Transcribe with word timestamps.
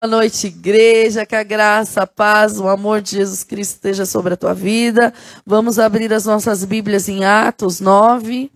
Boa 0.00 0.12
noite, 0.12 0.46
igreja. 0.46 1.26
Que 1.26 1.34
a 1.34 1.42
graça, 1.42 2.02
a 2.02 2.06
paz, 2.06 2.60
o 2.60 2.68
amor 2.68 3.02
de 3.02 3.16
Jesus 3.16 3.42
Cristo 3.42 3.74
esteja 3.74 4.06
sobre 4.06 4.34
a 4.34 4.36
tua 4.36 4.54
vida. 4.54 5.12
Vamos 5.44 5.76
abrir 5.76 6.12
as 6.12 6.24
nossas 6.24 6.64
Bíblias 6.64 7.08
em 7.08 7.24
Atos 7.24 7.80
9. 7.80 8.48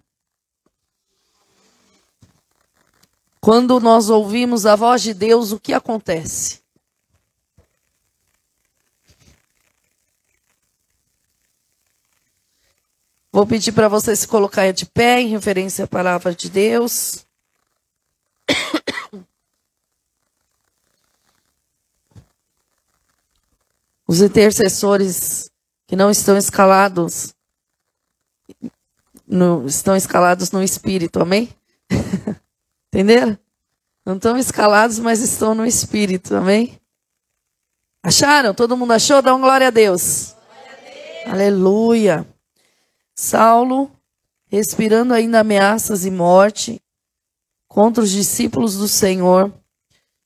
Quando 3.41 3.81
nós 3.81 4.09
ouvimos 4.09 4.67
a 4.67 4.77
voz 4.77 5.03
de 5.03 5.13
Deus, 5.13 5.51
o 5.51 5.59
que 5.59 5.73
acontece? 5.73 6.63
Vou 13.33 13.45
pedir 13.45 13.73
para 13.73 13.89
você 13.89 14.15
se 14.15 14.29
colocar 14.29 14.73
de 14.73 14.87
pé 14.87 15.21
em 15.21 15.27
referência 15.27 15.87
à 15.87 15.89
palavra 15.89 16.33
de 16.33 16.49
Deus. 16.49 17.27
Os 24.13 24.21
intercessores 24.21 25.51
que 25.87 25.97
não 25.97 26.11
estão 26.11 26.37
escalados 26.37 27.35
no, 29.27 29.67
estão 29.67 29.97
escalados 29.97 30.51
no 30.51 30.63
espírito, 30.63 31.19
amém? 31.19 31.49
Entenderam? 32.93 33.39
Não 34.05 34.17
estão 34.17 34.37
escalados, 34.37 34.99
mas 34.99 35.23
estão 35.23 35.55
no 35.55 35.65
espírito, 35.65 36.37
amém? 36.37 36.79
Acharam? 38.03 38.53
Todo 38.53 38.77
mundo 38.77 38.93
achou? 38.93 39.23
Dá 39.23 39.35
uma 39.35 39.47
glória 39.47 39.69
a 39.69 39.71
Deus. 39.71 40.37
Glória 40.47 40.73
a 40.73 40.91
Deus. 41.25 41.33
Aleluia. 41.33 42.27
Saulo, 43.15 43.91
respirando 44.47 45.15
ainda 45.15 45.41
ameaças 45.41 46.05
e 46.05 46.11
morte 46.11 46.83
contra 47.67 48.05
os 48.05 48.11
discípulos 48.11 48.77
do 48.77 48.89
Senhor, 48.89 49.51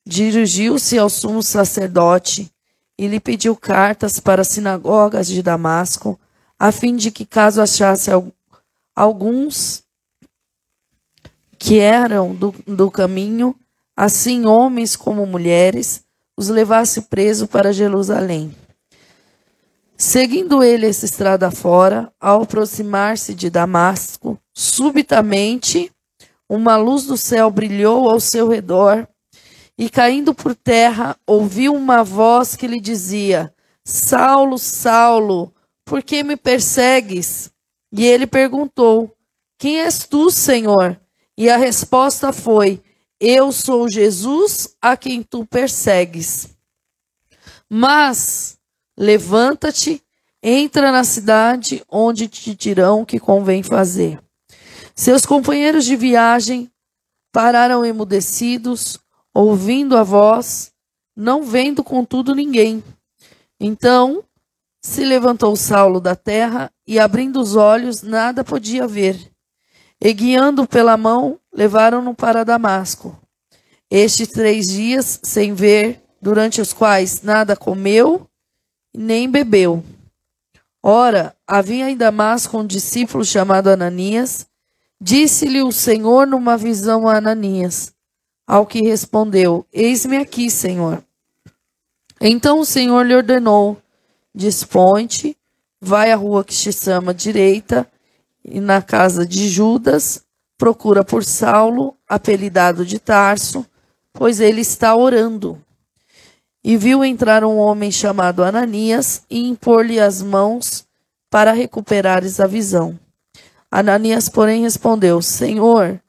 dirigiu-se 0.04 0.98
ao 0.98 1.08
sumo 1.08 1.40
sacerdote 1.40 2.52
e 2.98 3.06
lhe 3.06 3.20
pediu 3.20 3.54
cartas 3.54 4.18
para 4.18 4.42
as 4.42 4.48
sinagogas 4.48 5.26
de 5.26 5.42
Damasco, 5.42 6.18
a 6.58 6.72
fim 6.72 6.96
de 6.96 7.10
que, 7.10 7.26
caso 7.26 7.60
achasse 7.60 8.10
alguns 8.94 9.82
que 11.58 11.78
eram 11.78 12.34
do, 12.34 12.54
do 12.66 12.90
caminho, 12.90 13.54
assim 13.96 14.46
homens 14.46 14.96
como 14.96 15.26
mulheres, 15.26 16.04
os 16.36 16.48
levasse 16.48 17.02
preso 17.02 17.46
para 17.46 17.72
Jerusalém. 17.72 18.54
Seguindo 19.96 20.62
ele 20.62 20.86
essa 20.86 21.06
estrada 21.06 21.50
fora, 21.50 22.12
ao 22.20 22.42
aproximar-se 22.42 23.34
de 23.34 23.48
Damasco, 23.48 24.38
subitamente 24.52 25.90
uma 26.48 26.76
luz 26.76 27.04
do 27.04 27.16
céu 27.16 27.50
brilhou 27.50 28.08
ao 28.08 28.20
seu 28.20 28.48
redor 28.48 29.08
e 29.78 29.90
caindo 29.90 30.34
por 30.34 30.54
terra, 30.54 31.16
ouviu 31.26 31.74
uma 31.74 32.02
voz 32.02 32.56
que 32.56 32.66
lhe 32.66 32.80
dizia: 32.80 33.52
Saulo, 33.84 34.58
Saulo, 34.58 35.52
por 35.84 36.02
que 36.02 36.22
me 36.22 36.36
persegues? 36.36 37.50
E 37.92 38.04
ele 38.04 38.26
perguntou: 38.26 39.14
Quem 39.58 39.80
és 39.80 39.98
tu, 40.06 40.30
Senhor? 40.30 40.98
E 41.36 41.50
a 41.50 41.56
resposta 41.56 42.32
foi: 42.32 42.82
Eu 43.20 43.52
sou 43.52 43.88
Jesus 43.88 44.76
a 44.80 44.96
quem 44.96 45.22
tu 45.22 45.44
persegues. 45.44 46.48
Mas 47.68 48.58
levanta-te, 48.98 50.02
entra 50.42 50.90
na 50.90 51.04
cidade 51.04 51.84
onde 51.88 52.28
te 52.28 52.54
dirão 52.54 53.04
que 53.04 53.18
convém 53.18 53.62
fazer. 53.62 54.20
Seus 54.94 55.26
companheiros 55.26 55.84
de 55.84 55.94
viagem 55.94 56.70
pararam 57.30 57.84
emudecidos, 57.84 58.98
ouvindo 59.42 59.96
a 59.96 60.02
voz, 60.02 60.72
não 61.14 61.42
vendo 61.42 61.84
contudo 61.84 62.34
ninguém. 62.34 62.82
Então 63.60 64.24
se 64.80 65.04
levantou 65.04 65.54
Saulo 65.56 66.00
da 66.00 66.14
terra 66.14 66.70
e, 66.86 66.98
abrindo 66.98 67.40
os 67.40 67.54
olhos, 67.54 68.02
nada 68.02 68.42
podia 68.42 68.86
ver. 68.86 69.30
E 70.00 70.12
guiando 70.12 70.66
pela 70.66 70.96
mão, 70.96 71.38
levaram-no 71.52 72.14
para 72.14 72.44
Damasco. 72.44 73.18
Estes 73.90 74.28
três 74.28 74.66
dias 74.66 75.20
sem 75.22 75.52
ver, 75.52 76.02
durante 76.20 76.60
os 76.60 76.72
quais 76.72 77.22
nada 77.22 77.54
comeu 77.56 78.26
nem 78.94 79.28
bebeu. 79.28 79.84
Ora, 80.82 81.36
havia 81.46 81.90
em 81.90 81.96
Damasco 81.96 82.56
um 82.58 82.66
discípulo 82.66 83.24
chamado 83.24 83.68
Ananias. 83.68 84.46
Disse-lhe 84.98 85.62
o 85.62 85.72
Senhor 85.72 86.26
numa 86.26 86.56
visão 86.56 87.06
a 87.06 87.16
Ananias: 87.16 87.95
ao 88.46 88.66
que 88.66 88.82
respondeu: 88.82 89.66
Eis-me 89.72 90.16
aqui, 90.16 90.50
Senhor. 90.50 91.02
Então 92.20 92.60
o 92.60 92.64
Senhor 92.64 93.04
lhe 93.04 93.14
ordenou: 93.14 93.76
Dispõe-te, 94.34 95.36
vai 95.80 96.12
à 96.12 96.16
rua 96.16 96.44
que 96.44 96.54
se 96.54 96.72
chama 96.72 97.12
direita, 97.12 97.86
e 98.44 98.60
na 98.60 98.80
casa 98.80 99.26
de 99.26 99.48
Judas, 99.48 100.22
procura 100.56 101.04
por 101.04 101.24
Saulo, 101.24 101.94
apelidado 102.08 102.84
de 102.86 102.98
Tarso, 102.98 103.66
pois 104.12 104.40
ele 104.40 104.60
está 104.60 104.94
orando. 104.94 105.60
E 106.62 106.76
viu 106.76 107.04
entrar 107.04 107.44
um 107.44 107.58
homem 107.58 107.90
chamado 107.92 108.42
Ananias 108.42 109.22
e 109.30 109.46
impor-lhe 109.46 110.00
as 110.00 110.22
mãos 110.22 110.84
para 111.30 111.52
recuperares 111.52 112.40
a 112.40 112.46
visão. 112.46 112.98
Ananias, 113.70 114.28
porém, 114.28 114.62
respondeu: 114.62 115.20
Senhor, 115.20 116.00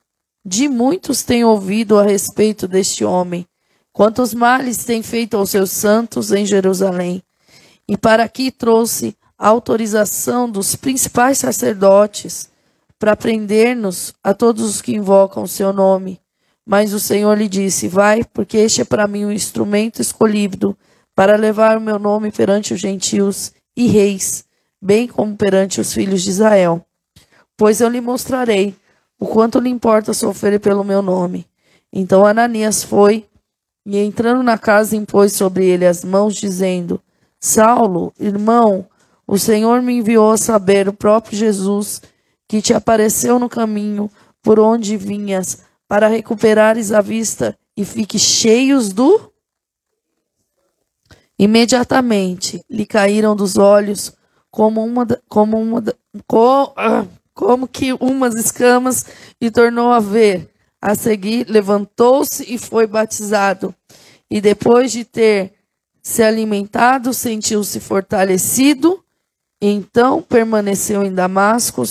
de 0.47 0.69
muitos 0.69 1.23
tenho 1.23 1.49
ouvido 1.49 1.99
a 1.99 2.03
respeito 2.03 2.69
deste 2.69 3.03
homem, 3.03 3.45
quantos 3.91 4.33
males 4.33 4.85
tem 4.85 5.03
feito 5.03 5.35
aos 5.35 5.49
seus 5.49 5.71
santos 5.71 6.31
em 6.31 6.45
Jerusalém. 6.45 7.21
E 7.85 7.97
para 7.97 8.23
aqui 8.23 8.49
trouxe 8.49 9.13
a 9.37 9.49
autorização 9.49 10.49
dos 10.49 10.73
principais 10.73 11.39
sacerdotes 11.39 12.49
para 12.97 13.13
prender-nos 13.13 14.13
a 14.23 14.33
todos 14.33 14.63
os 14.63 14.81
que 14.81 14.95
invocam 14.95 15.43
o 15.43 15.49
seu 15.49 15.73
nome. 15.73 16.17
Mas 16.65 16.93
o 16.93 16.99
Senhor 16.99 17.37
lhe 17.37 17.49
disse: 17.49 17.89
Vai, 17.89 18.23
porque 18.23 18.55
este 18.55 18.79
é 18.79 18.85
para 18.85 19.05
mim 19.05 19.25
um 19.25 19.31
instrumento 19.33 20.01
escolhido 20.01 20.77
para 21.13 21.35
levar 21.35 21.77
o 21.77 21.81
meu 21.81 21.99
nome 21.99 22.31
perante 22.31 22.73
os 22.73 22.79
gentios 22.79 23.51
e 23.75 23.87
reis, 23.87 24.45
bem 24.81 25.09
como 25.09 25.35
perante 25.35 25.81
os 25.81 25.91
filhos 25.91 26.23
de 26.23 26.29
Israel. 26.29 26.85
Pois 27.57 27.81
eu 27.81 27.89
lhe 27.89 27.99
mostrarei 27.99 28.73
o 29.19 29.25
quanto 29.25 29.59
lhe 29.59 29.69
importa 29.69 30.13
sofrer 30.13 30.59
pelo 30.59 30.83
meu 30.83 31.01
nome. 31.01 31.47
Então 31.91 32.25
Ananias 32.25 32.83
foi 32.83 33.25
e, 33.85 33.97
entrando 33.97 34.43
na 34.43 34.57
casa, 34.57 34.97
impôs 34.97 35.33
sobre 35.33 35.65
ele 35.65 35.85
as 35.85 36.03
mãos, 36.03 36.35
dizendo: 36.35 37.01
Saulo, 37.39 38.13
irmão, 38.19 38.85
o 39.25 39.37
Senhor 39.37 39.81
me 39.81 39.93
enviou 39.93 40.31
a 40.31 40.37
saber, 40.37 40.89
o 40.89 40.93
próprio 40.93 41.37
Jesus, 41.37 42.01
que 42.47 42.61
te 42.61 42.73
apareceu 42.73 43.39
no 43.39 43.47
caminho 43.47 44.09
por 44.41 44.59
onde 44.59 44.97
vinhas, 44.97 45.63
para 45.87 46.07
recuperares 46.07 46.91
a 46.91 46.99
vista 46.99 47.57
e 47.75 47.85
fiques 47.85 48.21
cheios 48.21 48.91
do. 48.91 49.31
Imediatamente 51.39 52.63
lhe 52.69 52.85
caíram 52.85 53.35
dos 53.35 53.57
olhos 53.57 54.13
como 54.49 54.83
uma, 54.83 55.05
como 55.29 55.61
uma, 55.61 55.83
como, 56.25 56.73
como 57.37 57.67
que 57.67 57.93
umas 57.93 58.33
escamas 58.33 59.05
e 59.39 59.51
tornou 59.51 59.91
a 59.91 59.99
ver. 59.99 60.49
A 60.81 60.95
seguir, 60.95 61.47
levantou-se 61.47 62.43
e 62.51 62.57
foi 62.57 62.87
batizado. 62.87 63.73
E 64.29 64.41
depois 64.41 64.91
de 64.91 65.05
ter 65.05 65.53
se 66.01 66.23
alimentado, 66.23 67.13
sentiu-se 67.13 67.79
fortalecido. 67.79 69.03
Então 69.61 70.19
permaneceu 70.21 71.03
em 71.03 71.13
Damasco, 71.13 71.83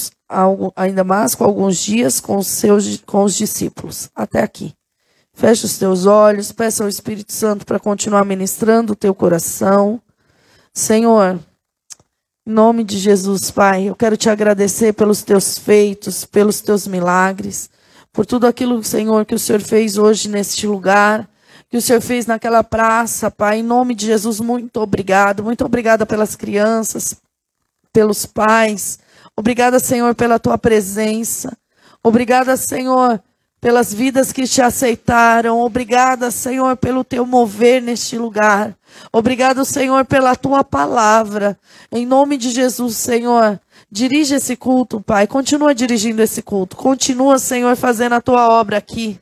em 0.84 0.93
Damasco 0.93 1.45
alguns 1.45 1.78
dias 1.78 2.21
com 2.21 2.43
seus, 2.43 3.01
com 3.07 3.23
os 3.23 3.37
discípulos. 3.37 4.11
Até 4.17 4.43
aqui. 4.43 4.75
Feche 5.33 5.67
os 5.67 5.78
teus 5.78 6.07
olhos, 6.07 6.51
peça 6.51 6.83
ao 6.83 6.89
Espírito 6.89 7.33
Santo 7.33 7.65
para 7.65 7.78
continuar 7.78 8.25
ministrando 8.25 8.95
o 8.95 8.97
teu 8.97 9.15
coração. 9.15 10.01
Senhor, 10.72 11.39
em 12.47 12.51
nome 12.53 12.84
de 12.84 12.97
Jesus, 12.97 13.51
Pai, 13.51 13.89
eu 13.89 13.97
quero 13.97 14.16
te 14.16 14.31
agradecer 14.31 14.93
pelos 14.93 15.22
teus 15.22 15.59
feitos, 15.59 16.25
pelos 16.25 16.60
teus 16.60 16.87
milagres, 16.87 17.69
por 18.13 18.25
tudo 18.25 18.47
aquilo, 18.47 18.83
Senhor, 18.84 19.27
que 19.27 19.34
o 19.34 19.39
Senhor 19.39 19.60
fez 19.60 19.98
hoje 19.98 20.28
neste 20.28 20.65
lugar, 20.65 21.28
que 21.69 21.77
o 21.77 21.83
Senhor 21.83 22.01
fez 22.01 22.25
naquela 22.25 22.63
praça, 22.63 23.33
Pai. 23.33 23.59
Em 23.59 23.63
nome 23.65 23.97
de 23.97 24.07
Jesus, 24.07 24.39
muito 24.39 24.81
obrigado. 24.81 25.43
Muito 25.43 25.65
obrigada 25.65 26.07
pelas 26.07 26.37
crianças, 26.37 27.16
pelos 27.93 28.25
pais. 28.25 29.01
Obrigada, 29.37 29.81
Senhor, 29.81 30.15
pela 30.15 30.39
tua 30.39 30.57
presença. 30.57 31.59
Obrigada, 32.01 32.57
Senhor, 32.57 33.21
pelas 33.60 33.92
vidas 33.92 34.32
que 34.32 34.47
te 34.47 34.62
aceitaram. 34.62 35.60
Obrigada, 35.60 36.30
Senhor, 36.30 36.76
pelo 36.76 37.03
teu 37.03 37.26
mover 37.26 37.82
neste 37.82 38.18
lugar. 38.18 38.76
Obrigado, 39.12 39.64
Senhor, 39.64 40.04
pela 40.04 40.36
tua 40.36 40.62
palavra. 40.62 41.58
Em 41.91 42.06
nome 42.06 42.36
de 42.36 42.50
Jesus, 42.50 42.97
Senhor, 42.97 43.60
dirige 43.91 44.34
esse 44.34 44.56
culto, 44.56 45.00
Pai. 45.00 45.26
Continua 45.26 45.74
dirigindo 45.74 46.22
esse 46.22 46.42
culto. 46.42 46.76
Continua, 46.76 47.38
Senhor, 47.38 47.76
fazendo 47.76 48.14
a 48.14 48.20
tua 48.20 48.48
obra 48.48 48.76
aqui. 48.78 49.18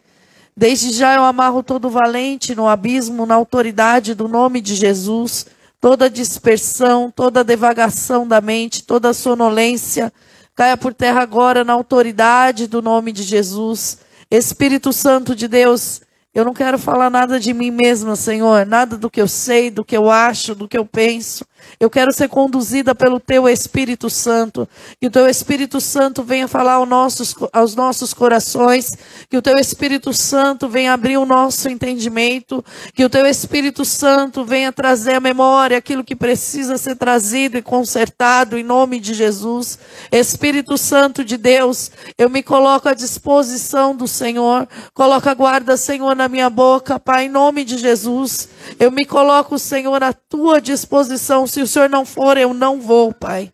Desde 0.57 0.93
já 0.93 1.17
eu 1.17 1.25
amarro 1.25 1.63
todo 1.63 1.91
valente 1.91 2.55
no 2.55 2.69
abismo, 2.69 3.27
na 3.27 3.35
autoridade 3.35 4.15
do 4.15 4.29
nome 4.29 4.61
de 4.61 4.77
Jesus, 4.77 5.47
toda 5.81 6.09
dispersão, 6.09 7.11
toda 7.11 7.43
devagação 7.43 8.27
da 8.27 8.41
mente, 8.41 8.85
toda 8.85 9.13
sonolência, 9.13 10.13
caia 10.55 10.77
por 10.77 10.95
terra 10.95 11.23
agora 11.23 11.65
na 11.65 11.73
autoridade 11.73 12.69
do 12.69 12.81
nome 12.81 13.11
de 13.11 13.25
Jesus. 13.25 13.99
Espírito 14.37 14.93
Santo 14.93 15.33
de 15.37 15.47
Deus, 15.47 16.01
eu 16.35 16.45
não 16.45 16.53
quero 16.53 16.77
falar 16.77 17.09
nada 17.09 17.39
de 17.39 17.55
mim 17.55 17.71
mesma, 17.71 18.17
Senhor, 18.17 18.67
nada 18.67 18.99
do 18.99 19.09
que 19.09 19.23
eu 19.23 19.29
sei, 19.29 19.71
do 19.71 19.85
que 19.85 19.97
eu 19.97 20.11
acho, 20.11 20.57
do 20.57 20.67
que 20.67 20.77
eu 20.77 20.85
penso. 20.85 21.47
Eu 21.79 21.91
quero 21.91 22.13
ser 22.13 22.29
conduzida 22.29 22.95
pelo 22.95 23.19
Teu 23.19 23.49
Espírito 23.49 24.09
Santo. 24.09 24.69
Que 25.01 25.07
o 25.07 25.11
Teu 25.11 25.29
Espírito 25.29 25.81
Santo 25.81 26.23
venha 26.23 26.49
falar 26.49 26.75
aos 26.75 26.89
nossos, 26.89 27.35
aos 27.53 27.75
nossos 27.75 28.15
corações. 28.15 28.97
Que 29.29 29.37
o 29.37 29.43
Teu 29.43 29.57
Espírito 29.59 30.13
Santo 30.13 30.69
venha 30.69 30.93
abrir 30.93 31.17
o 31.17 31.27
nosso 31.27 31.69
entendimento. 31.69 32.65
Que 32.95 33.05
o 33.05 33.11
Teu 33.11 33.27
Espírito 33.27 33.85
Santo 33.85 34.45
venha 34.45 34.73
trazer 34.73 35.15
à 35.15 35.21
memória 35.21 35.77
aquilo 35.77 36.05
que 36.05 36.17
precisa 36.17 36.79
ser 36.79 36.97
trazido 36.97 37.59
e 37.59 37.63
consertado 37.63 38.57
em 38.57 38.65
nome 38.65 39.01
de 39.01 39.15
Jesus. 39.15 39.79
Espírito 40.11 40.79
Santo 40.79 41.25
de 41.25 41.37
Deus, 41.37 41.91
eu 42.17 42.31
me 42.31 42.43
coloco 42.43 42.89
à 42.89 42.95
disposição 42.95 43.95
do 43.95 44.07
Senhor. 44.07 44.69
Coloca 44.93 45.31
a 45.31 45.35
guarda, 45.35 45.77
Senhor, 45.77 46.15
na 46.15 46.29
minha 46.29 46.49
boca, 46.49 46.99
Pai, 46.99 47.27
em 47.27 47.29
nome 47.29 47.65
de 47.65 47.79
Jesus. 47.79 48.49
Eu 48.79 48.91
me 48.91 49.05
coloco, 49.05 49.59
Senhor, 49.59 50.03
à 50.03 50.13
tua 50.13 50.61
disposição. 50.61 51.47
Se 51.47 51.61
o 51.61 51.67
Senhor 51.67 51.89
não 51.89 52.05
for, 52.05 52.37
eu 52.37 52.53
não 52.55 52.81
vou, 52.81 53.13
Pai. 53.13 53.53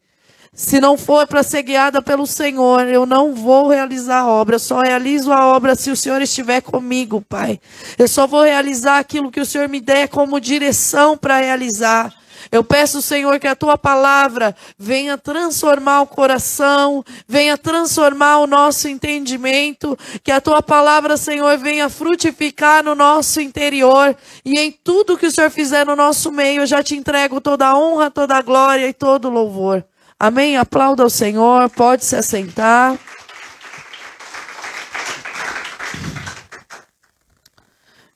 Se 0.53 0.81
não 0.81 0.99
for 0.99 1.27
para 1.27 1.43
ser 1.43 1.63
guiada 1.63 2.03
pelo 2.03 2.27
Senhor, 2.27 2.87
eu 2.89 3.07
não 3.07 3.35
vou 3.35 3.69
realizar 3.69 4.21
a 4.21 4.29
obra. 4.29 4.57
Eu 4.57 4.61
só 4.61 4.81
realizo 4.81 5.33
a 5.33 5.47
obra 5.47 5.77
se 5.77 5.91
o 5.91 5.97
Senhor 5.97 6.21
estiver 6.21 6.61
comigo, 6.61 7.25
Pai. 7.29 7.61
Eu 7.97 8.09
só 8.09 8.27
vou 8.27 8.43
realizar 8.43 8.99
aquilo 8.99 9.31
que 9.31 9.41
o 9.41 9.47
Senhor 9.47 9.69
me 9.69 9.81
der 9.81 10.09
como 10.09 10.41
direção 10.41 11.17
para 11.17 11.39
realizar. 11.39 12.13
Eu 12.51 12.63
peço, 12.63 13.03
Senhor, 13.03 13.39
que 13.39 13.47
a 13.47 13.57
tua 13.57 13.77
palavra 13.77 14.55
venha 14.79 15.19
transformar 15.19 16.03
o 16.03 16.07
coração, 16.07 17.05
venha 17.27 17.59
transformar 17.59 18.39
o 18.39 18.47
nosso 18.47 18.89
entendimento, 18.89 19.99
que 20.23 20.31
a 20.31 20.41
tua 20.41 20.63
palavra, 20.63 21.17
Senhor, 21.17 21.59
venha 21.59 21.89
frutificar 21.89 22.85
no 22.85 22.95
nosso 22.95 23.41
interior 23.41 24.17
e 24.45 24.59
em 24.59 24.71
tudo 24.71 25.19
que 25.19 25.27
o 25.27 25.31
Senhor 25.31 25.51
fizer 25.51 25.87
no 25.87 25.97
nosso 25.97 26.31
meio, 26.31 26.63
eu 26.63 26.67
já 26.67 26.83
te 26.83 26.95
entrego 26.95 27.41
toda 27.41 27.67
a 27.67 27.79
honra, 27.79 28.11
toda 28.11 28.37
a 28.37 28.43
glória 28.43 28.87
e 28.89 28.93
todo 28.93 29.29
o 29.29 29.31
louvor. 29.31 29.85
Amém? 30.19 30.57
Aplauda 30.57 31.05
o 31.05 31.11
Senhor, 31.11 31.71
pode 31.71 32.05
se 32.05 32.15
assentar. 32.15 32.99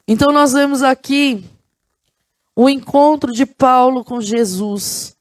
Então 0.07 0.31
nós 0.31 0.53
vemos 0.53 0.83
aqui 0.83 1.49
o 2.57 2.69
encontro 2.69 3.33
de 3.33 3.45
Paulo 3.45 4.05
com 4.05 4.21
Jesus. 4.21 5.17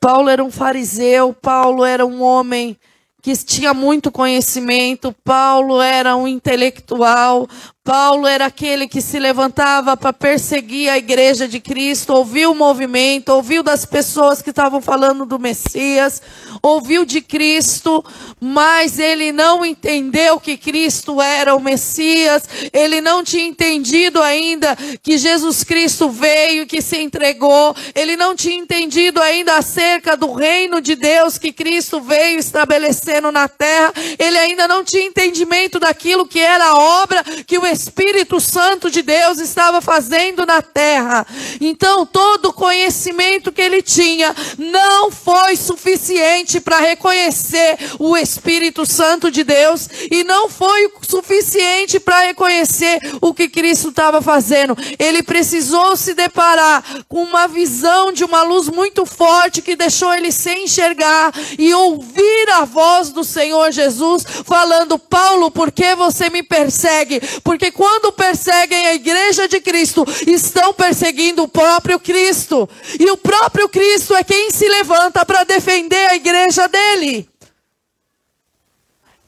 Paulo 0.00 0.28
era 0.28 0.42
um 0.42 0.50
fariseu, 0.50 1.32
Paulo 1.34 1.84
era 1.84 2.06
um 2.06 2.22
homem 2.22 2.78
que 3.22 3.36
tinha 3.36 3.74
muito 3.74 4.12
conhecimento, 4.12 5.12
Paulo 5.24 5.80
era 5.80 6.14
um 6.14 6.28
intelectual, 6.28 7.48
Paulo 7.86 8.26
era 8.26 8.46
aquele 8.46 8.88
que 8.88 9.00
se 9.00 9.16
levantava 9.16 9.96
para 9.96 10.12
perseguir 10.12 10.90
a 10.90 10.98
igreja 10.98 11.46
de 11.46 11.60
Cristo, 11.60 12.12
ouviu 12.12 12.50
o 12.50 12.54
movimento, 12.54 13.28
ouviu 13.28 13.62
das 13.62 13.86
pessoas 13.86 14.42
que 14.42 14.50
estavam 14.50 14.80
falando 14.80 15.24
do 15.24 15.38
Messias, 15.38 16.20
ouviu 16.60 17.04
de 17.04 17.20
Cristo, 17.20 18.04
mas 18.40 18.98
ele 18.98 19.30
não 19.30 19.64
entendeu 19.64 20.40
que 20.40 20.56
Cristo 20.56 21.22
era 21.22 21.54
o 21.54 21.60
Messias, 21.60 22.48
ele 22.72 23.00
não 23.00 23.22
tinha 23.22 23.46
entendido 23.46 24.20
ainda 24.20 24.76
que 25.00 25.16
Jesus 25.16 25.62
Cristo 25.62 26.10
veio 26.10 26.66
que 26.66 26.82
se 26.82 27.00
entregou, 27.00 27.72
ele 27.94 28.16
não 28.16 28.34
tinha 28.34 28.56
entendido 28.56 29.22
ainda 29.22 29.58
acerca 29.58 30.16
do 30.16 30.32
reino 30.32 30.80
de 30.80 30.96
Deus 30.96 31.38
que 31.38 31.52
Cristo 31.52 32.00
veio 32.00 32.40
estabelecendo 32.40 33.30
na 33.30 33.46
terra, 33.46 33.92
ele 34.18 34.38
ainda 34.38 34.66
não 34.66 34.82
tinha 34.82 35.06
entendimento 35.06 35.78
daquilo 35.78 36.26
que 36.26 36.40
era 36.40 36.64
a 36.64 36.78
obra 37.02 37.22
que 37.46 37.56
o 37.56 37.75
Espírito 37.76 38.40
Santo 38.40 38.90
de 38.90 39.02
Deus 39.02 39.38
estava 39.38 39.80
fazendo 39.82 40.46
na 40.46 40.62
terra. 40.62 41.26
Então, 41.60 42.06
todo 42.06 42.46
o 42.46 42.52
conhecimento 42.52 43.52
que 43.52 43.60
ele 43.60 43.82
tinha 43.82 44.34
não 44.58 45.10
foi 45.10 45.56
suficiente 45.56 46.58
para 46.58 46.80
reconhecer 46.80 47.76
o 47.98 48.16
Espírito 48.16 48.86
Santo 48.86 49.30
de 49.30 49.44
Deus 49.44 49.88
e 50.10 50.24
não 50.24 50.48
foi 50.48 50.90
suficiente 51.06 52.00
para 52.00 52.20
reconhecer 52.20 52.98
o 53.20 53.34
que 53.34 53.48
Cristo 53.48 53.90
estava 53.90 54.22
fazendo. 54.22 54.76
Ele 54.98 55.22
precisou 55.22 55.96
se 55.96 56.14
deparar 56.14 56.82
com 57.08 57.22
uma 57.22 57.46
visão 57.46 58.10
de 58.10 58.24
uma 58.24 58.42
luz 58.42 58.68
muito 58.68 59.04
forte 59.04 59.60
que 59.60 59.76
deixou 59.76 60.14
ele 60.14 60.32
sem 60.32 60.64
enxergar 60.64 61.32
e 61.58 61.74
ouvir 61.74 62.48
a 62.54 62.64
voz 62.64 63.10
do 63.10 63.22
Senhor 63.22 63.70
Jesus 63.70 64.24
falando: 64.44 64.98
Paulo, 64.98 65.50
por 65.50 65.70
que 65.70 65.94
você 65.94 66.30
me 66.30 66.42
persegue? 66.42 67.20
Porque 67.44 67.65
quando 67.70 68.12
perseguem 68.12 68.86
a 68.86 68.94
igreja 68.94 69.48
de 69.48 69.60
Cristo, 69.60 70.04
estão 70.26 70.72
perseguindo 70.72 71.42
o 71.42 71.48
próprio 71.48 71.98
Cristo. 71.98 72.68
E 72.98 73.10
o 73.10 73.16
próprio 73.16 73.68
Cristo 73.68 74.14
é 74.14 74.24
quem 74.24 74.50
se 74.50 74.68
levanta 74.68 75.24
para 75.24 75.44
defender 75.44 76.10
a 76.10 76.16
igreja 76.16 76.68
dele. 76.68 77.28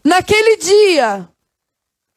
Naquele 0.05 0.57
dia, 0.57 1.29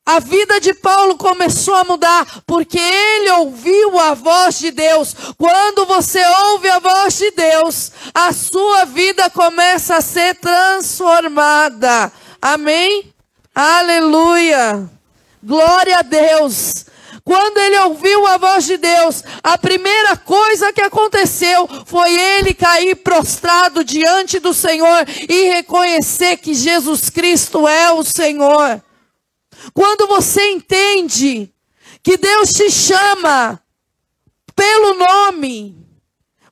a 0.05 0.19
vida 0.19 0.59
de 0.59 0.73
Paulo 0.73 1.15
começou 1.15 1.75
a 1.75 1.83
mudar 1.83 2.41
porque 2.45 2.79
ele 2.79 3.31
ouviu 3.31 3.99
a 3.99 4.13
voz 4.13 4.59
de 4.59 4.71
Deus. 4.71 5.15
Quando 5.37 5.85
você 5.85 6.23
ouve 6.51 6.69
a 6.69 6.79
voz 6.79 7.17
de 7.17 7.31
Deus, 7.31 7.91
a 8.13 8.33
sua 8.33 8.85
vida 8.85 9.29
começa 9.29 9.97
a 9.97 10.01
ser 10.01 10.35
transformada. 10.35 12.11
Amém? 12.41 13.13
Aleluia. 13.53 14.89
Glória 15.43 15.99
a 15.99 16.01
Deus. 16.01 16.85
Quando 17.23 17.59
ele 17.59 17.77
ouviu 17.79 18.25
a 18.25 18.37
voz 18.37 18.65
de 18.65 18.77
Deus, 18.77 19.23
a 19.43 19.57
primeira 19.57 20.17
coisa 20.17 20.73
que 20.73 20.81
aconteceu 20.81 21.67
foi 21.85 22.13
ele 22.13 22.53
cair 22.53 22.95
prostrado 22.95 23.83
diante 23.83 24.39
do 24.39 24.53
Senhor 24.53 25.05
e 25.29 25.49
reconhecer 25.49 26.37
que 26.37 26.53
Jesus 26.53 27.09
Cristo 27.09 27.67
é 27.67 27.91
o 27.91 28.03
Senhor. 28.03 28.83
Quando 29.73 30.07
você 30.07 30.49
entende 30.49 31.53
que 32.01 32.17
Deus 32.17 32.49
te 32.49 32.71
chama 32.71 33.61
pelo 34.55 34.95
nome, 34.95 35.77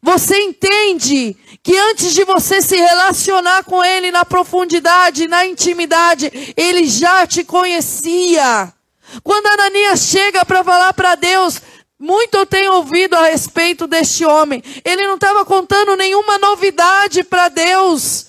você 0.02 0.40
entende 0.40 1.36
que 1.64 1.76
antes 1.76 2.14
de 2.14 2.24
você 2.24 2.62
se 2.62 2.76
relacionar 2.76 3.64
com 3.64 3.84
Ele 3.84 4.12
na 4.12 4.24
profundidade, 4.24 5.28
na 5.28 5.46
intimidade, 5.46 6.54
Ele 6.56 6.88
já 6.88 7.26
te 7.26 7.44
conhecia. 7.44 8.74
Quando 9.24 9.48
Ananias 9.48 10.02
chega 10.02 10.46
para 10.46 10.64
falar 10.64 10.94
para 10.94 11.16
Deus, 11.16 11.62
muito 12.00 12.36
eu 12.38 12.46
tenho 12.46 12.74
ouvido 12.74 13.16
a 13.16 13.24
respeito 13.24 13.86
deste 13.86 14.24
homem. 14.24 14.64
Ele 14.86 15.06
não 15.06 15.16
estava 15.16 15.44
contando 15.44 15.98
nenhuma 15.98 16.38
novidade 16.38 17.24
para 17.24 17.50
Deus. 17.50 18.28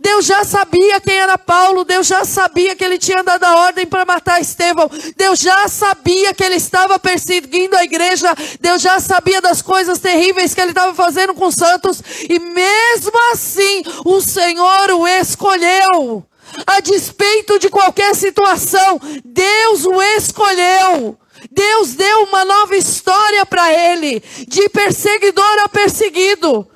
Deus 0.00 0.24
já 0.24 0.44
sabia 0.44 0.98
quem 0.98 1.14
era 1.14 1.36
Paulo, 1.36 1.84
Deus 1.84 2.06
já 2.06 2.24
sabia 2.24 2.74
que 2.74 2.82
ele 2.82 2.98
tinha 2.98 3.22
dado 3.22 3.44
a 3.44 3.66
ordem 3.66 3.86
para 3.86 4.06
matar 4.06 4.40
Estevão, 4.40 4.90
Deus 5.14 5.38
já 5.38 5.68
sabia 5.68 6.32
que 6.32 6.42
ele 6.42 6.54
estava 6.54 6.98
perseguindo 6.98 7.76
a 7.76 7.84
igreja, 7.84 8.34
Deus 8.58 8.80
já 8.80 8.98
sabia 8.98 9.42
das 9.42 9.60
coisas 9.60 9.98
terríveis 9.98 10.54
que 10.54 10.60
ele 10.62 10.70
estava 10.70 10.94
fazendo 10.94 11.34
com 11.34 11.46
os 11.46 11.54
santos, 11.54 12.02
e 12.30 12.38
mesmo 12.38 13.12
assim 13.32 13.82
o 14.06 14.22
Senhor 14.22 14.90
o 14.92 15.06
escolheu 15.06 16.24
a 16.66 16.80
despeito 16.80 17.58
de 17.58 17.68
qualquer 17.68 18.14
situação, 18.14 19.00
Deus 19.24 19.84
o 19.84 20.00
escolheu. 20.00 21.18
Deus 21.50 21.94
deu 21.94 22.24
uma 22.24 22.44
nova 22.44 22.76
história 22.76 23.46
para 23.46 23.72
ele, 23.72 24.20
de 24.46 24.68
perseguidor 24.68 25.58
a 25.64 25.68
perseguido. 25.68 26.68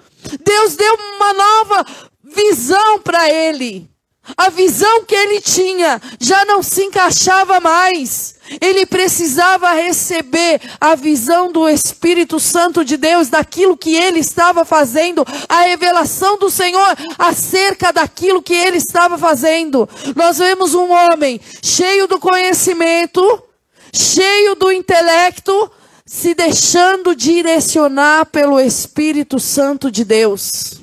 Deus 0.43 0.75
deu 0.75 0.95
uma 1.17 1.33
nova 1.33 1.87
visão 2.23 2.99
para 3.01 3.31
ele. 3.31 3.91
A 4.37 4.49
visão 4.49 5.05
que 5.05 5.15
ele 5.15 5.41
tinha 5.41 6.01
já 6.19 6.45
não 6.47 6.63
se 6.63 6.83
encaixava 6.83 7.61
mais. 7.61 8.34
Ele 8.61 8.85
precisava 8.85 9.73
receber 9.73 10.61
a 10.81 10.95
visão 10.95 11.51
do 11.51 11.69
Espírito 11.69 12.39
Santo 12.39 12.85
de 12.85 12.97
Deus, 12.97 13.29
daquilo 13.29 13.77
que 13.77 13.95
ele 13.95 14.21
estava 14.21 14.65
fazendo, 14.65 15.25
a 15.49 15.63
revelação 15.63 16.39
do 16.39 16.51
Senhor 16.51 16.97
acerca 17.19 17.93
daquilo 17.93 18.43
que 18.43 18.55
ele 18.55 18.77
estava 18.77 19.17
fazendo. 19.17 19.89
Nós 20.15 20.39
vemos 20.39 20.75
um 20.75 20.91
homem 20.91 21.41
cheio 21.63 22.07
do 22.07 22.19
conhecimento, 22.21 23.43
cheio 23.93 24.55
do 24.55 24.71
intelecto, 24.71 25.71
se 26.05 26.35
deixando 26.35 27.17
direcionar 27.17 28.27
pelo 28.27 28.61
Espírito 28.61 29.41
Santo 29.41 29.91
de 29.91 30.05
Deus. 30.05 30.81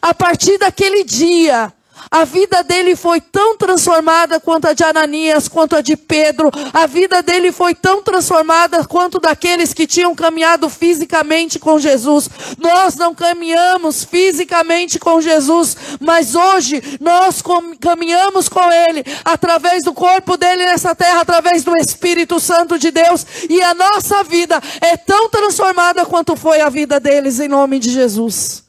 A 0.00 0.14
partir 0.14 0.58
daquele 0.58 1.04
dia, 1.04 1.72
A 2.12 2.26
vida 2.26 2.62
dele 2.62 2.94
foi 2.94 3.22
tão 3.22 3.56
transformada 3.56 4.38
quanto 4.38 4.66
a 4.66 4.74
de 4.74 4.84
Ananias, 4.84 5.48
quanto 5.48 5.74
a 5.74 5.80
de 5.80 5.96
Pedro. 5.96 6.50
A 6.70 6.86
vida 6.86 7.22
dele 7.22 7.50
foi 7.50 7.74
tão 7.74 8.02
transformada 8.02 8.84
quanto 8.84 9.18
daqueles 9.18 9.72
que 9.72 9.86
tinham 9.86 10.14
caminhado 10.14 10.68
fisicamente 10.68 11.58
com 11.58 11.78
Jesus. 11.78 12.28
Nós 12.58 12.96
não 12.96 13.14
caminhamos 13.14 14.04
fisicamente 14.04 14.98
com 14.98 15.22
Jesus, 15.22 15.74
mas 15.98 16.34
hoje 16.34 16.82
nós 17.00 17.42
caminhamos 17.80 18.46
com 18.46 18.70
Ele 18.70 19.02
através 19.24 19.84
do 19.84 19.94
corpo 19.94 20.36
dele 20.36 20.66
nessa 20.66 20.94
terra, 20.94 21.22
através 21.22 21.64
do 21.64 21.74
Espírito 21.78 22.38
Santo 22.38 22.78
de 22.78 22.90
Deus. 22.90 23.24
E 23.48 23.62
a 23.62 23.72
nossa 23.72 24.22
vida 24.22 24.60
é 24.82 24.98
tão 24.98 25.30
transformada 25.30 26.04
quanto 26.04 26.36
foi 26.36 26.60
a 26.60 26.68
vida 26.68 27.00
deles, 27.00 27.40
em 27.40 27.48
nome 27.48 27.78
de 27.78 27.90
Jesus. 27.90 28.64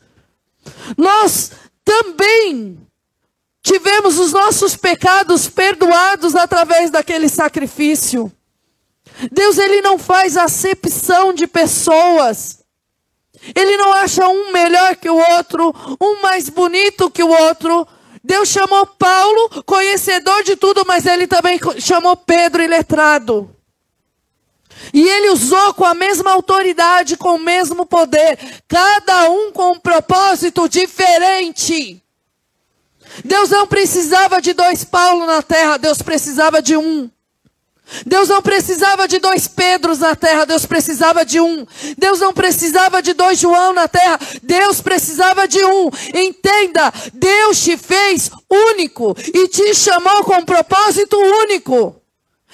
Nós 0.97 1.51
também 1.83 2.79
tivemos 3.63 4.19
os 4.19 4.33
nossos 4.33 4.75
pecados 4.75 5.47
perdoados 5.47 6.35
através 6.35 6.91
daquele 6.91 7.29
sacrifício. 7.29 8.31
Deus 9.31 9.57
ele 9.57 9.81
não 9.81 9.97
faz 9.97 10.35
acepção 10.35 11.33
de 11.33 11.47
pessoas. 11.47 12.59
Ele 13.55 13.77
não 13.77 13.93
acha 13.93 14.27
um 14.27 14.51
melhor 14.51 14.95
que 14.97 15.09
o 15.09 15.17
outro, 15.17 15.73
um 15.99 16.21
mais 16.21 16.49
bonito 16.49 17.09
que 17.09 17.23
o 17.23 17.29
outro. 17.29 17.87
Deus 18.23 18.49
chamou 18.49 18.85
Paulo, 18.85 19.63
conhecedor 19.65 20.43
de 20.43 20.55
tudo, 20.55 20.83
mas 20.85 21.05
ele 21.05 21.27
também 21.27 21.59
chamou 21.79 22.15
Pedro, 22.15 22.63
iletrado. 22.63 23.53
E 24.93 25.07
ele 25.07 25.29
usou 25.29 25.73
com 25.73 25.85
a 25.85 25.93
mesma 25.93 26.31
autoridade, 26.31 27.17
com 27.17 27.35
o 27.35 27.39
mesmo 27.39 27.85
poder, 27.85 28.37
cada 28.67 29.29
um 29.29 29.51
com 29.51 29.71
um 29.71 29.79
propósito 29.79 30.67
diferente. 30.67 32.02
Deus 33.23 33.49
não 33.49 33.67
precisava 33.67 34.41
de 34.41 34.53
dois 34.53 34.83
Paulo 34.83 35.25
na 35.25 35.41
terra, 35.41 35.77
Deus 35.77 36.01
precisava 36.01 36.61
de 36.61 36.75
um. 36.75 37.09
Deus 38.05 38.29
não 38.29 38.41
precisava 38.41 39.07
de 39.07 39.19
dois 39.19 39.47
Pedros 39.47 39.99
na 39.99 40.15
terra, 40.15 40.45
Deus 40.45 40.65
precisava 40.65 41.25
de 41.25 41.39
um. 41.39 41.65
Deus 41.97 42.19
não 42.19 42.33
precisava 42.33 43.01
de 43.01 43.13
dois 43.13 43.39
João 43.39 43.73
na 43.73 43.87
terra, 43.87 44.19
Deus 44.41 44.81
precisava 44.81 45.47
de 45.47 45.63
um. 45.63 45.89
Entenda, 46.13 46.91
Deus 47.13 47.61
te 47.61 47.77
fez 47.77 48.31
único 48.49 49.15
e 49.33 49.47
te 49.47 49.73
chamou 49.75 50.23
com 50.23 50.35
um 50.35 50.45
propósito 50.45 51.17
único. 51.17 52.02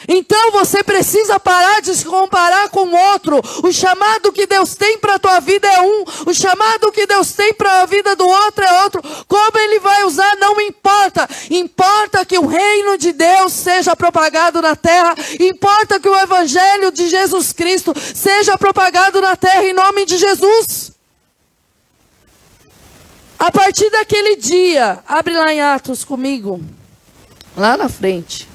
Então 0.07 0.51
você 0.51 0.83
precisa 0.83 1.39
parar 1.39 1.81
de 1.81 1.95
se 1.95 2.05
comparar 2.05 2.69
com 2.69 2.91
outro. 2.91 3.41
O 3.63 3.71
chamado 3.71 4.31
que 4.31 4.47
Deus 4.47 4.75
tem 4.75 4.97
para 4.97 5.15
a 5.15 5.19
tua 5.19 5.39
vida 5.39 5.67
é 5.67 5.81
um, 5.81 6.03
o 6.25 6.33
chamado 6.33 6.91
que 6.91 7.05
Deus 7.05 7.33
tem 7.33 7.53
para 7.53 7.81
a 7.81 7.85
vida 7.85 8.15
do 8.15 8.27
outro 8.27 8.63
é 8.63 8.83
outro. 8.83 9.01
Como 9.27 9.57
ele 9.57 9.79
vai 9.79 10.03
usar 10.05 10.35
não 10.37 10.59
importa. 10.61 11.27
Importa 11.49 12.25
que 12.25 12.37
o 12.37 12.47
reino 12.47 12.97
de 12.97 13.11
Deus 13.11 13.51
seja 13.53 13.95
propagado 13.95 14.61
na 14.61 14.75
terra, 14.75 15.15
importa 15.39 15.99
que 15.99 16.07
o 16.07 16.19
evangelho 16.19 16.91
de 16.91 17.09
Jesus 17.09 17.51
Cristo 17.51 17.93
seja 18.15 18.57
propagado 18.57 19.21
na 19.21 19.35
terra 19.35 19.65
em 19.65 19.73
nome 19.73 20.05
de 20.05 20.17
Jesus. 20.17 20.91
A 23.37 23.51
partir 23.51 23.89
daquele 23.89 24.35
dia, 24.35 24.99
abre 25.07 25.33
lá 25.33 25.53
em 25.53 25.61
Atos 25.61 26.03
comigo, 26.03 26.61
lá 27.55 27.77
na 27.77 27.87
frente. 27.87 28.47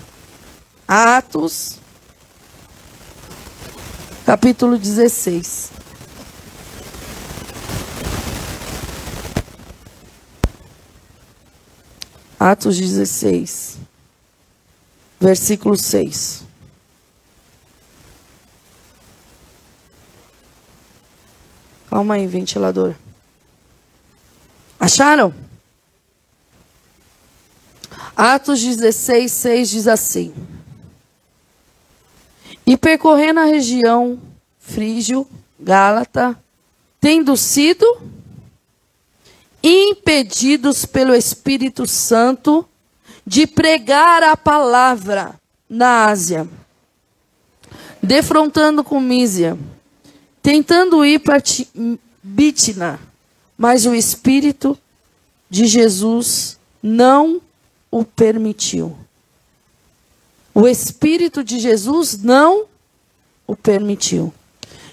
Atos, 0.86 1.78
capítulo 4.26 4.76
16. 4.76 5.72
Atos 12.38 12.76
16, 12.76 13.78
versículo 15.18 15.74
6. 15.78 16.44
Calma 21.88 22.14
aí, 22.14 22.26
ventilador. 22.26 22.94
Acharam? 24.78 25.32
Atos 28.14 28.60
16, 28.60 29.32
6 29.32 29.70
diz 29.70 29.88
assim. 29.88 30.34
E 32.66 32.76
percorrendo 32.76 33.40
a 33.40 33.44
região 33.44 34.18
Frígio, 34.58 35.26
Gálata, 35.60 36.38
tendo 37.00 37.36
sido 37.36 37.84
impedidos 39.62 40.84
pelo 40.84 41.14
Espírito 41.14 41.86
Santo 41.86 42.66
de 43.26 43.46
pregar 43.46 44.22
a 44.22 44.36
palavra 44.36 45.34
na 45.68 46.06
Ásia, 46.06 46.48
defrontando 48.02 48.84
com 48.84 49.00
Mísia, 49.00 49.58
tentando 50.42 51.04
ir 51.04 51.20
para 51.20 51.42
Bitna, 52.22 53.00
mas 53.56 53.86
o 53.86 53.94
Espírito 53.94 54.78
de 55.48 55.66
Jesus 55.66 56.58
não 56.82 57.40
o 57.90 58.04
permitiu. 58.04 58.96
O 60.54 60.68
Espírito 60.68 61.42
de 61.42 61.58
Jesus 61.58 62.22
não 62.22 62.66
o 63.44 63.56
permitiu. 63.56 64.32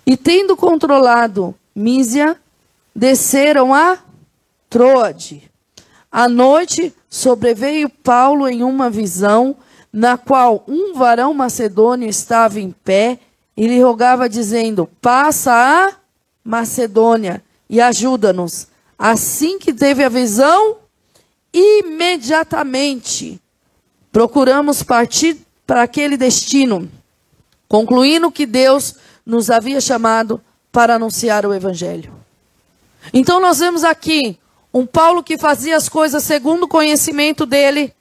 E 0.05 0.17
tendo 0.17 0.57
controlado 0.57 1.53
Mísia, 1.75 2.35
desceram 2.95 3.71
a 3.73 3.99
Troade. 4.69 5.51
À 6.11 6.27
noite 6.27 6.93
sobreveio 7.09 7.87
Paulo 7.89 8.47
em 8.47 8.63
uma 8.63 8.89
visão, 8.89 9.55
na 9.93 10.17
qual 10.17 10.63
um 10.67 10.93
varão 10.93 11.33
macedônio 11.33 12.09
estava 12.09 12.59
em 12.59 12.71
pé 12.71 13.19
e 13.55 13.67
lhe 13.67 13.79
rogava, 13.81 14.27
dizendo: 14.27 14.89
Passa 14.99 15.53
a 15.53 15.93
Macedônia 16.43 17.43
e 17.69 17.79
ajuda-nos. 17.79 18.67
Assim 18.97 19.59
que 19.59 19.71
teve 19.73 20.03
a 20.03 20.09
visão, 20.09 20.77
imediatamente 21.53 23.39
procuramos 24.11 24.83
partir 24.83 25.37
para 25.65 25.83
aquele 25.83 26.17
destino, 26.17 26.89
concluindo 27.67 28.31
que 28.31 28.45
Deus 28.45 28.95
nos 29.25 29.49
havia 29.49 29.79
chamado 29.79 30.41
para 30.71 30.95
anunciar 30.95 31.45
o 31.45 31.53
Evangelho. 31.53 32.13
Então 33.13 33.39
nós 33.39 33.59
vemos 33.59 33.83
aqui 33.83 34.37
um 34.73 34.85
Paulo 34.85 35.23
que 35.23 35.37
fazia 35.37 35.75
as 35.75 35.89
coisas 35.89 36.23
segundo 36.23 36.63
o 36.63 36.67
conhecimento 36.67 37.45
dele, 37.45 37.93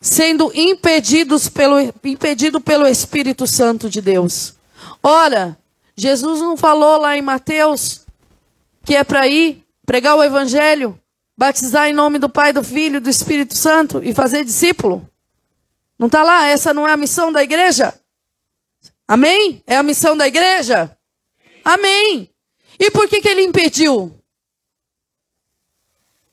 sendo 0.00 0.50
impedidos 0.54 1.48
pelo, 1.48 1.80
impedido 2.02 2.60
pelo 2.60 2.86
Espírito 2.86 3.46
Santo 3.46 3.88
de 3.88 4.00
Deus. 4.00 4.54
Ora, 5.02 5.56
Jesus 5.96 6.40
não 6.40 6.56
falou 6.56 6.98
lá 6.98 7.16
em 7.16 7.22
Mateus 7.22 8.04
que 8.84 8.94
é 8.94 9.02
para 9.02 9.26
ir 9.26 9.64
pregar 9.86 10.16
o 10.16 10.22
Evangelho, 10.22 10.98
batizar 11.36 11.88
em 11.88 11.92
nome 11.92 12.18
do 12.18 12.28
Pai, 12.28 12.52
do 12.52 12.62
Filho 12.62 12.96
e 12.96 13.00
do 13.00 13.08
Espírito 13.08 13.56
Santo 13.56 14.00
e 14.02 14.12
fazer 14.12 14.44
discípulo? 14.44 15.08
Não 15.98 16.06
está 16.06 16.22
lá? 16.22 16.46
Essa 16.46 16.74
não 16.74 16.86
é 16.86 16.92
a 16.92 16.96
missão 16.96 17.32
da 17.32 17.42
igreja? 17.42 17.98
Amém? 19.06 19.62
É 19.66 19.76
a 19.76 19.82
missão 19.82 20.16
da 20.16 20.26
igreja? 20.26 20.96
Amém. 21.64 22.30
E 22.78 22.90
por 22.90 23.08
que, 23.08 23.20
que 23.20 23.28
ele 23.28 23.42
impediu? 23.42 24.18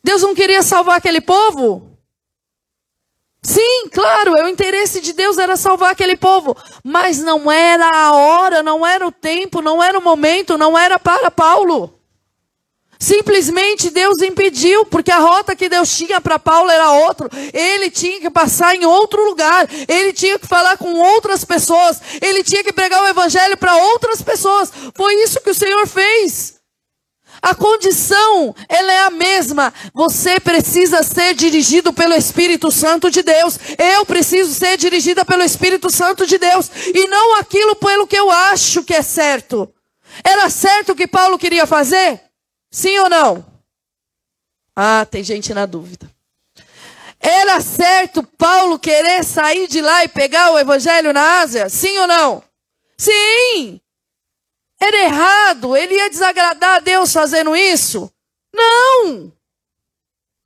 Deus 0.04 0.22
não 0.22 0.34
queria 0.34 0.64
salvar 0.64 0.98
aquele 0.98 1.22
povo? 1.22 1.92
Sim, 3.44 3.90
claro, 3.92 4.38
é 4.38 4.44
o 4.44 4.48
interesse 4.48 5.02
de 5.02 5.14
Deus 5.14 5.38
era 5.38 5.58
salvar 5.58 5.92
aquele 5.92 6.16
povo, 6.16 6.56
mas 6.84 7.20
não 7.20 7.52
era 7.52 7.90
a 7.92 8.14
hora, 8.14 8.62
não 8.62 8.86
era 8.86 9.06
o 9.06 9.12
tempo, 9.12 9.62
não 9.62 9.82
era 9.82 9.98
o 9.98 10.02
momento, 10.02 10.58
não 10.58 10.78
era 10.78 11.00
para 11.00 11.32
Paulo. 11.32 12.01
Simplesmente 13.02 13.90
Deus 13.90 14.22
impediu, 14.22 14.86
porque 14.86 15.10
a 15.10 15.18
rota 15.18 15.56
que 15.56 15.68
Deus 15.68 15.90
tinha 15.98 16.22
para 16.22 16.38
Paulo 16.38 16.70
era 16.70 16.92
outra. 16.92 17.28
Ele 17.52 17.90
tinha 17.90 18.20
que 18.22 18.30
passar 18.30 18.76
em 18.76 18.86
outro 18.86 19.26
lugar, 19.26 19.68
ele 19.88 20.14
tinha 20.14 20.38
que 20.38 20.46
falar 20.46 20.78
com 20.78 20.94
outras 20.94 21.44
pessoas, 21.44 22.00
ele 22.22 22.44
tinha 22.44 22.64
que 22.64 22.72
pregar 22.72 23.02
o 23.02 23.08
evangelho 23.08 23.58
para 23.58 23.76
outras 23.76 24.22
pessoas. 24.22 24.72
Foi 24.94 25.16
isso 25.16 25.42
que 25.42 25.50
o 25.50 25.56
Senhor 25.56 25.88
fez. 25.88 26.60
A 27.42 27.56
condição, 27.56 28.54
ela 28.70 28.94
é 28.94 29.00
a 29.00 29.10
mesma. 29.10 29.74
Você 29.96 30.40
precisa 30.40 31.02
ser 31.02 31.34
dirigido 31.34 31.92
pelo 31.92 32.14
Espírito 32.14 32.70
Santo 32.70 33.10
de 33.10 33.24
Deus. 33.24 33.58
Eu 33.80 34.06
preciso 34.06 34.54
ser 34.54 34.78
dirigida 34.78 35.26
pelo 35.26 35.42
Espírito 35.42 35.90
Santo 35.90 36.28
de 36.28 36.38
Deus. 36.38 36.70
E 36.94 37.08
não 37.08 37.38
aquilo 37.38 37.76
pelo 37.78 38.06
que 38.06 38.16
eu 38.16 38.30
acho 38.30 38.84
que 38.84 38.94
é 38.94 39.02
certo. 39.02 39.68
Era 40.24 40.52
certo 40.52 40.92
o 40.92 40.96
que 40.96 41.08
Paulo 41.08 41.40
queria 41.40 41.66
fazer? 41.66 42.31
Sim 42.72 42.98
ou 43.00 43.10
não? 43.10 43.46
Ah, 44.76 45.06
tem 45.06 45.24
gente 45.24 45.54
na 45.54 45.66
dúvida. 45.66 46.10
Era 47.20 47.62
certo 47.62 48.24
Paulo 48.24 48.80
querer 48.80 49.24
sair 49.24 49.68
de 49.68 49.82
lá 49.82 50.04
e 50.04 50.08
pegar 50.08 50.52
o 50.52 50.60
evangelho 50.60 51.14
na 51.14 51.42
Ásia? 51.42 51.70
Sim 51.70 51.98
ou 52.00 52.08
não? 52.08 52.44
Sim! 52.98 53.80
Era 54.80 55.04
errado, 55.04 55.76
ele 55.76 55.94
ia 55.94 56.10
desagradar 56.10 56.78
a 56.78 56.80
Deus 56.80 57.14
fazendo 57.14 57.56
isso? 57.56 58.12
Não! 58.54 59.32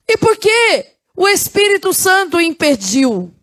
E 0.08 0.18
por 0.18 0.36
quê? 0.36 0.96
o 1.16 1.28
Espírito 1.28 1.94
Santo 1.94 2.40
impediu. 2.40 3.34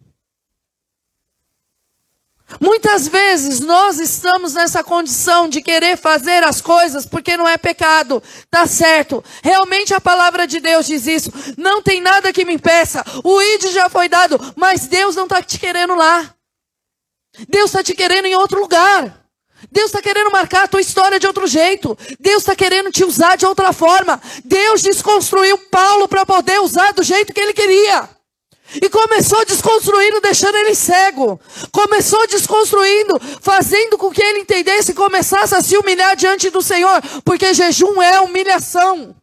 Muitas 2.60 3.08
vezes 3.08 3.60
nós 3.60 3.98
estamos 3.98 4.54
nessa 4.54 4.82
condição 4.82 5.48
de 5.48 5.62
querer 5.62 5.96
fazer 5.96 6.42
as 6.44 6.60
coisas 6.60 7.06
porque 7.06 7.36
não 7.36 7.48
é 7.48 7.56
pecado, 7.56 8.22
tá 8.50 8.66
certo. 8.66 9.22
Realmente 9.42 9.94
a 9.94 10.00
palavra 10.00 10.46
de 10.46 10.60
Deus 10.60 10.86
diz 10.86 11.06
isso. 11.06 11.32
Não 11.56 11.82
tem 11.82 12.00
nada 12.00 12.32
que 12.32 12.44
me 12.44 12.54
impeça. 12.54 13.04
O 13.24 13.40
ID 13.40 13.72
já 13.72 13.88
foi 13.88 14.08
dado, 14.08 14.38
mas 14.56 14.86
Deus 14.86 15.16
não 15.16 15.24
está 15.24 15.42
te 15.42 15.58
querendo 15.58 15.94
lá. 15.94 16.34
Deus 17.48 17.66
está 17.66 17.82
te 17.82 17.94
querendo 17.94 18.26
em 18.26 18.34
outro 18.34 18.60
lugar. 18.60 19.22
Deus 19.70 19.86
está 19.86 20.02
querendo 20.02 20.30
marcar 20.30 20.64
a 20.64 20.68
tua 20.68 20.80
história 20.80 21.18
de 21.20 21.26
outro 21.26 21.46
jeito. 21.46 21.96
Deus 22.18 22.42
está 22.42 22.54
querendo 22.54 22.90
te 22.90 23.04
usar 23.04 23.36
de 23.36 23.46
outra 23.46 23.72
forma. 23.72 24.20
Deus 24.44 24.82
desconstruiu 24.82 25.56
Paulo 25.70 26.08
para 26.08 26.26
poder 26.26 26.60
usar 26.60 26.92
do 26.92 27.02
jeito 27.02 27.32
que 27.32 27.40
ele 27.40 27.52
queria. 27.52 28.08
E 28.80 28.88
começou 28.88 29.44
desconstruindo, 29.44 30.20
deixando 30.20 30.56
ele 30.56 30.74
cego. 30.74 31.38
Começou 31.72 32.26
desconstruindo, 32.26 33.20
fazendo 33.40 33.98
com 33.98 34.10
que 34.10 34.22
ele 34.22 34.40
entendesse 34.40 34.92
e 34.92 34.94
começasse 34.94 35.54
a 35.54 35.60
se 35.60 35.76
humilhar 35.76 36.16
diante 36.16 36.48
do 36.48 36.62
Senhor, 36.62 37.02
porque 37.24 37.52
jejum 37.52 38.00
é 38.00 38.20
humilhação. 38.20 39.14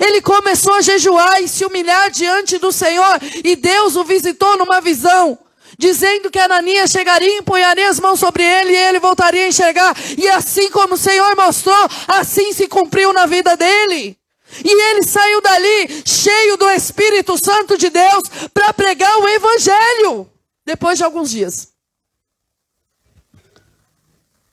Ele 0.00 0.20
começou 0.20 0.74
a 0.74 0.80
jejuar 0.80 1.40
e 1.42 1.48
se 1.48 1.64
humilhar 1.64 2.10
diante 2.10 2.58
do 2.58 2.72
Senhor, 2.72 3.20
e 3.44 3.54
Deus 3.54 3.94
o 3.94 4.04
visitou 4.04 4.58
numa 4.58 4.80
visão, 4.80 5.38
dizendo 5.78 6.30
que 6.30 6.38
Ananias 6.38 6.90
chegaria 6.90 7.38
empunharia 7.38 7.88
as 7.88 8.00
mãos 8.00 8.18
sobre 8.18 8.42
ele 8.42 8.72
e 8.72 8.76
ele 8.76 8.98
voltaria 8.98 9.44
a 9.44 9.48
enxergar. 9.48 9.96
E 10.18 10.28
assim 10.28 10.70
como 10.70 10.94
o 10.94 10.98
Senhor 10.98 11.34
mostrou, 11.36 11.88
assim 12.08 12.52
se 12.52 12.66
cumpriu 12.66 13.12
na 13.12 13.26
vida 13.26 13.56
dele. 13.56 14.18
E 14.64 14.82
ele 14.90 15.02
saiu 15.02 15.40
dali 15.40 16.02
cheio 16.04 16.56
do 16.56 16.68
Espírito 16.70 17.36
Santo 17.38 17.76
de 17.76 17.90
Deus 17.90 18.28
para 18.52 18.72
pregar 18.72 19.18
o 19.18 19.28
Evangelho. 19.28 20.30
Depois 20.64 20.98
de 20.98 21.04
alguns 21.04 21.30
dias. 21.30 21.68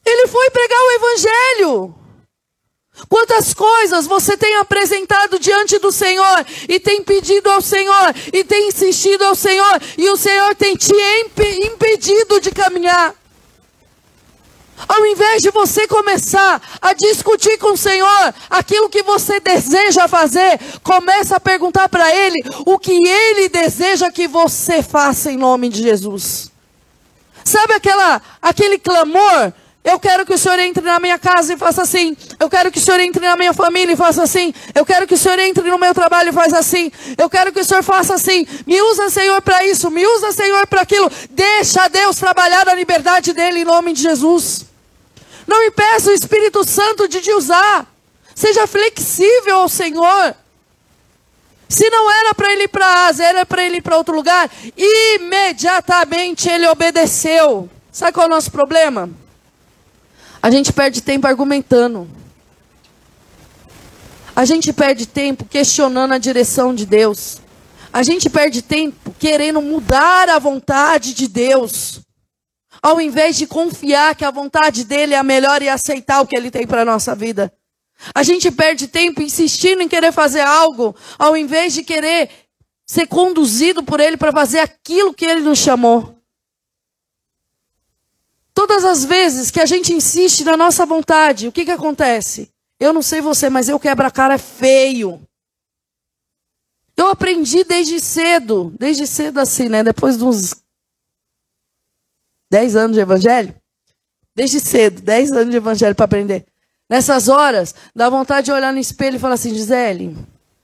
Ele 0.06 0.28
foi 0.28 0.50
pregar 0.50 0.80
o 0.80 0.92
Evangelho. 0.92 1.96
Quantas 3.10 3.54
coisas 3.54 4.06
você 4.06 4.38
tem 4.38 4.56
apresentado 4.58 5.40
diante 5.40 5.80
do 5.80 5.92
Senhor 5.92 6.46
e 6.70 6.80
tem 6.80 7.04
pedido 7.04 7.50
ao 7.50 7.62
Senhor 7.62 8.14
e 8.32 8.44
tem 8.44 8.68
insistido 8.68 9.24
ao 9.24 9.34
Senhor 9.34 9.82
e 9.98 10.10
o 10.10 10.18
Senhor 10.18 10.54
tem 10.56 10.76
te 10.76 10.94
impedido 11.66 12.40
de 12.40 12.52
caminhar. 12.52 13.16
Ao 14.88 15.06
invés 15.06 15.42
de 15.42 15.50
você 15.52 15.88
começar 15.88 16.62
a 16.82 16.94
discutir 16.94 17.58
com 17.58 17.74
o 17.74 17.78
Senhor 17.78 18.34
aquilo 18.50 18.90
que 18.90 19.04
você 19.04 19.40
deseja 19.40 20.08
fazer, 20.08 20.60
começa 20.84 21.36
a 21.36 21.40
perguntar 21.40 21.88
para 21.90 22.14
Ele 22.14 22.42
o 22.66 22.78
que 22.78 22.92
Ele 22.92 23.50
deseja 23.50 24.12
que 24.12 24.28
você 24.28 24.82
faça 24.84 25.32
em 25.32 25.38
nome 25.38 25.70
de 25.70 25.82
Jesus. 25.82 26.52
Sabe 27.44 27.74
aquela, 27.74 28.22
aquele 28.42 28.80
clamor? 28.80 29.54
Eu 29.84 30.00
quero 30.00 30.26
que 30.26 30.34
o 30.34 30.38
Senhor 30.38 30.58
entre 30.60 30.82
na 30.82 30.98
minha 30.98 31.20
casa 31.20 31.54
e 31.54 31.58
faça 31.58 31.82
assim. 31.82 32.16
Eu 32.40 32.50
quero 32.50 32.72
que 32.72 32.78
o 32.78 32.82
Senhor 32.82 33.02
entre 33.02 33.26
na 33.26 33.36
minha 33.36 33.54
família 33.54 33.94
e 33.94 33.98
faça 33.98 34.24
assim. 34.24 34.54
Eu 34.74 34.86
quero 34.86 35.06
que 35.06 35.14
o 35.14 35.18
Senhor 35.18 35.38
entre 35.40 35.70
no 35.70 35.78
meu 35.78 35.94
trabalho 35.94 36.30
e 36.30 36.32
faça 36.32 36.58
assim. 36.58 36.90
Eu 37.18 37.30
quero 37.30 37.52
que 37.52 37.60
o 37.60 37.66
Senhor 37.66 37.84
faça 37.84 38.14
assim. 38.14 38.48
Me 38.66 38.82
usa, 38.82 39.10
Senhor, 39.10 39.42
para 39.42 39.66
isso. 39.66 39.92
Me 39.92 40.06
usa, 40.08 40.32
Senhor, 40.32 40.66
para 40.68 40.82
aquilo. 40.82 41.12
Deixa 41.30 41.90
Deus 41.90 42.16
trabalhar 42.16 42.66
na 42.66 42.74
liberdade 42.74 43.34
dele 43.34 43.60
em 43.60 43.66
nome 43.66 43.92
de 43.92 44.04
Jesus. 44.04 44.66
Não 45.46 45.62
impeça 45.66 46.12
o 46.12 46.14
Espírito 46.14 46.64
Santo 46.64 47.06
de 47.10 47.20
te 47.20 47.34
usar. 47.34 47.86
Seja 48.34 48.66
flexível 48.66 49.58
ao 49.58 49.70
Senhor. 49.70 50.34
Se 51.68 51.90
não 51.90 52.10
era 52.10 52.34
para 52.34 52.54
ele 52.54 52.64
ir 52.64 52.68
para 52.70 52.86
a 52.86 53.08
Ásia, 53.08 53.26
era 53.26 53.46
para 53.46 53.66
ele 53.66 53.78
ir 53.78 53.82
para 53.82 53.98
outro 53.98 54.16
lugar, 54.16 54.50
imediatamente 54.78 56.48
ele 56.48 56.68
obedeceu. 56.68 57.70
Sabe 57.92 58.12
qual 58.12 58.26
é 58.26 58.28
o 58.28 58.30
nosso 58.30 58.52
problema? 58.52 59.10
A 60.44 60.52
gente 60.52 60.74
perde 60.74 61.02
tempo 61.02 61.26
argumentando. 61.26 62.06
A 64.36 64.44
gente 64.44 64.74
perde 64.74 65.06
tempo 65.06 65.46
questionando 65.46 66.14
a 66.14 66.18
direção 66.18 66.76
de 66.76 66.86
Deus. 66.86 67.40
A 67.94 68.04
gente 68.04 68.30
perde 68.30 68.62
tempo 68.62 69.16
querendo 69.18 69.62
mudar 69.62 70.28
a 70.28 70.40
vontade 70.40 71.14
de 71.14 71.30
Deus 71.30 72.02
ao 72.82 73.00
invés 73.00 73.38
de 73.38 73.48
confiar 73.48 74.14
que 74.14 74.26
a 74.26 74.32
vontade 74.32 74.84
dele 74.84 75.14
é 75.14 75.18
a 75.18 75.24
melhor 75.24 75.62
e 75.62 75.70
aceitar 75.70 76.20
o 76.20 76.28
que 76.28 76.36
ele 76.36 76.52
tem 76.52 76.68
para 76.68 76.82
a 76.82 76.86
nossa 76.86 77.16
vida. 77.16 77.50
A 78.14 78.24
gente 78.24 78.52
perde 78.52 78.90
tempo 78.90 79.22
insistindo 79.22 79.82
em 79.82 79.88
querer 79.88 80.12
fazer 80.12 80.42
algo, 80.42 80.94
ao 81.18 81.38
invés 81.38 81.74
de 81.74 81.84
querer 81.84 82.30
ser 82.86 83.08
conduzido 83.08 83.82
por 83.84 84.02
ele 84.02 84.18
para 84.18 84.34
fazer 84.34 84.60
aquilo 84.60 85.14
que 85.14 85.24
ele 85.24 85.40
nos 85.40 85.60
chamou. 85.60 86.22
Todas 88.54 88.86
as 88.86 89.04
vezes 89.04 89.50
que 89.50 89.60
a 89.60 89.66
gente 89.66 89.94
insiste 89.94 90.44
na 90.44 90.56
nossa 90.56 90.86
vontade, 90.86 91.48
o 91.48 91.52
que, 91.52 91.66
que 91.66 91.72
acontece? 91.72 92.52
Eu 92.80 92.94
não 92.94 93.02
sei 93.02 93.22
você, 93.22 93.50
mas 93.50 93.68
eu 93.68 93.80
quebro 93.80 94.06
a 94.06 94.12
cara 94.12 94.38
feio. 94.38 95.22
Eu 96.96 97.08
aprendi 97.08 97.64
desde 97.64 98.00
cedo, 98.00 98.74
desde 98.78 99.08
cedo 99.08 99.40
assim, 99.40 99.68
né? 99.68 99.84
Depois 99.84 100.18
de 100.18 100.24
uns 100.24 100.64
10 102.52 102.76
anos 102.76 102.96
de 102.96 103.02
evangelho? 103.02 103.56
Desde 104.36 104.60
cedo, 104.60 105.02
10 105.02 105.32
anos 105.32 105.50
de 105.50 105.58
evangelho 105.58 105.96
para 105.96 106.06
aprender. 106.06 106.46
Nessas 106.90 107.28
horas, 107.28 107.74
dá 107.96 108.10
vontade 108.10 108.46
de 108.46 108.52
olhar 108.52 108.72
no 108.72 108.80
espelho 108.80 109.16
e 109.16 109.20
falar 109.20 109.34
assim: 109.36 109.56
Gisele, 109.56 110.16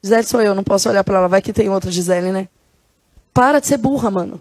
Gisele 0.04 0.23
sou 0.23 0.41
eu, 0.41 0.54
não 0.54 0.63
posso 0.63 0.88
olhar 0.89 1.04
para 1.04 1.17
ela, 1.17 1.28
vai 1.28 1.41
que 1.41 1.54
tem 1.54 1.69
outra 1.69 1.89
Gisele, 1.89 2.32
né? 2.32 2.47
Para 3.34 3.60
de 3.60 3.67
ser 3.67 3.78
burra, 3.78 4.12
mano. 4.12 4.39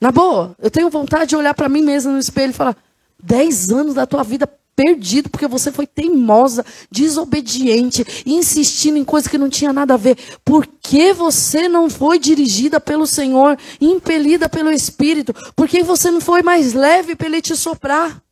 Na 0.00 0.12
boa, 0.12 0.54
eu 0.60 0.70
tenho 0.70 0.90
vontade 0.90 1.30
de 1.30 1.36
olhar 1.36 1.54
para 1.54 1.68
mim 1.68 1.82
mesma 1.82 2.12
no 2.12 2.18
espelho 2.18 2.50
e 2.50 2.54
falar: 2.54 2.76
10 3.22 3.70
anos 3.70 3.94
da 3.94 4.06
tua 4.06 4.22
vida 4.22 4.46
perdido 4.78 5.28
porque 5.28 5.48
você 5.48 5.72
foi 5.72 5.88
teimosa, 5.88 6.64
desobediente, 6.88 8.06
insistindo 8.24 8.96
em 8.96 9.04
coisas 9.04 9.28
que 9.28 9.36
não 9.36 9.48
tinha 9.48 9.72
nada 9.72 9.94
a 9.94 9.96
ver. 9.96 10.16
Por 10.44 10.68
que 10.80 11.12
você 11.12 11.68
não 11.68 11.90
foi 11.90 12.16
dirigida 12.16 12.78
pelo 12.78 13.04
Senhor, 13.04 13.58
impelida 13.80 14.48
pelo 14.48 14.70
Espírito? 14.70 15.34
Por 15.56 15.66
que 15.66 15.82
você 15.82 16.12
não 16.12 16.20
foi 16.20 16.42
mais 16.42 16.74
leve 16.74 17.16
para 17.16 17.26
Ele 17.26 17.42
te 17.42 17.56
soprar? 17.56 18.22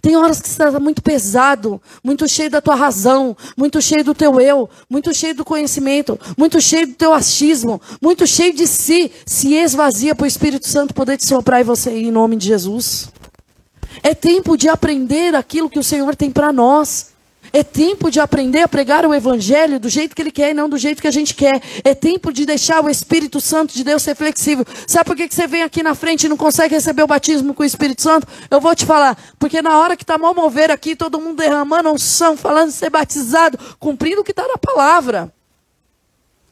Tem 0.00 0.16
horas 0.16 0.40
que 0.40 0.48
está 0.48 0.78
muito 0.78 1.02
pesado, 1.02 1.80
muito 2.02 2.28
cheio 2.28 2.50
da 2.50 2.60
tua 2.60 2.74
razão, 2.74 3.36
muito 3.56 3.80
cheio 3.80 4.04
do 4.04 4.14
teu 4.14 4.40
eu, 4.40 4.68
muito 4.88 5.12
cheio 5.14 5.34
do 5.34 5.44
conhecimento, 5.44 6.18
muito 6.36 6.60
cheio 6.60 6.86
do 6.86 6.94
teu 6.94 7.12
achismo, 7.12 7.80
muito 8.00 8.26
cheio 8.26 8.54
de 8.54 8.66
si. 8.66 9.10
Se 9.24 9.54
esvazia 9.54 10.14
para 10.14 10.24
o 10.24 10.28
Espírito 10.28 10.68
Santo 10.68 10.94
poder 10.94 11.16
te 11.16 11.26
soprar 11.26 11.60
e 11.60 11.64
você 11.64 11.90
ir 11.90 12.04
em 12.04 12.12
nome 12.12 12.36
de 12.36 12.46
Jesus. 12.46 13.08
É 14.02 14.14
tempo 14.14 14.56
de 14.56 14.68
aprender 14.68 15.34
aquilo 15.34 15.70
que 15.70 15.78
o 15.78 15.84
Senhor 15.84 16.14
tem 16.14 16.30
para 16.30 16.52
nós. 16.52 17.15
É 17.52 17.62
tempo 17.62 18.10
de 18.10 18.20
aprender 18.20 18.60
a 18.60 18.68
pregar 18.68 19.06
o 19.06 19.14
Evangelho 19.14 19.78
do 19.78 19.88
jeito 19.88 20.14
que 20.14 20.22
Ele 20.22 20.30
quer 20.30 20.50
e 20.50 20.54
não 20.54 20.68
do 20.68 20.76
jeito 20.76 21.00
que 21.00 21.08
a 21.08 21.10
gente 21.10 21.34
quer. 21.34 21.62
É 21.84 21.94
tempo 21.94 22.32
de 22.32 22.44
deixar 22.44 22.82
o 22.82 22.90
Espírito 22.90 23.40
Santo 23.40 23.74
de 23.74 23.82
Deus 23.84 24.02
ser 24.02 24.14
flexível. 24.14 24.64
Sabe 24.86 25.04
por 25.04 25.16
que 25.16 25.28
você 25.28 25.46
vem 25.46 25.62
aqui 25.62 25.82
na 25.82 25.94
frente 25.94 26.24
e 26.24 26.28
não 26.28 26.36
consegue 26.36 26.74
receber 26.74 27.02
o 27.02 27.06
batismo 27.06 27.54
com 27.54 27.62
o 27.62 27.66
Espírito 27.66 28.02
Santo? 28.02 28.26
Eu 28.50 28.60
vou 28.60 28.74
te 28.74 28.84
falar. 28.84 29.16
Porque 29.38 29.62
na 29.62 29.78
hora 29.78 29.96
que 29.96 30.02
está 30.02 30.18
mal 30.18 30.34
mover 30.34 30.70
aqui, 30.70 30.96
todo 30.96 31.20
mundo 31.20 31.38
derramando 31.38 31.90
unção, 31.90 32.36
falando 32.36 32.68
de 32.68 32.74
ser 32.74 32.90
batizado, 32.90 33.58
cumprindo 33.78 34.20
o 34.20 34.24
que 34.24 34.32
está 34.32 34.46
na 34.46 34.58
palavra. 34.58 35.32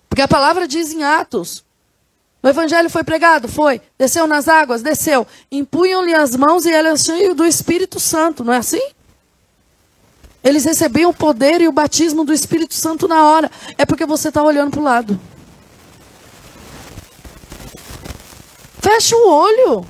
Porque 0.09 0.23
a 0.23 0.29
palavra 0.29 0.69
diz 0.69 0.93
em 0.93 1.03
Atos: 1.03 1.65
o 2.45 2.49
evangelho 2.49 2.91
foi 2.91 3.03
pregado? 3.03 3.49
Foi. 3.49 3.81
Desceu 3.97 4.27
nas 4.27 4.49
águas? 4.49 4.83
Desceu. 4.83 5.27
Impunham-lhe 5.51 6.15
as 6.15 6.37
mãos 6.37 6.67
e 6.67 6.71
ele 6.71 6.89
é 6.89 6.97
cheio 6.97 7.35
do 7.35 7.43
Espírito 7.43 7.99
Santo, 7.99 8.45
não 8.45 8.53
é 8.53 8.59
assim? 8.59 8.94
Eles 10.45 10.67
recebiam 10.67 11.11
o 11.11 11.15
poder 11.15 11.63
e 11.63 11.69
o 11.69 11.73
batismo 11.73 12.23
do 12.23 12.35
Espírito 12.35 12.75
Santo 12.75 13.09
na 13.09 13.25
hora. 13.25 13.51
É 13.79 13.87
porque 13.87 14.05
você 14.05 14.29
está 14.29 14.43
olhando 14.43 14.73
para 14.73 14.81
o 14.81 14.85
lado. 14.85 15.21
Fecha 18.83 19.17
o 19.17 19.27
olho. 19.27 19.87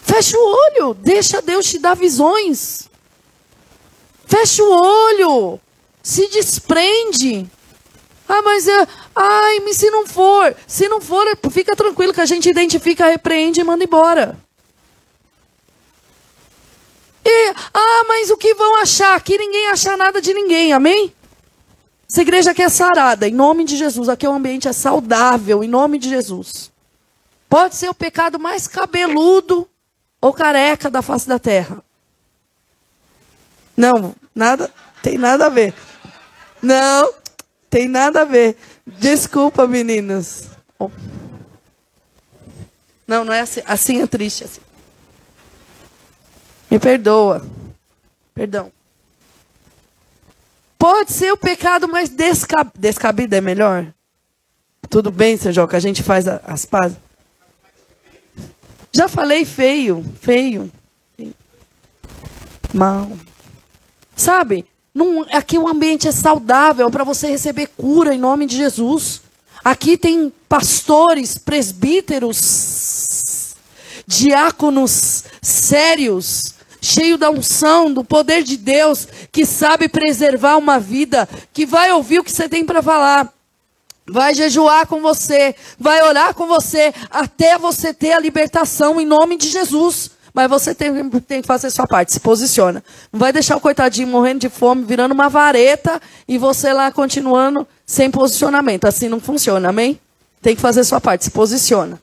Fecha 0.00 0.38
o 0.38 0.40
olho. 0.40 0.94
Deixa 0.94 1.42
Deus 1.42 1.66
te 1.66 1.78
dar 1.78 1.94
visões. 1.94 2.88
Fecha 4.24 4.64
o 4.64 4.70
olho. 4.70 5.60
Se 6.02 6.26
desprende. 6.28 7.46
Ah, 8.26 8.40
mas 8.40 8.66
é. 8.66 8.88
Ai, 9.14 9.60
se 9.74 9.90
não 9.90 10.06
for. 10.06 10.56
Se 10.66 10.88
não 10.88 11.02
for, 11.02 11.26
fica 11.50 11.76
tranquilo 11.76 12.14
que 12.14 12.22
a 12.22 12.26
gente 12.26 12.48
identifica, 12.48 13.10
repreende 13.10 13.60
e 13.60 13.64
manda 13.64 13.84
embora. 13.84 14.45
E, 17.28 17.54
ah, 17.74 18.04
mas 18.06 18.30
o 18.30 18.36
que 18.36 18.54
vão 18.54 18.80
achar? 18.80 19.16
Aqui 19.16 19.36
ninguém 19.36 19.66
acha 19.66 19.96
nada 19.96 20.22
de 20.22 20.32
ninguém, 20.32 20.72
amém? 20.72 21.12
Essa 22.08 22.22
igreja 22.22 22.52
aqui 22.52 22.62
é 22.62 22.68
sarada, 22.68 23.26
em 23.26 23.34
nome 23.34 23.64
de 23.64 23.76
Jesus. 23.76 24.08
Aqui 24.08 24.28
o 24.28 24.32
ambiente 24.32 24.68
é 24.68 24.72
saudável, 24.72 25.64
em 25.64 25.66
nome 25.66 25.98
de 25.98 26.08
Jesus. 26.08 26.70
Pode 27.48 27.74
ser 27.74 27.88
o 27.88 27.94
pecado 27.94 28.38
mais 28.38 28.68
cabeludo 28.68 29.68
ou 30.20 30.32
careca 30.32 30.88
da 30.88 31.02
face 31.02 31.26
da 31.26 31.36
terra. 31.36 31.82
Não, 33.76 34.14
nada, 34.32 34.72
tem 35.02 35.18
nada 35.18 35.46
a 35.46 35.48
ver. 35.48 35.74
Não, 36.62 37.12
tem 37.68 37.88
nada 37.88 38.22
a 38.22 38.24
ver. 38.24 38.56
Desculpa, 38.86 39.66
meninas. 39.66 40.48
Não, 43.04 43.24
não 43.24 43.32
é 43.32 43.40
assim. 43.40 43.62
Assim 43.66 44.00
é 44.00 44.06
triste. 44.06 44.44
Assim. 44.44 44.60
Me 46.70 46.78
perdoa. 46.78 47.46
Perdão. 48.34 48.72
Pode 50.78 51.12
ser 51.12 51.32
o 51.32 51.36
pecado 51.36 51.88
mais 51.88 52.08
descab... 52.08 52.70
descabido, 52.78 53.34
é 53.34 53.40
melhor? 53.40 53.86
Tudo 54.88 55.10
bem, 55.10 55.36
seu 55.36 55.66
que 55.66 55.76
a 55.76 55.80
gente 55.80 56.02
faz 56.02 56.26
as 56.28 56.64
pazes? 56.64 56.96
Já 58.92 59.08
falei 59.08 59.44
feio, 59.44 60.04
feio. 60.20 60.70
Mal. 62.72 63.10
Sabe? 64.14 64.64
Num, 64.94 65.22
aqui 65.32 65.58
o 65.58 65.68
ambiente 65.68 66.08
é 66.08 66.12
saudável 66.12 66.90
para 66.90 67.04
você 67.04 67.26
receber 67.26 67.66
cura 67.76 68.14
em 68.14 68.18
nome 68.18 68.46
de 68.46 68.56
Jesus. 68.56 69.20
Aqui 69.62 69.98
tem 69.98 70.32
pastores, 70.48 71.36
presbíteros, 71.36 72.36
diáconos 74.06 75.24
sérios, 75.42 76.54
cheio 76.86 77.18
da 77.18 77.30
unção, 77.30 77.92
do 77.92 78.04
poder 78.04 78.44
de 78.44 78.56
Deus, 78.56 79.08
que 79.32 79.44
sabe 79.44 79.88
preservar 79.88 80.56
uma 80.56 80.78
vida, 80.78 81.28
que 81.52 81.66
vai 81.66 81.92
ouvir 81.92 82.20
o 82.20 82.24
que 82.24 82.30
você 82.30 82.48
tem 82.48 82.64
para 82.64 82.80
falar. 82.80 83.32
Vai 84.08 84.34
jejuar 84.34 84.86
com 84.86 85.00
você, 85.00 85.56
vai 85.78 86.00
orar 86.02 86.32
com 86.32 86.46
você, 86.46 86.94
até 87.10 87.58
você 87.58 87.92
ter 87.92 88.12
a 88.12 88.20
libertação 88.20 89.00
em 89.00 89.04
nome 89.04 89.36
de 89.36 89.48
Jesus. 89.48 90.12
Mas 90.32 90.48
você 90.48 90.74
tem, 90.74 91.10
tem 91.10 91.40
que 91.40 91.46
fazer 91.46 91.70
sua 91.70 91.88
parte, 91.88 92.12
se 92.12 92.20
posiciona. 92.20 92.84
Não 93.12 93.18
vai 93.18 93.32
deixar 93.32 93.56
o 93.56 93.60
coitadinho 93.60 94.06
morrendo 94.06 94.40
de 94.40 94.48
fome, 94.48 94.84
virando 94.84 95.12
uma 95.12 95.28
vareta 95.28 96.00
e 96.28 96.38
você 96.38 96.72
lá 96.72 96.92
continuando 96.92 97.66
sem 97.84 98.10
posicionamento. 98.10 98.84
Assim 98.84 99.08
não 99.08 99.18
funciona, 99.18 99.70
amém? 99.70 99.98
Tem 100.40 100.54
que 100.54 100.60
fazer 100.60 100.84
sua 100.84 101.00
parte, 101.00 101.24
se 101.24 101.30
posiciona. 101.30 102.00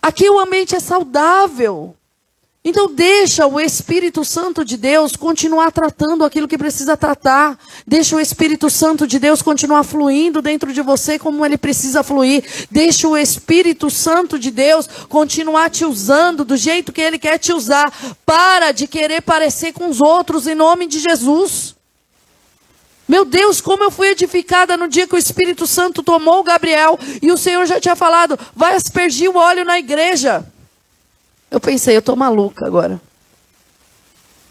Aqui 0.00 0.30
o 0.30 0.38
ambiente 0.38 0.74
é 0.74 0.80
saudável. 0.80 1.94
Então 2.64 2.94
deixa 2.94 3.44
o 3.44 3.58
Espírito 3.58 4.24
Santo 4.24 4.64
de 4.64 4.76
Deus 4.76 5.16
continuar 5.16 5.72
tratando 5.72 6.24
aquilo 6.24 6.46
que 6.46 6.56
precisa 6.56 6.96
tratar. 6.96 7.58
Deixa 7.84 8.14
o 8.14 8.20
Espírito 8.20 8.70
Santo 8.70 9.04
de 9.04 9.18
Deus 9.18 9.42
continuar 9.42 9.82
fluindo 9.82 10.40
dentro 10.40 10.72
de 10.72 10.80
você 10.80 11.18
como 11.18 11.44
ele 11.44 11.58
precisa 11.58 12.04
fluir. 12.04 12.44
Deixa 12.70 13.08
o 13.08 13.16
Espírito 13.16 13.90
Santo 13.90 14.38
de 14.38 14.52
Deus 14.52 14.88
continuar 15.08 15.70
te 15.70 15.84
usando 15.84 16.44
do 16.44 16.56
jeito 16.56 16.92
que 16.92 17.00
ele 17.00 17.18
quer 17.18 17.36
te 17.36 17.52
usar. 17.52 17.92
Para 18.24 18.70
de 18.70 18.86
querer 18.86 19.22
parecer 19.22 19.72
com 19.72 19.88
os 19.88 20.00
outros 20.00 20.46
em 20.46 20.54
nome 20.54 20.86
de 20.86 21.00
Jesus. 21.00 21.74
Meu 23.08 23.24
Deus, 23.24 23.60
como 23.60 23.82
eu 23.82 23.90
fui 23.90 24.10
edificada 24.10 24.76
no 24.76 24.86
dia 24.86 25.08
que 25.08 25.16
o 25.16 25.18
Espírito 25.18 25.66
Santo 25.66 26.00
tomou 26.00 26.38
o 26.38 26.44
Gabriel 26.44 26.96
e 27.20 27.32
o 27.32 27.36
Senhor 27.36 27.66
já 27.66 27.80
tinha 27.80 27.96
falado: 27.96 28.38
vai 28.54 28.76
aspergir 28.76 29.28
o 29.28 29.36
óleo 29.36 29.64
na 29.64 29.80
igreja. 29.80 30.46
Eu 31.52 31.60
pensei, 31.60 31.94
eu 31.94 31.98
estou 31.98 32.16
maluca 32.16 32.66
agora. 32.66 32.98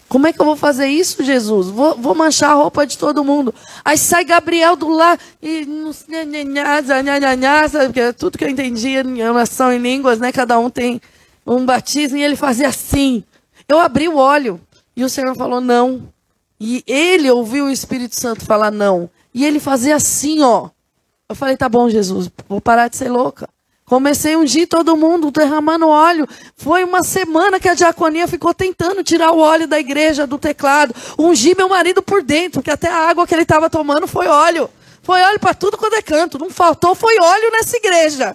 Como 0.08 0.24
é 0.26 0.32
que 0.32 0.40
eu 0.40 0.46
vou 0.46 0.56
fazer 0.56 0.86
isso, 0.86 1.24
Jesus? 1.24 1.66
Vou, 1.66 1.96
vou, 1.96 2.14
manchar 2.14 2.52
a 2.52 2.54
roupa 2.54 2.86
de 2.86 2.96
todo 2.96 3.24
mundo. 3.24 3.52
Aí 3.84 3.98
sai 3.98 4.24
Gabriel 4.24 4.76
do 4.76 4.88
lá 4.88 5.18
e 5.42 5.66
tudo 8.16 8.38
que 8.38 8.44
eu 8.44 8.48
entendia 8.48 9.00
em 9.00 9.20
oração 9.28 9.72
em 9.72 9.78
línguas, 9.78 10.20
né? 10.20 10.30
Cada 10.30 10.56
um 10.60 10.70
tem 10.70 11.00
um 11.44 11.66
batismo 11.66 12.18
e 12.18 12.22
ele 12.22 12.36
fazia 12.36 12.68
assim. 12.68 13.24
Eu 13.68 13.80
abri 13.80 14.06
o 14.06 14.16
óleo 14.16 14.60
e 14.94 15.02
o 15.02 15.08
Senhor 15.08 15.34
falou 15.34 15.60
não. 15.60 16.08
E 16.60 16.84
ele 16.86 17.28
ouviu 17.28 17.64
o 17.64 17.70
Espírito 17.70 18.14
Santo 18.14 18.44
falar 18.44 18.70
não. 18.70 19.10
E 19.34 19.44
ele 19.44 19.58
fazia 19.58 19.96
assim, 19.96 20.40
ó. 20.40 20.70
Eu 21.28 21.34
falei, 21.34 21.56
tá 21.56 21.68
bom, 21.68 21.88
Jesus, 21.88 22.30
vou 22.48 22.60
parar 22.60 22.86
de 22.86 22.96
ser 22.96 23.08
louca. 23.08 23.48
Comecei 23.92 24.32
a 24.32 24.38
ungir 24.38 24.66
todo 24.66 24.96
mundo, 24.96 25.30
derramando 25.30 25.86
óleo. 25.86 26.26
Foi 26.56 26.82
uma 26.82 27.02
semana 27.02 27.60
que 27.60 27.68
a 27.68 27.74
diaconia 27.74 28.26
ficou 28.26 28.54
tentando 28.54 29.04
tirar 29.04 29.32
o 29.32 29.38
óleo 29.38 29.68
da 29.68 29.78
igreja, 29.78 30.26
do 30.26 30.38
teclado. 30.38 30.94
Ungi 31.18 31.54
meu 31.54 31.68
marido 31.68 32.02
por 32.02 32.22
dentro, 32.22 32.62
que 32.62 32.70
até 32.70 32.88
a 32.88 33.10
água 33.10 33.26
que 33.26 33.34
ele 33.34 33.42
estava 33.42 33.68
tomando 33.68 34.08
foi 34.08 34.26
óleo. 34.28 34.70
Foi 35.02 35.20
óleo 35.20 35.38
para 35.38 35.52
tudo 35.52 35.76
quando 35.76 35.92
é 35.92 36.00
canto. 36.00 36.38
Não 36.38 36.48
faltou, 36.48 36.94
foi 36.94 37.18
óleo 37.20 37.50
nessa 37.50 37.76
igreja. 37.76 38.34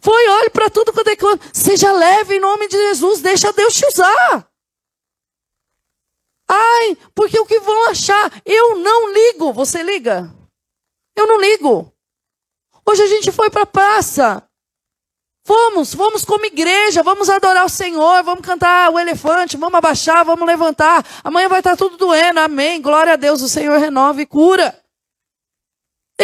Foi 0.00 0.28
óleo 0.28 0.50
para 0.50 0.68
tudo 0.68 0.92
quando 0.92 1.06
é 1.06 1.14
canto. 1.14 1.48
Seja 1.52 1.92
leve 1.92 2.34
em 2.34 2.40
nome 2.40 2.66
de 2.66 2.76
Jesus, 2.76 3.20
deixa 3.20 3.52
Deus 3.52 3.74
te 3.74 3.86
usar. 3.86 4.44
Ai, 6.48 6.98
porque 7.14 7.38
o 7.38 7.46
que 7.46 7.60
vão 7.60 7.90
achar? 7.90 8.42
Eu 8.44 8.74
não 8.74 9.12
ligo. 9.12 9.52
Você 9.52 9.84
liga? 9.84 10.34
Eu 11.14 11.28
não 11.28 11.40
ligo. 11.40 11.94
Hoje 12.90 13.02
a 13.02 13.06
gente 13.06 13.30
foi 13.30 13.48
para 13.48 13.62
a 13.62 13.66
praça. 13.66 14.42
Vamos, 15.46 15.94
vamos 15.94 16.24
como 16.24 16.44
igreja, 16.44 17.04
vamos 17.04 17.30
adorar 17.30 17.64
o 17.64 17.68
Senhor, 17.68 18.24
vamos 18.24 18.44
cantar 18.44 18.90
o 18.90 18.98
elefante, 18.98 19.56
vamos 19.56 19.76
abaixar, 19.78 20.24
vamos 20.24 20.44
levantar. 20.44 21.06
Amanhã 21.22 21.48
vai 21.48 21.60
estar 21.60 21.76
tudo 21.76 21.96
doendo, 21.96 22.40
amém. 22.40 22.82
Glória 22.82 23.12
a 23.12 23.16
Deus, 23.16 23.42
o 23.42 23.48
Senhor 23.48 23.78
renova 23.78 24.20
e 24.20 24.26
cura. 24.26 24.76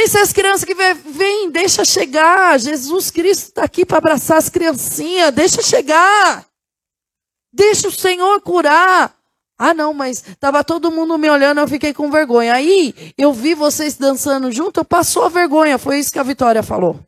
Se 0.09 0.19
as 0.19 0.33
crianças 0.33 0.65
que 0.65 0.75
vêm, 0.75 0.95
vem, 0.95 1.51
deixa 1.51 1.85
chegar. 1.85 2.59
Jesus 2.59 3.13
Cristo 3.13 3.45
está 3.45 3.63
aqui 3.63 3.87
para 3.87 3.99
abraçar 3.99 4.39
as 4.39 4.49
criancinhas, 4.49 5.33
deixa 5.33 5.63
chegar. 5.63 6.45
Deixa 7.53 7.87
o 7.87 7.93
Senhor 7.93 8.41
curar. 8.41 9.16
Ah, 9.59 9.73
não, 9.73 9.95
mas 9.95 10.23
estava 10.27 10.63
todo 10.63 10.91
mundo 10.91 11.17
me 11.17 11.31
olhando, 11.31 11.61
eu 11.61 11.69
fiquei 11.69 11.95
com 11.95 12.11
vergonha. 12.11 12.53
Aí 12.53 12.95
eu 13.17 13.33
vi 13.33 13.55
vocês 13.55 13.97
dançando 13.97 14.53
junto, 14.53 14.85
passou 14.85 15.25
a 15.25 15.29
vergonha. 15.29 15.79
Foi 15.79 15.99
isso 15.99 16.13
que 16.13 16.19
a 16.19 16.23
Vitória 16.23 16.63
falou. 16.63 17.01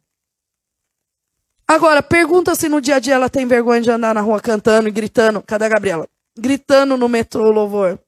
Agora, 1.67 2.03
pergunta 2.03 2.55
se 2.55 2.67
no 2.67 2.81
dia 2.81 2.97
a 2.97 2.99
dia 2.99 3.15
ela 3.15 3.29
tem 3.29 3.47
vergonha 3.47 3.83
de 3.83 3.91
andar 3.91 4.15
na 4.15 4.23
rua 4.23 4.41
cantando 4.41 4.89
e 4.89 4.91
gritando. 4.91 5.43
Cadê 5.47 5.67
a 5.67 5.69
Gabriela? 5.69 6.09
Gritando 6.39 6.97
no 6.97 7.09
metrô 7.09 7.51
louvor. 7.51 7.99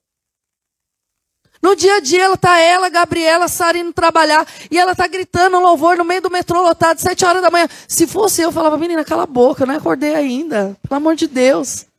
No 1.63 1.77
dia 1.77 1.97
a 1.97 2.01
dia 2.01 2.25
ela 2.25 2.39
tá 2.39 2.59
ela, 2.59 2.89
Gabriela, 2.89 3.47
saindo 3.47 3.93
trabalhar 3.93 4.47
e 4.71 4.79
ela 4.79 4.95
tá 4.95 5.07
gritando 5.07 5.61
louvor 5.61 5.99
no 5.99 6.07
meio 6.07 6.23
do 6.23 6.31
metrô 6.31 6.63
lotado, 6.63 6.99
sete 6.99 7.23
horas 7.23 7.43
da 7.43 7.51
manhã. 7.51 7.69
Se 7.87 8.07
fosse 8.07 8.41
eu, 8.41 8.49
eu 8.49 8.53
falava, 8.53 8.79
menina, 8.79 9.05
cala 9.05 9.25
a 9.25 9.27
boca, 9.27 9.67
não 9.67 9.75
acordei 9.77 10.15
ainda. 10.15 10.75
Pelo 10.89 10.97
amor 10.97 11.15
de 11.15 11.27
Deus. 11.27 11.90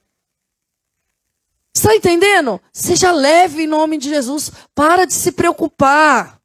Está 1.73 1.95
entendendo? 1.95 2.61
Seja 2.73 3.11
leve 3.11 3.63
em 3.63 3.67
nome 3.67 3.97
de 3.97 4.09
Jesus. 4.09 4.51
Para 4.75 5.05
de 5.05 5.13
se 5.13 5.31
preocupar. 5.31 6.40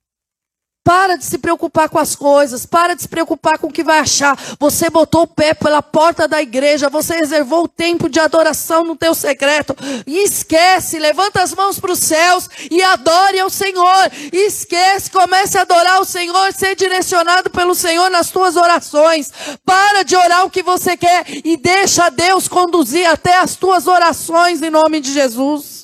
Para 0.86 1.16
de 1.16 1.24
se 1.24 1.36
preocupar 1.36 1.88
com 1.88 1.98
as 1.98 2.14
coisas, 2.14 2.64
para 2.64 2.94
de 2.94 3.02
se 3.02 3.08
preocupar 3.08 3.58
com 3.58 3.66
o 3.66 3.72
que 3.72 3.82
vai 3.82 3.98
achar. 3.98 4.38
Você 4.60 4.88
botou 4.88 5.22
o 5.22 5.26
pé 5.26 5.52
pela 5.52 5.82
porta 5.82 6.28
da 6.28 6.40
igreja, 6.40 6.88
você 6.88 7.16
reservou 7.16 7.64
o 7.64 7.68
tempo 7.68 8.08
de 8.08 8.20
adoração 8.20 8.84
no 8.84 8.94
teu 8.94 9.12
secreto. 9.12 9.74
Esquece, 10.06 11.00
levanta 11.00 11.42
as 11.42 11.52
mãos 11.52 11.80
para 11.80 11.90
os 11.90 11.98
céus 11.98 12.48
e 12.70 12.80
adore 12.84 13.40
ao 13.40 13.50
Senhor. 13.50 14.12
Esquece, 14.32 15.10
comece 15.10 15.58
a 15.58 15.62
adorar 15.62 16.00
o 16.00 16.04
Senhor, 16.04 16.52
ser 16.52 16.76
direcionado 16.76 17.50
pelo 17.50 17.74
Senhor 17.74 18.08
nas 18.08 18.30
tuas 18.30 18.54
orações. 18.54 19.32
Para 19.64 20.04
de 20.04 20.14
orar 20.14 20.46
o 20.46 20.50
que 20.50 20.62
você 20.62 20.96
quer 20.96 21.24
e 21.44 21.56
deixa 21.56 22.10
Deus 22.10 22.46
conduzir 22.46 23.08
até 23.08 23.38
as 23.38 23.56
tuas 23.56 23.88
orações 23.88 24.62
em 24.62 24.70
nome 24.70 25.00
de 25.00 25.12
Jesus. 25.12 25.75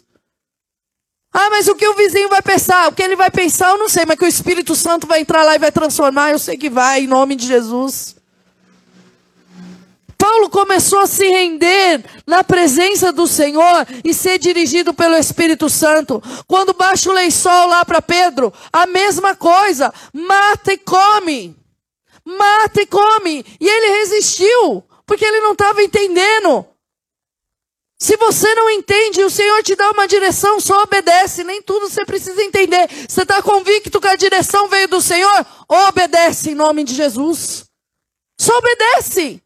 Ah, 1.32 1.48
mas 1.50 1.66
o 1.66 1.74
que 1.74 1.88
o 1.88 1.94
vizinho 1.94 2.28
vai 2.28 2.42
pensar? 2.42 2.88
O 2.88 2.92
que 2.92 3.02
ele 3.02 3.16
vai 3.16 3.30
pensar, 3.30 3.70
eu 3.70 3.78
não 3.78 3.88
sei, 3.88 4.04
mas 4.04 4.18
que 4.18 4.24
o 4.24 4.28
Espírito 4.28 4.74
Santo 4.74 5.06
vai 5.06 5.20
entrar 5.20 5.42
lá 5.44 5.54
e 5.54 5.58
vai 5.58 5.72
transformar, 5.72 6.30
eu 6.30 6.38
sei 6.38 6.58
que 6.58 6.68
vai, 6.68 7.04
em 7.04 7.06
nome 7.06 7.34
de 7.34 7.46
Jesus. 7.46 8.16
Paulo 10.22 10.50
começou 10.50 11.00
a 11.00 11.06
se 11.06 11.26
render 11.26 12.04
na 12.24 12.44
presença 12.44 13.10
do 13.12 13.26
Senhor 13.26 13.86
e 14.04 14.14
ser 14.14 14.38
dirigido 14.38 14.94
pelo 14.94 15.16
Espírito 15.16 15.68
Santo. 15.68 16.22
Quando 16.46 16.72
baixa 16.74 17.10
o 17.10 17.12
lençol 17.12 17.66
lá 17.66 17.84
para 17.84 18.00
Pedro, 18.00 18.52
a 18.72 18.86
mesma 18.86 19.34
coisa, 19.34 19.92
mata 20.12 20.74
e 20.74 20.78
come. 20.78 21.56
Mata 22.24 22.82
e 22.82 22.86
come. 22.86 23.44
E 23.58 23.68
ele 23.68 23.98
resistiu, 23.98 24.84
porque 25.04 25.24
ele 25.24 25.40
não 25.40 25.54
estava 25.54 25.82
entendendo. 25.82 26.66
Se 28.02 28.16
você 28.16 28.52
não 28.56 28.68
entende, 28.68 29.22
o 29.22 29.30
Senhor 29.30 29.62
te 29.62 29.76
dá 29.76 29.92
uma 29.92 30.08
direção, 30.08 30.58
só 30.58 30.82
obedece. 30.82 31.44
Nem 31.44 31.62
tudo 31.62 31.88
você 31.88 32.04
precisa 32.04 32.42
entender. 32.42 32.88
Você 33.08 33.22
está 33.22 33.40
convicto 33.40 34.00
que 34.00 34.08
a 34.08 34.16
direção 34.16 34.66
veio 34.66 34.88
do 34.88 35.00
Senhor? 35.00 35.46
Obedece 35.68 36.50
em 36.50 36.54
nome 36.56 36.82
de 36.82 36.96
Jesus. 36.96 37.64
Só 38.36 38.58
obedece. 38.58 39.40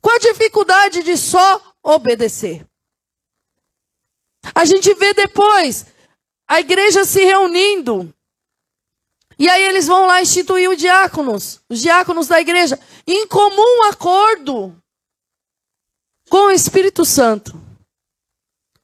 Qual 0.00 0.14
a 0.14 0.20
dificuldade 0.20 1.02
de 1.02 1.16
só 1.16 1.60
obedecer? 1.82 2.64
A 4.54 4.64
gente 4.64 4.94
vê 4.94 5.12
depois 5.14 5.86
a 6.46 6.60
igreja 6.60 7.04
se 7.04 7.24
reunindo. 7.24 8.14
E 9.36 9.48
aí 9.48 9.64
eles 9.64 9.88
vão 9.88 10.06
lá 10.06 10.22
instituir 10.22 10.70
os 10.70 10.78
diáconos, 10.78 11.60
os 11.68 11.80
diáconos 11.80 12.28
da 12.28 12.40
igreja, 12.40 12.78
em 13.04 13.26
comum 13.26 13.82
acordo 13.90 14.80
com 16.28 16.48
o 16.48 16.50
Espírito 16.50 17.04
Santo. 17.04 17.58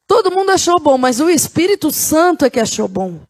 Todo 0.07 0.31
mundo 0.31 0.50
achou 0.50 0.79
bom, 0.81 0.98
mas 0.98 1.20
o 1.20 1.31
Espírito 1.31 1.90
Santo 1.90 2.44
é 2.44 2.50
que 2.50 2.59
achou 2.59 2.88
bom. 2.88 3.20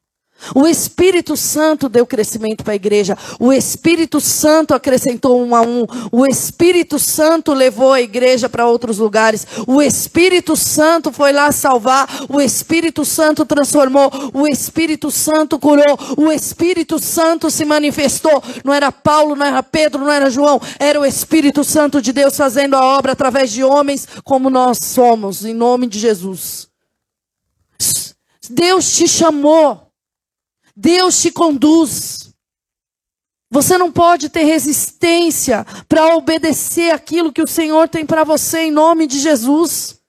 O 0.55 0.67
Espírito 0.67 1.37
Santo 1.37 1.89
deu 1.89 2.07
crescimento 2.07 2.65
para 2.65 2.73
a 2.73 2.77
igreja. 2.77 3.17
O 3.39 3.53
Espírito 3.53 4.21
Santo 4.21 4.75
acrescentou 4.75 5.41
um 5.43 5.55
a 5.55 5.63
um. 5.63 5.87
O 6.11 6.27
Espírito 6.27 6.99
Santo 6.99 7.53
levou 7.53 7.93
a 7.93 8.01
igreja 8.01 8.49
para 8.49 8.67
outros 8.67 8.99
lugares. 8.99 9.47
O 9.67 9.81
Espírito 9.81 10.57
Santo 10.57 11.13
foi 11.13 11.33
lá 11.33 11.53
salvar. 11.53 12.09
O 12.29 12.41
Espírito 12.41 13.05
Santo 13.05 13.45
transformou. 13.45 14.11
O 14.33 14.47
Espírito 14.47 15.11
Santo 15.11 15.59
curou. 15.59 15.99
O 16.17 16.31
Espírito 16.31 16.99
Santo 16.99 17.51
se 17.51 17.65
manifestou. 17.65 18.43
Não 18.65 18.73
era 18.73 18.91
Paulo, 18.91 19.37
não 19.37 19.47
era 19.47 19.63
Pedro, 19.63 20.01
não 20.01 20.11
era 20.11 20.31
João. 20.31 20.61
Era 20.79 21.01
o 21.01 21.05
Espírito 21.05 21.65
Santo 21.65 22.01
de 22.01 22.13
Deus 22.13 22.37
fazendo 22.37 22.75
a 22.75 22.85
obra 22.85 23.13
através 23.13 23.51
de 23.51 23.63
homens 23.63 24.07
como 24.25 24.51
nós 24.51 24.79
somos, 24.83 25.45
em 25.45 25.55
nome 25.55 25.87
de 25.87 25.99
Jesus. 25.99 26.69
Deus 28.51 28.97
te 28.97 29.07
chamou. 29.07 29.90
Deus 30.81 31.21
te 31.21 31.31
conduz. 31.31 32.35
Você 33.51 33.77
não 33.77 33.93
pode 33.93 34.31
ter 34.31 34.45
resistência 34.45 35.67
para 35.87 36.17
obedecer 36.17 36.91
aquilo 36.91 37.33
que 37.33 37.43
o 37.43 37.47
Senhor 37.47 37.87
tem 37.87 38.07
para 38.07 38.25
você 38.25 38.61
em 38.61 38.71
nome 38.71 39.07
de 39.07 39.19
Jesus. 39.19 40.01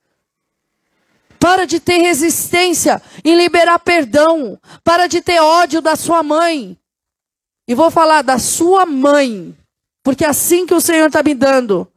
Para 1.37 1.65
de 1.65 1.79
ter 1.81 1.97
resistência 1.97 3.01
em 3.25 3.35
liberar 3.35 3.79
perdão. 3.79 4.57
Para 4.81 5.07
de 5.07 5.19
ter 5.19 5.41
ódio 5.41 5.81
da 5.81 5.97
sua 5.97 6.23
mãe. 6.23 6.77
E 7.67 7.75
vou 7.75 7.91
falar 7.91 8.21
da 8.21 8.39
sua 8.39 8.85
mãe. 8.85 9.53
Porque 10.01 10.23
é 10.23 10.29
assim 10.29 10.65
que 10.65 10.73
o 10.73 10.79
Senhor 10.79 11.07
está 11.07 11.21
me 11.21 11.35
dando. 11.35 11.90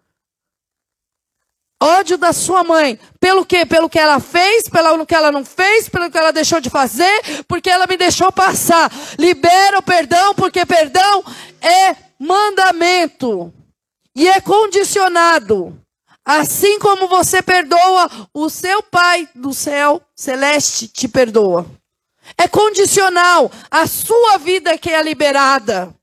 Ódio 1.85 2.17
da 2.17 2.33
sua 2.33 2.65
mãe. 2.65 2.99
Pelo 3.21 3.45
quê? 3.45 3.67
Pelo 3.67 3.91
que 3.91 3.99
ela 3.99 4.19
fez, 4.19 4.71
pelo 4.71 5.05
que 5.05 5.15
ela 5.15 5.31
não 5.31 5.45
fez, 5.45 5.87
pelo 5.87 6.11
que 6.11 6.17
ela 6.17 6.33
deixou 6.33 6.59
de 6.59 6.71
fazer, 6.71 7.45
porque 7.47 7.69
ela 7.69 7.87
me 7.87 7.99
deixou 7.99 8.33
passar. 8.33 8.91
Libera 9.19 9.81
o 9.81 9.83
perdão, 9.83 10.35
porque 10.35 10.65
perdão 10.65 11.23
é 11.61 11.95
mandamento. 12.19 13.53
E 14.17 14.27
é 14.27 14.41
condicionado. 14.41 15.79
Assim 16.25 16.79
como 16.79 17.07
você 17.07 17.43
perdoa, 17.43 18.11
o 18.33 18.49
seu 18.49 18.83
Pai 18.83 19.29
do 19.35 19.53
céu 19.53 20.01
celeste 20.17 20.89
te 20.89 21.07
perdoa. 21.07 21.67
É 22.39 22.49
condicional. 22.49 23.53
A 23.71 23.87
sua 23.87 24.39
vida 24.39 24.79
que 24.79 24.89
é 24.89 25.03
liberada. 25.03 25.95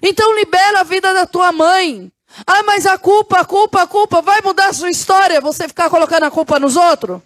Então 0.00 0.36
libera 0.36 0.80
a 0.80 0.84
vida 0.84 1.12
da 1.12 1.26
tua 1.26 1.50
mãe. 1.50 2.12
Ah, 2.46 2.62
mas 2.64 2.86
a 2.86 2.98
culpa, 2.98 3.40
a 3.40 3.44
culpa, 3.44 3.82
a 3.82 3.86
culpa 3.86 4.20
vai 4.20 4.40
mudar 4.42 4.68
a 4.68 4.72
sua 4.72 4.90
história? 4.90 5.40
Você 5.40 5.68
ficar 5.68 5.88
colocando 5.88 6.24
a 6.24 6.30
culpa 6.30 6.58
nos 6.58 6.76
outros? 6.76 7.20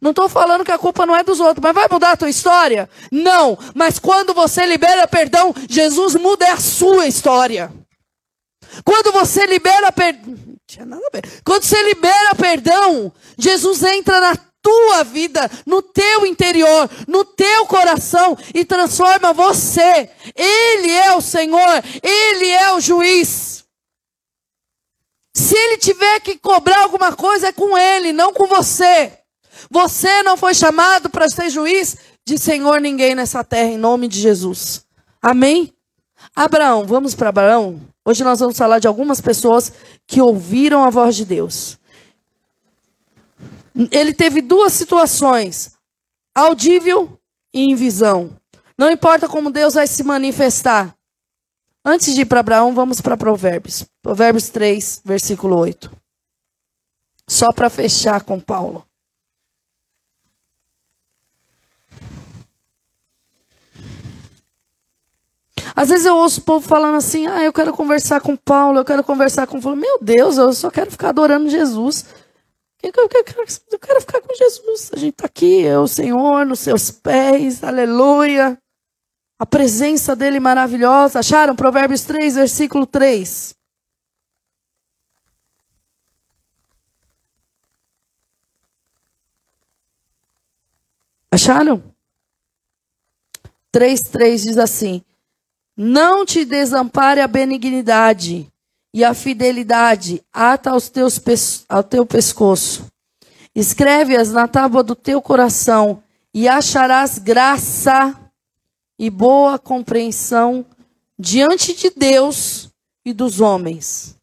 Não 0.00 0.10
estou 0.10 0.28
falando 0.28 0.64
que 0.64 0.70
a 0.70 0.78
culpa 0.78 1.04
não 1.04 1.16
é 1.16 1.24
dos 1.24 1.40
outros, 1.40 1.62
mas 1.62 1.74
vai 1.74 1.88
mudar 1.90 2.12
a 2.12 2.16
tua 2.16 2.30
história? 2.30 2.88
Não, 3.10 3.58
mas 3.74 3.98
quando 3.98 4.32
você 4.32 4.64
libera 4.64 5.08
perdão, 5.08 5.52
Jesus 5.68 6.14
muda 6.14 6.52
a 6.52 6.56
sua 6.56 7.06
história. 7.06 7.72
Quando 8.84 9.10
você 9.12 9.44
libera 9.46 9.90
perdão, 9.90 10.36
quando 11.44 11.62
você 11.64 11.82
libera 11.82 12.34
perdão, 12.36 13.12
Jesus 13.36 13.82
entra 13.82 14.20
na 14.20 14.36
tua 14.62 15.02
vida, 15.02 15.50
no 15.66 15.80
teu 15.80 16.26
interior, 16.26 16.88
no 17.06 17.24
teu 17.24 17.66
coração 17.66 18.36
e 18.54 18.64
transforma 18.64 19.32
você. 19.32 20.10
Ele 20.36 20.90
é 20.92 21.16
o 21.16 21.20
Senhor, 21.20 21.82
ele 22.02 22.48
é 22.48 22.72
o 22.74 22.80
juiz. 22.80 23.57
Se 25.34 25.54
ele 25.56 25.78
tiver 25.78 26.20
que 26.20 26.38
cobrar 26.38 26.82
alguma 26.82 27.14
coisa, 27.14 27.48
é 27.48 27.52
com 27.52 27.76
ele, 27.76 28.12
não 28.12 28.32
com 28.32 28.46
você. 28.46 29.12
Você 29.70 30.22
não 30.22 30.36
foi 30.36 30.54
chamado 30.54 31.10
para 31.10 31.28
ser 31.28 31.50
juiz 31.50 31.96
de 32.26 32.38
Senhor 32.38 32.80
ninguém 32.80 33.14
nessa 33.14 33.42
terra, 33.42 33.70
em 33.70 33.78
nome 33.78 34.08
de 34.08 34.20
Jesus. 34.20 34.84
Amém? 35.20 35.72
Abraão, 36.34 36.86
vamos 36.86 37.14
para 37.14 37.30
Abraão? 37.30 37.80
Hoje 38.04 38.24
nós 38.24 38.40
vamos 38.40 38.56
falar 38.56 38.78
de 38.78 38.88
algumas 38.88 39.20
pessoas 39.20 39.72
que 40.06 40.20
ouviram 40.20 40.84
a 40.84 40.90
voz 40.90 41.14
de 41.14 41.24
Deus. 41.24 41.78
Ele 43.90 44.12
teve 44.12 44.40
duas 44.40 44.72
situações: 44.72 45.72
audível 46.34 47.18
e 47.52 47.62
em 47.62 47.74
visão. 47.74 48.36
Não 48.76 48.90
importa 48.90 49.28
como 49.28 49.50
Deus 49.50 49.74
vai 49.74 49.86
se 49.86 50.02
manifestar, 50.02 50.94
Antes 51.84 52.14
de 52.14 52.22
ir 52.22 52.26
para 52.26 52.40
Abraão, 52.40 52.74
vamos 52.74 53.00
para 53.00 53.16
Provérbios. 53.16 53.86
Provérbios 54.02 54.48
3, 54.48 55.02
versículo 55.04 55.56
8. 55.56 55.90
Só 57.28 57.52
para 57.52 57.70
fechar 57.70 58.22
com 58.24 58.40
Paulo. 58.40 58.84
Às 65.78 65.90
vezes 65.90 66.06
eu 66.06 66.16
ouço 66.16 66.40
o 66.40 66.44
povo 66.44 66.66
falando 66.66 66.96
assim: 66.96 67.28
ah, 67.28 67.44
eu 67.44 67.52
quero 67.52 67.72
conversar 67.72 68.20
com 68.20 68.34
Paulo, 68.34 68.80
eu 68.80 68.84
quero 68.84 69.04
conversar 69.04 69.46
com 69.46 69.60
Paulo. 69.60 69.76
Meu 69.76 69.98
Deus, 70.02 70.36
eu 70.36 70.52
só 70.52 70.70
quero 70.70 70.90
ficar 70.90 71.10
adorando 71.10 71.48
Jesus. 71.48 72.04
Eu 72.82 72.92
quero, 72.92 73.08
eu 73.70 73.78
quero 73.78 74.00
ficar 74.00 74.20
com 74.20 74.34
Jesus. 74.34 74.90
A 74.92 74.96
gente 74.96 75.12
está 75.12 75.26
aqui, 75.26 75.64
é 75.64 75.78
o 75.78 75.86
Senhor, 75.86 76.44
nos 76.44 76.60
seus 76.60 76.90
pés, 76.90 77.62
aleluia. 77.62 78.58
A 79.38 79.46
presença 79.46 80.16
dele 80.16 80.40
maravilhosa. 80.40 81.20
Acharam? 81.20 81.54
Provérbios 81.54 82.02
3, 82.02 82.34
versículo 82.34 82.84
3. 82.86 83.54
Acharam? 91.30 91.82
3,3 93.72 94.42
diz 94.42 94.58
assim: 94.58 95.02
Não 95.76 96.26
te 96.26 96.44
desampare 96.44 97.20
a 97.20 97.28
benignidade 97.28 98.50
e 98.92 99.04
a 99.04 99.14
fidelidade 99.14 100.20
ata 100.32 100.70
aos 100.70 100.88
teus, 100.88 101.20
ao 101.68 101.84
teu 101.84 102.04
pescoço. 102.04 102.86
Escreve-as 103.54 104.32
na 104.32 104.48
tábua 104.48 104.82
do 104.82 104.96
teu 104.96 105.22
coração 105.22 106.02
e 106.34 106.48
acharás 106.48 107.18
graça 107.18 108.18
e 108.98 109.08
boa 109.08 109.58
compreensão 109.58 110.66
diante 111.18 111.74
de 111.74 111.90
Deus 111.90 112.68
e 113.04 113.12
dos 113.12 113.40
homens. 113.40 114.16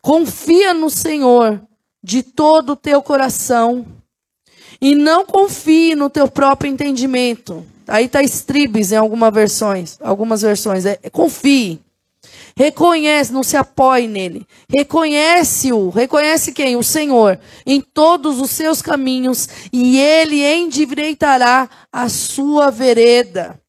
Confia 0.00 0.74
no 0.74 0.90
Senhor 0.90 1.60
de 2.02 2.22
todo 2.22 2.70
o 2.70 2.76
teu 2.76 3.00
coração 3.02 3.86
e 4.80 4.94
não 4.94 5.24
confie 5.24 5.94
no 5.94 6.10
teu 6.10 6.28
próprio 6.28 6.70
entendimento. 6.70 7.64
Aí 7.86 8.06
está 8.06 8.22
estribes 8.22 8.90
em 8.90 8.96
algumas 8.96 9.32
versões, 9.32 9.98
algumas 10.00 10.42
versões. 10.42 10.84
É, 10.84 10.96
confie. 11.10 11.80
Reconhece, 12.56 13.32
não 13.32 13.42
se 13.42 13.56
apoie 13.56 14.06
nele. 14.06 14.46
Reconhece-o. 14.68 15.90
Reconhece 15.90 16.52
quem? 16.52 16.76
O 16.76 16.82
Senhor. 16.82 17.38
Em 17.64 17.80
todos 17.80 18.40
os 18.40 18.50
seus 18.50 18.82
caminhos. 18.82 19.48
E 19.72 19.98
ele 19.98 20.44
endireitará 20.44 21.68
a 21.92 22.08
sua 22.08 22.70
vereda. 22.70 23.61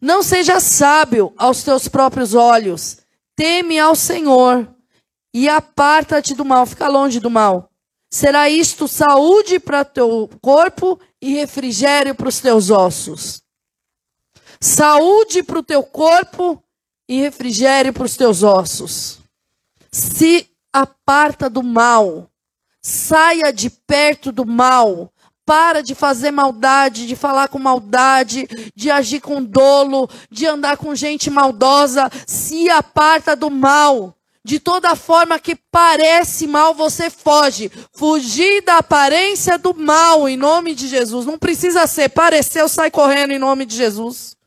Não 0.00 0.22
seja 0.22 0.60
sábio 0.60 1.32
aos 1.36 1.62
teus 1.62 1.88
próprios 1.88 2.34
olhos. 2.34 2.98
Teme 3.34 3.78
ao 3.78 3.94
Senhor 3.94 4.68
e 5.32 5.48
aparta-te 5.48 6.34
do 6.34 6.44
mal. 6.44 6.66
Fica 6.66 6.88
longe 6.88 7.20
do 7.20 7.30
mal. 7.30 7.70
Será 8.10 8.48
isto 8.48 8.88
saúde 8.88 9.58
para 9.58 9.84
teu 9.84 10.28
corpo 10.40 10.98
e 11.20 11.34
refrigério 11.34 12.14
para 12.14 12.28
os 12.28 12.40
teus 12.40 12.70
ossos. 12.70 13.42
Saúde 14.60 15.42
para 15.42 15.58
o 15.58 15.62
teu 15.62 15.82
corpo 15.82 16.62
e 17.08 17.20
refrigério 17.20 17.92
para 17.92 18.04
os 18.04 18.16
teus 18.16 18.42
ossos. 18.42 19.18
Se 19.92 20.48
aparta 20.72 21.50
do 21.50 21.62
mal. 21.62 22.30
Saia 22.80 23.52
de 23.52 23.68
perto 23.68 24.32
do 24.32 24.46
mal. 24.46 25.12
Para 25.48 25.82
de 25.82 25.94
fazer 25.94 26.30
maldade, 26.30 27.06
de 27.06 27.16
falar 27.16 27.48
com 27.48 27.58
maldade, 27.58 28.46
de 28.76 28.90
agir 28.90 29.18
com 29.22 29.42
dolo, 29.42 30.06
de 30.30 30.44
andar 30.44 30.76
com 30.76 30.94
gente 30.94 31.30
maldosa. 31.30 32.10
Se 32.26 32.68
aparta 32.68 33.34
do 33.34 33.48
mal. 33.48 34.14
De 34.44 34.60
toda 34.60 34.94
forma 34.94 35.38
que 35.38 35.56
parece 35.56 36.46
mal, 36.46 36.74
você 36.74 37.08
foge. 37.08 37.72
Fugir 37.94 38.62
da 38.62 38.76
aparência 38.76 39.56
do 39.56 39.74
mal, 39.74 40.28
em 40.28 40.36
nome 40.36 40.74
de 40.74 40.86
Jesus. 40.86 41.24
Não 41.24 41.38
precisa 41.38 41.86
ser. 41.86 42.10
Pareceu, 42.10 42.68
sai 42.68 42.90
correndo 42.90 43.32
em 43.32 43.38
nome 43.38 43.64
de 43.64 43.74
Jesus. 43.74 44.37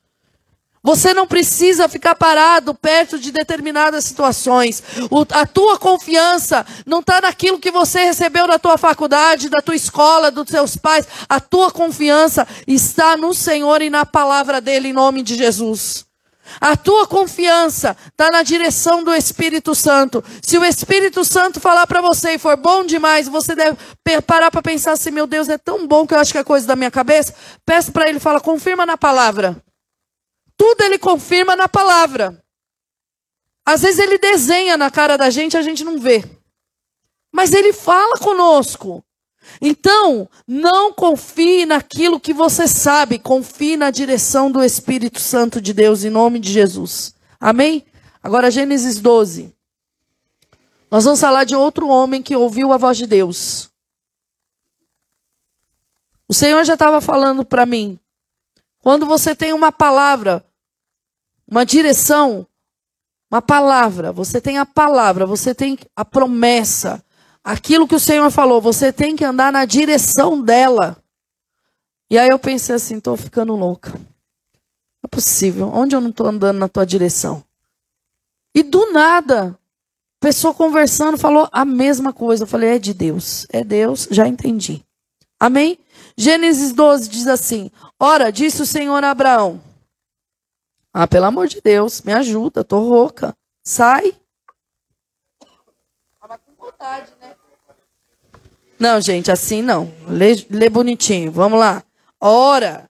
Você 0.83 1.13
não 1.13 1.27
precisa 1.27 1.87
ficar 1.87 2.15
parado 2.15 2.73
perto 2.73 3.19
de 3.19 3.31
determinadas 3.31 4.03
situações. 4.03 4.81
O, 5.11 5.23
a 5.31 5.45
tua 5.45 5.77
confiança 5.77 6.65
não 6.87 7.01
está 7.01 7.21
naquilo 7.21 7.59
que 7.59 7.69
você 7.69 8.05
recebeu 8.05 8.47
da 8.47 8.57
tua 8.57 8.79
faculdade, 8.79 9.49
da 9.49 9.61
tua 9.61 9.75
escola, 9.75 10.31
dos 10.31 10.49
seus 10.49 10.75
pais. 10.75 11.07
A 11.29 11.39
tua 11.39 11.69
confiança 11.69 12.47
está 12.65 13.15
no 13.15 13.31
Senhor 13.31 13.81
e 13.83 13.91
na 13.91 14.07
palavra 14.07 14.59
dele, 14.59 14.87
em 14.87 14.93
nome 14.93 15.21
de 15.21 15.35
Jesus. 15.35 16.05
A 16.59 16.75
tua 16.75 17.05
confiança 17.05 17.95
está 18.07 18.29
na 18.31 18.41
direção 18.41 19.03
do 19.03 19.13
Espírito 19.13 19.75
Santo. 19.75 20.23
Se 20.41 20.57
o 20.57 20.65
Espírito 20.65 21.23
Santo 21.23 21.59
falar 21.59 21.85
para 21.85 22.01
você 22.01 22.33
e 22.33 22.39
for 22.39 22.57
bom 22.57 22.83
demais, 22.83 23.27
você 23.27 23.55
deve 23.55 23.77
parar 24.25 24.49
para 24.49 24.63
pensar 24.63 24.93
assim: 24.93 25.11
meu 25.11 25.27
Deus, 25.27 25.47
é 25.47 25.59
tão 25.59 25.87
bom 25.87 26.07
que 26.07 26.15
eu 26.15 26.19
acho 26.19 26.31
que 26.31 26.39
é 26.39 26.43
coisa 26.43 26.65
da 26.65 26.75
minha 26.75 26.91
cabeça. 26.91 27.35
Peça 27.63 27.91
para 27.91 28.09
ele, 28.09 28.19
fala, 28.19 28.41
confirma 28.41 28.83
na 28.83 28.97
palavra. 28.97 29.61
Tudo 30.61 30.83
ele 30.83 30.99
confirma 30.99 31.55
na 31.55 31.67
palavra. 31.67 32.39
Às 33.65 33.81
vezes 33.81 33.97
ele 33.97 34.19
desenha 34.19 34.77
na 34.77 34.91
cara 34.91 35.17
da 35.17 35.27
gente, 35.27 35.57
a 35.57 35.61
gente 35.63 35.83
não 35.83 35.97
vê. 35.97 36.23
Mas 37.31 37.51
ele 37.51 37.73
fala 37.73 38.19
conosco. 38.19 39.03
Então, 39.59 40.29
não 40.47 40.93
confie 40.93 41.65
naquilo 41.65 42.19
que 42.19 42.31
você 42.31 42.67
sabe, 42.67 43.17
confie 43.17 43.75
na 43.75 43.89
direção 43.89 44.51
do 44.51 44.63
Espírito 44.63 45.19
Santo 45.19 45.59
de 45.59 45.73
Deus, 45.73 46.03
em 46.03 46.11
nome 46.11 46.37
de 46.37 46.51
Jesus. 46.51 47.15
Amém? 47.39 47.83
Agora, 48.21 48.51
Gênesis 48.51 48.99
12. 48.99 49.51
Nós 50.91 51.05
vamos 51.05 51.19
falar 51.19 51.43
de 51.43 51.55
outro 51.55 51.87
homem 51.87 52.21
que 52.21 52.35
ouviu 52.35 52.71
a 52.71 52.77
voz 52.77 52.99
de 52.99 53.07
Deus. 53.07 53.71
O 56.27 56.35
Senhor 56.35 56.63
já 56.63 56.75
estava 56.75 57.01
falando 57.01 57.43
para 57.43 57.65
mim. 57.65 57.99
Quando 58.77 59.07
você 59.07 59.35
tem 59.35 59.53
uma 59.53 59.71
palavra, 59.71 60.45
uma 61.51 61.65
direção, 61.65 62.47
uma 63.29 63.41
palavra, 63.41 64.13
você 64.13 64.39
tem 64.39 64.57
a 64.57 64.65
palavra, 64.65 65.25
você 65.25 65.53
tem 65.53 65.77
a 65.93 66.05
promessa, 66.05 67.03
aquilo 67.43 67.85
que 67.85 67.95
o 67.95 67.99
Senhor 67.99 68.31
falou, 68.31 68.61
você 68.61 68.93
tem 68.93 69.17
que 69.17 69.25
andar 69.25 69.51
na 69.51 69.65
direção 69.65 70.41
dela. 70.41 70.97
E 72.09 72.17
aí 72.17 72.29
eu 72.31 72.39
pensei 72.39 72.75
assim, 72.75 72.97
estou 72.97 73.17
ficando 73.17 73.53
louca. 73.55 73.91
Não 73.91 75.05
é 75.05 75.07
possível. 75.09 75.69
Onde 75.73 75.95
eu 75.95 76.01
não 76.01 76.09
estou 76.09 76.27
andando 76.27 76.57
na 76.57 76.69
tua 76.69 76.85
direção? 76.85 77.43
E 78.53 78.63
do 78.63 78.91
nada, 78.91 79.57
pessoa 80.19 80.53
conversando 80.53 81.17
falou 81.17 81.49
a 81.51 81.63
mesma 81.65 82.11
coisa. 82.11 82.43
Eu 82.43 82.47
falei, 82.47 82.75
é 82.75 82.79
de 82.79 82.93
Deus. 82.93 83.47
É 83.49 83.63
Deus, 83.63 84.07
já 84.11 84.27
entendi. 84.27 84.83
Amém? 85.39 85.79
Gênesis 86.17 86.73
12 86.73 87.09
diz 87.09 87.27
assim: 87.27 87.71
Ora, 87.99 88.29
disse 88.29 88.61
o 88.61 88.65
Senhor 88.65 89.03
a 89.03 89.11
Abraão: 89.11 89.61
Ah, 90.93 91.07
pelo 91.07 91.25
amor 91.25 91.47
de 91.47 91.61
Deus, 91.61 92.01
me 92.01 92.11
ajuda, 92.11 92.61
estou 92.61 92.87
rouca. 92.87 93.35
Sai. 93.63 94.13
Tava 96.19 96.37
com 96.37 96.53
vontade, 96.57 97.11
né? 97.21 97.35
Não, 98.81 98.99
gente, 98.99 99.31
assim 99.31 99.61
não. 99.61 99.93
Lê, 100.07 100.45
lê 100.49 100.67
bonitinho. 100.67 101.31
Vamos 101.31 101.59
lá. 101.59 101.83
Ora, 102.19 102.89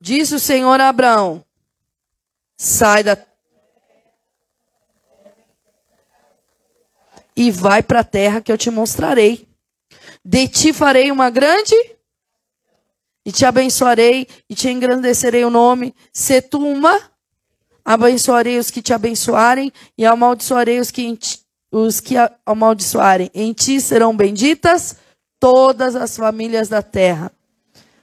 disse 0.00 0.34
o 0.34 0.40
Senhor 0.40 0.80
a 0.80 0.88
Abraão: 0.88 1.44
sai 2.56 3.04
da. 3.04 3.16
E 7.36 7.50
vai 7.52 7.82
para 7.82 8.00
a 8.00 8.04
terra 8.04 8.40
que 8.40 8.50
eu 8.50 8.58
te 8.58 8.68
mostrarei. 8.68 9.48
De 10.24 10.48
ti 10.48 10.72
farei 10.72 11.10
uma 11.10 11.30
grande. 11.30 11.74
E 13.24 13.30
te 13.30 13.46
abençoarei 13.46 14.26
e 14.50 14.54
te 14.56 14.68
engrandecerei 14.68 15.44
o 15.44 15.50
nome. 15.50 15.94
Se 16.12 16.42
tu 16.42 16.58
uma. 16.58 17.11
Abençoarei 17.84 18.58
os 18.58 18.70
que 18.70 18.80
te 18.80 18.92
abençoarem 18.92 19.72
e 19.98 20.06
amaldiçoarei 20.06 20.78
os 20.78 20.90
que, 20.90 21.18
os 21.70 22.00
que 22.00 22.14
amaldiçoarem. 22.46 23.30
Em 23.34 23.52
ti 23.52 23.80
serão 23.80 24.16
benditas 24.16 24.96
todas 25.40 25.96
as 25.96 26.16
famílias 26.16 26.68
da 26.68 26.82
terra. 26.82 27.32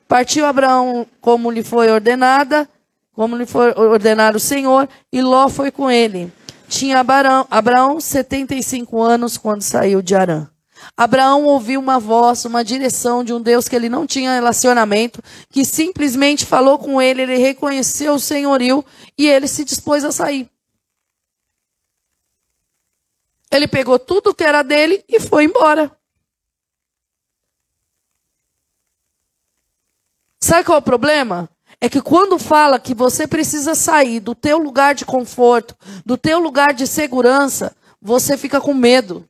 Partiu 0.07 0.45
Abraão 0.45 1.05
como 1.21 1.49
lhe 1.49 1.63
foi 1.63 1.89
ordenada, 1.89 2.67
como 3.13 3.37
lhe 3.37 3.45
foi 3.45 3.71
ordenado 3.77 4.37
o 4.37 4.39
Senhor, 4.41 4.89
e 5.11 5.21
Ló 5.21 5.47
foi 5.47 5.71
com 5.71 5.89
ele. 5.89 6.31
Tinha 6.67 6.99
Abraão, 6.99 7.47
Abraão 7.49 7.99
75 7.99 9.01
anos 9.01 9.37
quando 9.37 9.61
saiu 9.61 10.01
de 10.01 10.15
Arã. 10.15 10.47
Abraão 10.95 11.45
ouviu 11.45 11.79
uma 11.79 11.99
voz, 11.99 12.45
uma 12.45 12.63
direção 12.63 13.23
de 13.23 13.33
um 13.33 13.41
Deus 13.41 13.67
que 13.67 13.75
ele 13.75 13.89
não 13.89 14.05
tinha 14.05 14.33
relacionamento, 14.33 15.21
que 15.49 15.63
simplesmente 15.63 16.45
falou 16.45 16.77
com 16.77 17.01
ele, 17.01 17.21
ele 17.21 17.37
reconheceu 17.37 18.13
o 18.13 18.19
senhorio 18.19 18.83
e 19.17 19.27
ele 19.27 19.47
se 19.47 19.63
dispôs 19.63 20.03
a 20.03 20.11
sair. 20.11 20.49
Ele 23.51 23.67
pegou 23.67 23.97
tudo 23.97 24.33
que 24.33 24.43
era 24.43 24.61
dele 24.61 25.03
e 25.07 25.19
foi 25.19 25.43
embora. 25.43 25.91
Sabe 30.39 30.63
qual 30.63 30.77
é 30.77 30.79
o 30.79 30.83
problema? 30.83 31.49
É 31.81 31.87
que 31.87 32.01
quando 32.01 32.39
fala 32.39 32.79
que 32.79 32.93
você 32.93 33.27
precisa 33.27 33.75
sair 33.75 34.19
do 34.19 34.33
teu 34.33 34.57
lugar 34.57 34.95
de 34.95 35.05
conforto, 35.05 35.75
do 36.05 36.17
teu 36.17 36.39
lugar 36.39 36.73
de 36.73 36.87
segurança, 36.87 37.75
você 38.01 38.37
fica 38.37 38.59
com 38.59 38.73
medo. 38.73 39.28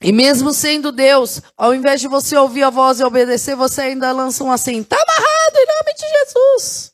E 0.00 0.12
mesmo 0.12 0.52
sendo 0.52 0.92
Deus, 0.92 1.42
ao 1.56 1.74
invés 1.74 2.00
de 2.00 2.06
você 2.06 2.36
ouvir 2.36 2.62
a 2.62 2.70
voz 2.70 3.00
e 3.00 3.04
obedecer, 3.04 3.56
você 3.56 3.82
ainda 3.82 4.12
lança 4.12 4.44
um 4.44 4.52
assim: 4.52 4.80
está 4.80 4.96
amarrado 4.96 5.56
em 5.56 5.66
nome 5.66 5.94
de 5.94 6.08
Jesus. 6.18 6.92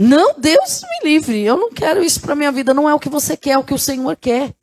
Não, 0.00 0.34
Deus 0.38 0.82
me 0.82 1.10
livre. 1.10 1.42
Eu 1.42 1.56
não 1.56 1.72
quero 1.72 2.02
isso 2.02 2.20
para 2.20 2.34
minha 2.34 2.52
vida. 2.52 2.72
Não 2.72 2.88
é 2.88 2.94
o 2.94 3.00
que 3.00 3.08
você 3.08 3.36
quer, 3.36 3.50
é 3.50 3.58
o 3.58 3.64
que 3.64 3.74
o 3.74 3.78
Senhor 3.78 4.16
quer. 4.16 4.54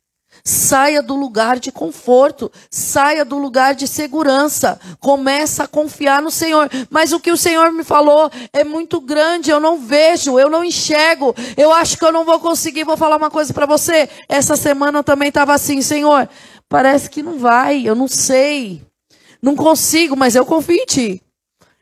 Saia 0.48 1.02
do 1.02 1.16
lugar 1.16 1.58
de 1.58 1.72
conforto, 1.72 2.52
saia 2.70 3.24
do 3.24 3.36
lugar 3.36 3.74
de 3.74 3.88
segurança, 3.88 4.78
começa 5.00 5.64
a 5.64 5.66
confiar 5.66 6.22
no 6.22 6.30
Senhor. 6.30 6.70
Mas 6.88 7.12
o 7.12 7.18
que 7.18 7.32
o 7.32 7.36
Senhor 7.36 7.72
me 7.72 7.82
falou 7.82 8.30
é 8.52 8.62
muito 8.62 9.00
grande, 9.00 9.50
eu 9.50 9.58
não 9.58 9.76
vejo, 9.76 10.38
eu 10.38 10.48
não 10.48 10.62
enxergo, 10.62 11.34
eu 11.56 11.72
acho 11.72 11.98
que 11.98 12.04
eu 12.04 12.12
não 12.12 12.24
vou 12.24 12.38
conseguir. 12.38 12.84
Vou 12.84 12.96
falar 12.96 13.16
uma 13.16 13.28
coisa 13.28 13.52
para 13.52 13.66
você. 13.66 14.08
Essa 14.28 14.54
semana 14.54 15.00
eu 15.00 15.02
também 15.02 15.30
estava 15.30 15.52
assim, 15.52 15.82
Senhor, 15.82 16.28
parece 16.68 17.10
que 17.10 17.24
não 17.24 17.40
vai, 17.40 17.82
eu 17.84 17.96
não 17.96 18.06
sei, 18.06 18.86
não 19.42 19.56
consigo, 19.56 20.14
mas 20.16 20.36
eu 20.36 20.46
confio 20.46 20.76
em 20.76 20.86
Ti. 20.86 21.25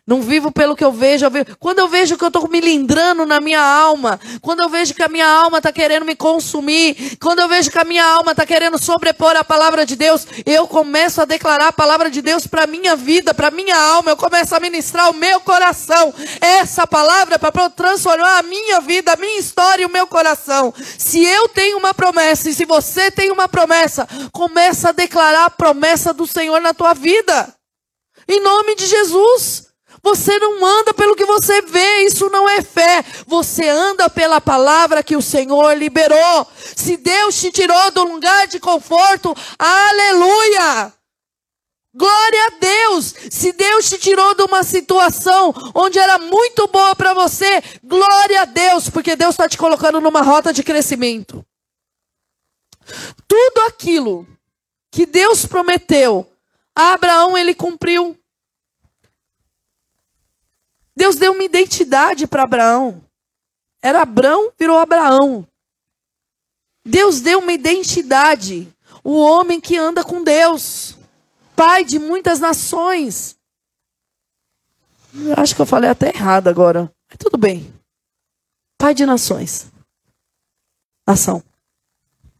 Não 0.06 0.20
vivo 0.20 0.52
pelo 0.52 0.76
que 0.76 0.84
eu 0.84 0.92
vejo, 0.92 1.24
eu. 1.24 1.56
Quando 1.58 1.78
eu 1.78 1.88
vejo 1.88 2.18
que 2.18 2.24
eu 2.24 2.28
estou 2.28 2.46
me 2.46 2.60
lindrando 2.60 3.24
na 3.24 3.40
minha 3.40 3.62
alma, 3.62 4.20
quando 4.42 4.62
eu 4.62 4.68
vejo 4.68 4.92
que 4.92 5.02
a 5.02 5.08
minha 5.08 5.26
alma 5.26 5.58
está 5.58 5.72
querendo 5.72 6.04
me 6.04 6.14
consumir, 6.14 7.16
quando 7.18 7.38
eu 7.38 7.48
vejo 7.48 7.70
que 7.70 7.78
a 7.78 7.84
minha 7.84 8.04
alma 8.04 8.32
está 8.32 8.44
querendo 8.44 8.76
sobrepor 8.76 9.34
a 9.34 9.42
palavra 9.42 9.86
de 9.86 9.96
Deus, 9.96 10.26
eu 10.44 10.68
começo 10.68 11.22
a 11.22 11.24
declarar 11.24 11.68
a 11.68 11.72
palavra 11.72 12.10
de 12.10 12.20
Deus 12.20 12.46
para 12.46 12.66
minha 12.66 12.94
vida, 12.94 13.32
para 13.32 13.50
minha 13.50 13.74
alma, 13.74 14.10
eu 14.10 14.16
começo 14.16 14.54
a 14.54 14.60
ministrar 14.60 15.08
o 15.08 15.14
meu 15.14 15.40
coração. 15.40 16.12
Essa 16.38 16.86
palavra 16.86 17.36
é 17.36 17.38
para 17.38 17.70
transformar 17.70 18.40
a 18.40 18.42
minha 18.42 18.82
vida, 18.82 19.14
a 19.14 19.16
minha 19.16 19.38
história 19.38 19.84
e 19.84 19.86
o 19.86 19.90
meu 19.90 20.06
coração. 20.06 20.74
Se 20.98 21.24
eu 21.24 21.48
tenho 21.48 21.78
uma 21.78 21.94
promessa 21.94 22.50
e 22.50 22.54
se 22.54 22.66
você 22.66 23.10
tem 23.10 23.30
uma 23.30 23.48
promessa, 23.48 24.06
começa 24.32 24.90
a 24.90 24.92
declarar 24.92 25.46
a 25.46 25.50
promessa 25.50 26.12
do 26.12 26.26
Senhor 26.26 26.60
na 26.60 26.74
tua 26.74 26.92
vida. 26.92 27.54
Em 28.28 28.42
nome 28.42 28.74
de 28.74 28.86
Jesus. 28.86 29.73
Você 30.04 30.38
não 30.38 30.62
anda 30.62 30.92
pelo 30.92 31.16
que 31.16 31.24
você 31.24 31.62
vê, 31.62 32.02
isso 32.02 32.28
não 32.28 32.46
é 32.46 32.60
fé. 32.60 33.02
Você 33.26 33.66
anda 33.66 34.10
pela 34.10 34.38
palavra 34.38 35.02
que 35.02 35.16
o 35.16 35.22
Senhor 35.22 35.72
liberou. 35.72 36.46
Se 36.76 36.98
Deus 36.98 37.40
te 37.40 37.50
tirou 37.50 37.90
do 37.90 38.04
lugar 38.04 38.46
de 38.46 38.60
conforto, 38.60 39.34
aleluia! 39.58 40.92
Glória 41.94 42.46
a 42.46 42.50
Deus! 42.60 43.14
Se 43.30 43.52
Deus 43.52 43.88
te 43.88 43.96
tirou 43.96 44.34
de 44.34 44.42
uma 44.42 44.62
situação 44.62 45.54
onde 45.74 45.98
era 45.98 46.18
muito 46.18 46.68
boa 46.68 46.94
para 46.94 47.14
você, 47.14 47.62
glória 47.82 48.42
a 48.42 48.44
Deus, 48.44 48.90
porque 48.90 49.16
Deus 49.16 49.30
está 49.30 49.48
te 49.48 49.56
colocando 49.56 50.02
numa 50.02 50.20
rota 50.20 50.52
de 50.52 50.62
crescimento. 50.62 51.42
Tudo 53.26 53.62
aquilo 53.68 54.28
que 54.90 55.06
Deus 55.06 55.46
prometeu, 55.46 56.30
Abraão 56.76 57.38
ele 57.38 57.54
cumpriu. 57.54 58.18
Deus 60.96 61.16
deu 61.16 61.32
uma 61.32 61.42
identidade 61.42 62.26
para 62.26 62.44
Abraão. 62.44 63.02
Era 63.82 64.02
Abraão, 64.02 64.52
virou 64.58 64.78
Abraão. 64.78 65.46
Deus 66.84 67.20
deu 67.20 67.40
uma 67.40 67.52
identidade. 67.52 68.72
O 69.02 69.16
homem 69.16 69.60
que 69.60 69.76
anda 69.76 70.04
com 70.04 70.22
Deus. 70.22 70.96
Pai 71.56 71.84
de 71.84 71.98
muitas 71.98 72.40
nações. 72.40 73.36
Eu 75.14 75.34
acho 75.36 75.54
que 75.54 75.60
eu 75.60 75.66
falei 75.66 75.90
até 75.90 76.08
errado 76.08 76.48
agora. 76.48 76.92
Mas 77.08 77.18
tudo 77.18 77.36
bem. 77.36 77.72
Pai 78.78 78.94
de 78.94 79.04
nações. 79.04 79.70
Nação. 81.06 81.42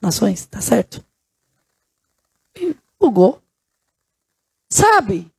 Nações, 0.01 0.47
tá 0.47 0.61
certo? 0.61 1.05
bugou. 3.05 3.43
Sabe? 4.71 5.31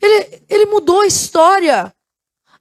Ele, 0.00 0.44
ele 0.48 0.66
mudou 0.66 1.00
a 1.00 1.06
história. 1.06 1.94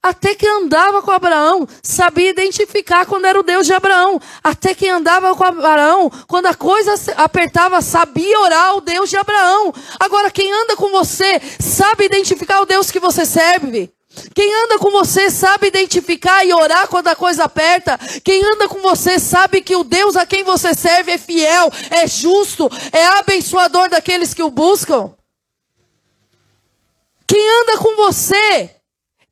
Até 0.02 0.34
quem 0.34 0.50
andava 0.50 1.02
com 1.02 1.12
Abraão 1.12 1.68
sabia 1.84 2.30
identificar 2.30 3.06
quando 3.06 3.26
era 3.26 3.38
o 3.38 3.43
Deus 3.43 3.68
de 3.68 3.74
Abraão. 3.74 4.20
Até 4.41 4.74
quem 4.74 4.89
andava 4.89 5.36
com 5.36 5.43
Abraão, 5.43 6.10
quando 6.26 6.45
a 6.45 6.54
coisa 6.54 6.93
apertava, 7.18 7.82
sabia 7.82 8.39
orar 8.39 8.78
o 8.78 8.82
Deus 8.82 9.10
de 9.10 9.18
Abraão. 9.18 9.74
Agora, 10.00 10.32
quem 10.32 10.52
anda 10.54 10.78
com 10.78 10.89
você 10.89 11.41
sabe 11.60 12.06
identificar 12.06 12.62
o 12.62 12.66
Deus 12.66 12.89
que 12.89 13.00
você 13.00 13.26
serve. 13.26 13.91
Quem 14.34 14.54
anda 14.64 14.80
com 14.80 14.89
você 14.89 15.30
sabe 15.30 15.68
identificar 15.68 16.45
e 16.45 16.54
orar 16.54 16.88
quando 16.88 17.10
a 17.10 17.16
coisa 17.16 17.43
aperta. 17.43 18.00
Quem 18.24 18.41
anda 18.43 18.70
com 18.70 18.80
você 18.80 19.20
sabe 19.20 19.62
que 19.62 19.76
o 19.76 19.84
Deus 19.84 20.16
a 20.16 20.26
quem 20.26 20.45
você 20.45 20.74
serve 20.74 21.12
é 21.12 21.18
fiel, 21.18 21.70
é 21.89 22.08
justo, 22.08 22.70
é 22.93 23.06
abençoador 23.20 23.89
daqueles 23.89 24.34
que 24.34 24.43
o 24.43 24.50
buscam. 24.50 25.14
Quem 27.28 27.62
anda 27.62 27.78
com 27.78 27.95
você 27.97 28.78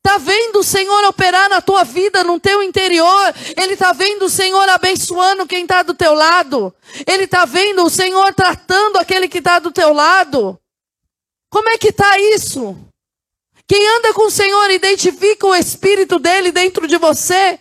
Está 0.08 0.20
vendo 0.20 0.60
o 0.60 0.64
Senhor 0.64 1.04
operar 1.04 1.50
na 1.50 1.60
tua 1.60 1.84
vida, 1.84 2.24
no 2.24 2.40
teu 2.40 2.64
interior. 2.64 3.36
Ele 3.58 3.74
está 3.74 3.92
vendo 3.92 4.24
o 4.24 4.30
Senhor 4.30 4.70
abençoando 4.70 5.46
quem 5.46 5.64
está 5.64 5.84
do 5.84 5.94
teu 5.94 6.14
lado. 6.14 6.74
Ele 7.06 7.26
está 7.26 7.44
vendo 7.44 7.84
o 7.84 7.90
Senhor 7.90 8.34
tratando 8.34 8.96
aquele 8.96 9.28
que 9.28 9.40
está 9.40 9.60
do 9.60 9.70
teu 9.70 9.92
lado. 9.92 10.58
Como 11.52 11.68
é 11.68 11.78
que 11.78 11.90
está 11.90 12.18
isso? 12.18 12.78
Quem 13.68 13.86
anda 13.98 14.14
com 14.14 14.28
o 14.28 14.32
Senhor 14.32 14.72
identifica 14.72 15.46
o 15.46 15.54
Espírito 15.54 16.18
dele 16.18 16.54
dentro 16.54 16.88
de 16.88 16.98
você. 16.98 17.60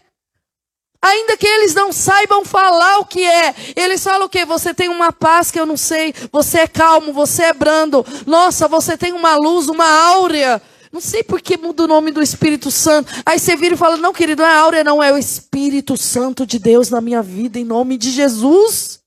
Ainda 1.03 1.37
que 1.37 1.49
eles 1.49 1.75
não 1.75 1.93
saibam 1.93 2.45
falar 2.45 3.01
o 3.01 3.07
que 3.07 3.25
é, 3.25 3.57
eles 3.75 4.05
falam 4.05 4.27
o 4.27 4.31
quê? 4.31 4.45
Você 4.45 4.73
tem 4.73 4.89
uma 4.89 5.13
paz 5.13 5.51
que 5.51 5.59
eu 5.59 5.67
não 5.67 5.77
sei, 5.77 6.15
você 6.31 6.61
é 6.61 6.69
calmo, 6.69 7.13
você 7.13 7.43
é 7.43 7.53
brando. 7.53 8.07
Nossa, 8.25 8.69
você 8.69 8.97
tem 8.97 9.13
uma 9.13 9.35
luz, 9.35 9.67
uma 9.67 9.89
áurea. 10.11 10.63
Não 10.97 11.01
sei 11.03 11.23
por 11.23 11.43
que 11.43 11.59
muda 11.59 11.85
o 11.85 11.87
nome 11.87 12.11
do 12.11 12.23
Espírito 12.23 12.71
Santo. 12.71 13.13
Aí 13.27 13.39
você 13.39 13.55
vira 13.55 13.75
e 13.75 13.77
fala: 13.77 13.99
Não, 13.99 14.15
querido, 14.15 14.43
não 14.43 14.49
é 14.49 14.57
áurea, 14.57 14.83
não, 14.83 15.03
é 15.03 15.13
o 15.13 15.19
Espírito 15.19 15.95
Santo 15.95 16.47
de 16.47 16.59
Deus 16.59 16.89
na 16.89 17.03
minha 17.03 17.23
vida, 17.23 17.59
em 17.59 17.67
nome 17.67 17.99
de 17.99 18.11
Jesus. 18.11 19.01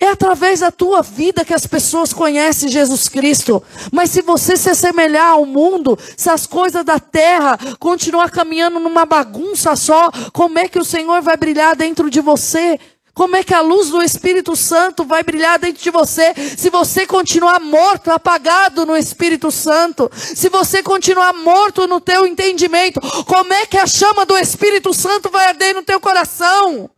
É 0.00 0.06
através 0.08 0.60
da 0.60 0.70
tua 0.70 1.02
vida 1.02 1.44
que 1.44 1.52
as 1.52 1.66
pessoas 1.66 2.14
conhecem 2.14 2.70
Jesus 2.70 3.10
Cristo. 3.10 3.62
Mas 3.92 4.08
se 4.08 4.22
você 4.22 4.56
se 4.56 4.70
assemelhar 4.70 5.32
ao 5.32 5.44
mundo, 5.44 5.98
se 6.16 6.30
as 6.30 6.46
coisas 6.46 6.82
da 6.82 6.98
terra 6.98 7.58
continuar 7.78 8.30
caminhando 8.30 8.80
numa 8.80 9.04
bagunça 9.04 9.76
só, 9.76 10.10
como 10.32 10.58
é 10.58 10.66
que 10.66 10.78
o 10.78 10.84
Senhor 10.84 11.20
vai 11.20 11.36
brilhar 11.36 11.76
dentro 11.76 12.08
de 12.08 12.22
você? 12.22 12.80
Como 13.14 13.36
é 13.36 13.42
que 13.42 13.52
a 13.52 13.60
luz 13.60 13.90
do 13.90 14.02
Espírito 14.02 14.54
Santo 14.54 15.04
vai 15.04 15.22
brilhar 15.22 15.58
dentro 15.58 15.82
de 15.82 15.90
você 15.90 16.34
se 16.56 16.70
você 16.70 17.06
continuar 17.06 17.60
morto, 17.60 18.10
apagado 18.10 18.86
no 18.86 18.96
Espírito 18.96 19.50
Santo? 19.50 20.10
Se 20.14 20.48
você 20.48 20.82
continuar 20.82 21.32
morto 21.32 21.86
no 21.86 22.00
teu 22.00 22.26
entendimento, 22.26 23.00
como 23.24 23.52
é 23.52 23.66
que 23.66 23.76
a 23.76 23.86
chama 23.86 24.24
do 24.24 24.36
Espírito 24.38 24.94
Santo 24.94 25.30
vai 25.30 25.46
arder 25.46 25.74
no 25.74 25.82
teu 25.82 26.00
coração? 26.00 26.90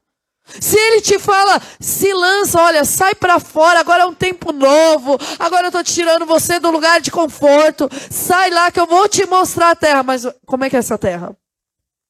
Se 0.61 0.77
ele 0.77 1.01
te 1.01 1.19
fala, 1.19 1.61
se 1.81 2.13
lança, 2.13 2.61
olha, 2.61 2.85
sai 2.85 3.15
para 3.15 3.39
fora, 3.41 3.81
agora 3.81 4.03
é 4.03 4.07
um 4.07 4.15
tempo 4.15 4.53
novo, 4.53 5.19
agora 5.39 5.65
eu 5.65 5.69
estou 5.69 5.85
tirando 5.85 6.27
você 6.27 6.59
do 6.59 6.71
lugar 6.71 7.01
de 7.01 7.11
conforto, 7.11 7.89
sai 8.11 8.51
lá 8.51 8.71
que 8.71 8.81
eu 8.81 8.87
vou 8.87 9.09
te 9.09 9.25
mostrar 9.27 9.71
a 9.71 9.77
terra. 9.77 10.03
Mas 10.03 10.27
como 10.45 10.65
é 10.65 10.71
que 10.71 10.77
é 10.77 10.81
essa 10.81 10.99
terra? 10.99 11.35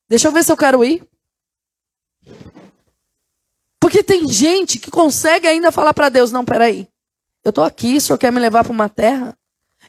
Deixa 0.08 0.28
eu 0.28 0.32
ver 0.32 0.42
se 0.42 0.50
eu 0.50 0.56
quero 0.56 0.84
ir. 0.84 1.06
Porque 3.92 4.02
tem 4.02 4.26
gente 4.26 4.78
que 4.78 4.90
consegue 4.90 5.46
ainda 5.46 5.70
falar 5.70 5.92
para 5.92 6.08
Deus: 6.08 6.32
não, 6.32 6.46
peraí, 6.46 6.88
eu 7.44 7.50
estou 7.50 7.62
aqui, 7.62 7.98
o 7.98 8.00
senhor 8.00 8.16
quer 8.16 8.32
me 8.32 8.40
levar 8.40 8.64
para 8.64 8.72
uma 8.72 8.88
terra? 8.88 9.36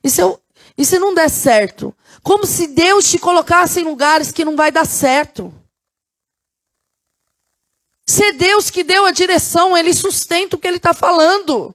E 0.03 0.09
se, 0.09 0.21
eu, 0.21 0.37
e 0.77 0.83
se 0.83 0.99
não 0.99 1.13
der 1.13 1.29
certo? 1.29 1.95
Como 2.21 2.45
se 2.45 2.67
Deus 2.67 3.09
te 3.09 3.17
colocasse 3.17 3.79
em 3.79 3.85
lugares 3.85 4.29
que 4.29 4.43
não 4.43 4.57
vai 4.57 4.73
dar 4.73 4.85
certo. 4.85 5.53
Se 8.05 8.33
Deus 8.33 8.69
que 8.69 8.83
deu 8.83 9.05
a 9.05 9.11
direção, 9.11 9.77
Ele 9.77 9.93
sustenta 9.93 10.57
o 10.57 10.59
que 10.59 10.67
Ele 10.67 10.77
está 10.77 10.93
falando. 10.93 11.73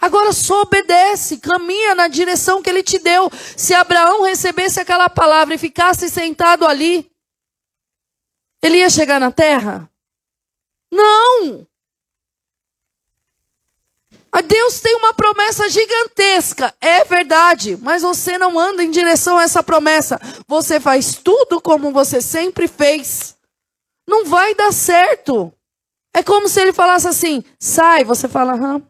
Agora 0.00 0.32
só 0.32 0.62
obedece, 0.62 1.36
caminha 1.36 1.94
na 1.94 2.08
direção 2.08 2.60
que 2.60 2.68
Ele 2.68 2.82
te 2.82 2.98
deu. 2.98 3.30
Se 3.56 3.72
Abraão 3.72 4.22
recebesse 4.22 4.80
aquela 4.80 5.08
palavra 5.08 5.54
e 5.54 5.58
ficasse 5.58 6.10
sentado 6.10 6.66
ali, 6.66 7.08
ele 8.60 8.78
ia 8.78 8.90
chegar 8.90 9.20
na 9.20 9.30
terra? 9.30 9.88
Não! 10.94 11.66
A 14.30 14.40
Deus 14.40 14.80
tem 14.80 14.96
uma 14.96 15.14
promessa 15.14 15.68
gigantesca, 15.68 16.74
é 16.80 17.04
verdade, 17.04 17.76
mas 17.80 18.02
você 18.02 18.36
não 18.36 18.58
anda 18.58 18.82
em 18.82 18.90
direção 18.90 19.38
a 19.38 19.44
essa 19.44 19.62
promessa. 19.62 20.20
Você 20.48 20.80
faz 20.80 21.14
tudo 21.14 21.60
como 21.60 21.92
você 21.92 22.20
sempre 22.20 22.66
fez. 22.66 23.36
Não 24.08 24.24
vai 24.24 24.54
dar 24.54 24.72
certo. 24.72 25.52
É 26.12 26.22
como 26.22 26.48
se 26.48 26.60
ele 26.60 26.72
falasse 26.72 27.06
assim: 27.06 27.44
sai, 27.60 28.04
você 28.04 28.28
fala. 28.28 28.82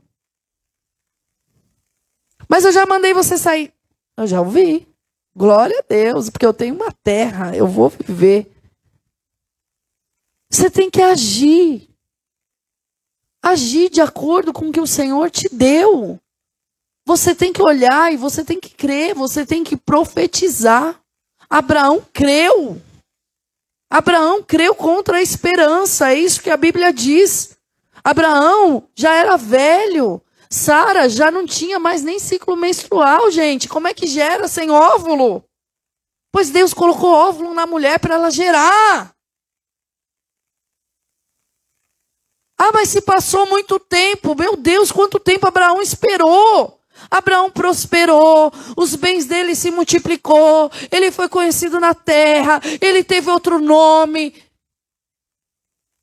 Mas 2.49 2.65
eu 2.65 2.73
já 2.73 2.87
mandei 2.87 3.13
você 3.13 3.37
sair. 3.37 3.71
Eu 4.17 4.27
já 4.27 4.41
ouvi. 4.41 4.89
Glória 5.37 5.79
a 5.79 5.85
Deus, 5.87 6.31
porque 6.31 6.47
eu 6.47 6.55
tenho 6.55 6.75
uma 6.75 6.91
terra, 6.91 7.55
eu 7.55 7.67
vou 7.67 7.91
viver. 7.91 8.51
Você 10.51 10.71
tem 10.71 10.91
que 10.91 11.03
agir. 11.03 11.94
Agir 13.45 13.91
de 13.91 14.01
acordo 14.01 14.55
com 14.55 14.69
o 14.69 14.73
que 14.73 14.81
o 14.81 14.87
Senhor 14.87 15.31
te 15.31 15.51
deu. 15.53 16.19
Você 17.05 17.35
tem 17.35 17.53
que 17.53 17.61
olhar 17.61 18.11
e 18.11 18.17
você 18.17 18.43
tem 18.43 18.59
que 18.59 18.71
crer, 18.71 19.15
você 19.15 19.45
tem 19.45 19.63
que 19.63 19.77
profetizar. 19.77 20.99
Abraão 21.51 22.03
creu. 22.11 22.81
Abraão 23.91 24.43
creu 24.43 24.75
contra 24.75 25.19
a 25.19 25.23
esperança, 25.23 26.11
é 26.11 26.19
isso 26.19 26.43
que 26.43 26.49
a 26.49 26.57
Bíblia 26.57 26.91
diz. 26.91 27.55
Abraão 28.03 28.89
já 28.95 29.15
era 29.15 29.37
velho. 29.37 30.23
Sara 30.49 31.07
já 31.07 31.31
não 31.31 31.45
tinha 31.45 31.79
mais 31.79 32.03
nem 32.03 32.19
ciclo 32.19 32.57
menstrual, 32.57 33.31
gente. 33.31 33.69
Como 33.69 33.87
é 33.87 33.93
que 33.93 34.07
gera 34.07 34.49
sem 34.49 34.71
óvulo? 34.71 35.45
Pois 36.33 36.49
Deus 36.49 36.73
colocou 36.73 37.13
óvulo 37.13 37.53
na 37.53 37.67
mulher 37.67 37.99
para 38.01 38.15
ela 38.15 38.31
gerar. 38.31 39.14
Ah, 42.65 42.71
mas 42.73 42.89
se 42.89 43.03
passou 43.03 43.47
muito 43.47 43.79
tempo. 43.79 44.35
Meu 44.35 44.57
Deus, 44.57 44.91
quanto 44.91 45.21
tempo 45.21 45.47
Abraão 45.47 45.83
esperou? 45.83 46.81
Abraão 47.11 47.51
prosperou, 47.51 48.51
os 48.77 48.97
bens 48.97 49.27
dele 49.27 49.55
se 49.55 49.71
multiplicou, 49.71 50.71
ele 50.91 51.11
foi 51.11 51.29
conhecido 51.29 51.79
na 51.79 51.93
terra, 51.93 52.61
ele 52.81 53.05
teve 53.05 53.29
outro 53.29 53.59
nome. 53.59 54.43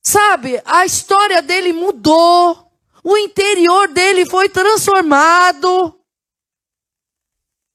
Sabe, 0.03 0.62
a 0.64 0.86
história 0.86 1.41
dele 1.41 1.74
mudou, 1.74 2.72
o 3.03 3.18
interior 3.18 3.88
dele 3.88 4.26
foi 4.28 4.47
transformado. 4.47 5.95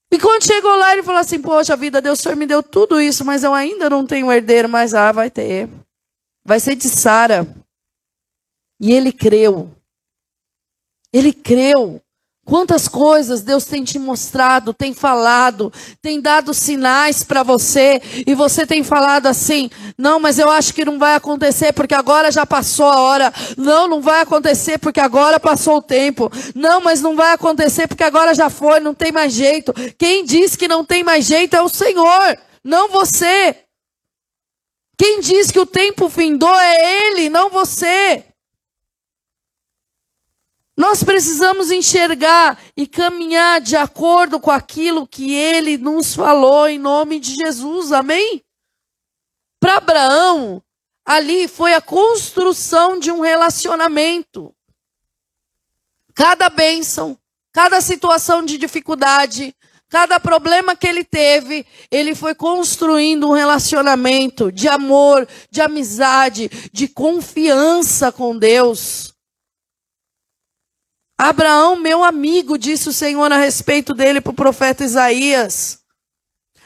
E 0.09 0.17
quando 0.17 0.45
chegou 0.45 0.73
lá, 0.77 0.93
ele 0.93 1.03
falou 1.03 1.19
assim: 1.19 1.41
Poxa 1.41 1.75
vida, 1.75 2.01
Deus, 2.01 2.19
o 2.19 2.23
Senhor 2.23 2.37
me 2.37 2.45
deu 2.45 2.63
tudo 2.63 3.01
isso, 3.01 3.25
mas 3.25 3.43
eu 3.43 3.53
ainda 3.53 3.89
não 3.89 4.05
tenho 4.05 4.31
herdeiro, 4.31 4.69
mas 4.69 4.93
ah, 4.93 5.11
vai 5.11 5.29
ter. 5.29 5.67
Vai 6.45 6.61
ser 6.61 6.75
de 6.75 6.87
Sara. 6.87 7.45
E 8.79 8.91
ele 8.91 9.11
creu. 9.11 9.71
Ele 11.11 11.33
creu. 11.33 12.01
Quantas 12.47 12.87
coisas 12.87 13.41
Deus 13.41 13.65
tem 13.65 13.83
te 13.83 13.99
mostrado, 13.99 14.73
tem 14.73 14.93
falado, 14.93 15.71
tem 16.01 16.21
dado 16.21 16.53
sinais 16.53 17.21
para 17.21 17.43
você, 17.43 18.01
e 18.25 18.33
você 18.33 18.65
tem 18.65 18.85
falado 18.85 19.27
assim: 19.27 19.69
não, 19.97 20.17
mas 20.17 20.39
eu 20.39 20.49
acho 20.49 20.73
que 20.73 20.85
não 20.85 20.97
vai 20.97 21.15
acontecer 21.15 21.73
porque 21.73 21.93
agora 21.93 22.31
já 22.31 22.45
passou 22.45 22.85
a 22.85 23.01
hora. 23.01 23.33
Não, 23.57 23.89
não 23.89 24.01
vai 24.01 24.21
acontecer 24.21 24.77
porque 24.77 25.01
agora 25.01 25.41
passou 25.41 25.79
o 25.79 25.81
tempo. 25.81 26.31
Não, 26.55 26.79
mas 26.79 27.01
não 27.01 27.17
vai 27.17 27.33
acontecer 27.33 27.85
porque 27.85 28.03
agora 28.05 28.33
já 28.33 28.49
foi, 28.49 28.79
não 28.79 28.93
tem 28.93 29.11
mais 29.11 29.33
jeito. 29.33 29.73
Quem 29.97 30.23
diz 30.23 30.55
que 30.55 30.69
não 30.69 30.85
tem 30.85 31.03
mais 31.03 31.25
jeito 31.25 31.53
é 31.53 31.61
o 31.61 31.67
Senhor, 31.67 32.37
não 32.63 32.87
você. 32.87 33.57
Quem 34.97 35.19
diz 35.19 35.51
que 35.51 35.59
o 35.59 35.65
tempo 35.65 36.09
findou 36.09 36.57
é 36.57 37.09
Ele, 37.09 37.29
não 37.29 37.49
você. 37.49 38.23
Nós 40.77 41.03
precisamos 41.03 41.71
enxergar 41.71 42.61
e 42.77 42.85
caminhar 42.85 43.59
de 43.59 43.75
acordo 43.75 44.39
com 44.39 44.51
aquilo 44.51 45.07
que 45.07 45.33
ele 45.33 45.75
nos 45.75 46.13
falou 46.13 46.67
em 46.67 46.77
nome 46.77 47.19
de 47.19 47.33
Jesus, 47.33 47.91
amém? 47.91 48.43
Para 49.59 49.77
Abraão, 49.77 50.61
ali 51.03 51.47
foi 51.47 51.73
a 51.73 51.81
construção 51.81 52.99
de 52.99 53.11
um 53.11 53.21
relacionamento. 53.21 54.53
Cada 56.13 56.47
bênção, 56.47 57.17
cada 57.51 57.81
situação 57.81 58.45
de 58.45 58.55
dificuldade, 58.55 59.55
cada 59.89 60.19
problema 60.19 60.75
que 60.75 60.85
ele 60.85 61.03
teve, 61.03 61.65
ele 61.89 62.13
foi 62.13 62.35
construindo 62.35 63.27
um 63.27 63.33
relacionamento 63.33 64.51
de 64.51 64.67
amor, 64.67 65.27
de 65.49 65.59
amizade, 65.59 66.49
de 66.71 66.87
confiança 66.87 68.11
com 68.11 68.37
Deus. 68.37 69.16
Abraão, 71.17 71.75
meu 71.75 72.03
amigo, 72.03 72.57
disse 72.57 72.89
o 72.89 72.93
Senhor 72.93 73.31
a 73.31 73.37
respeito 73.37 73.93
dele 73.93 74.21
para 74.21 74.31
o 74.31 74.35
profeta 74.35 74.83
Isaías. 74.83 75.83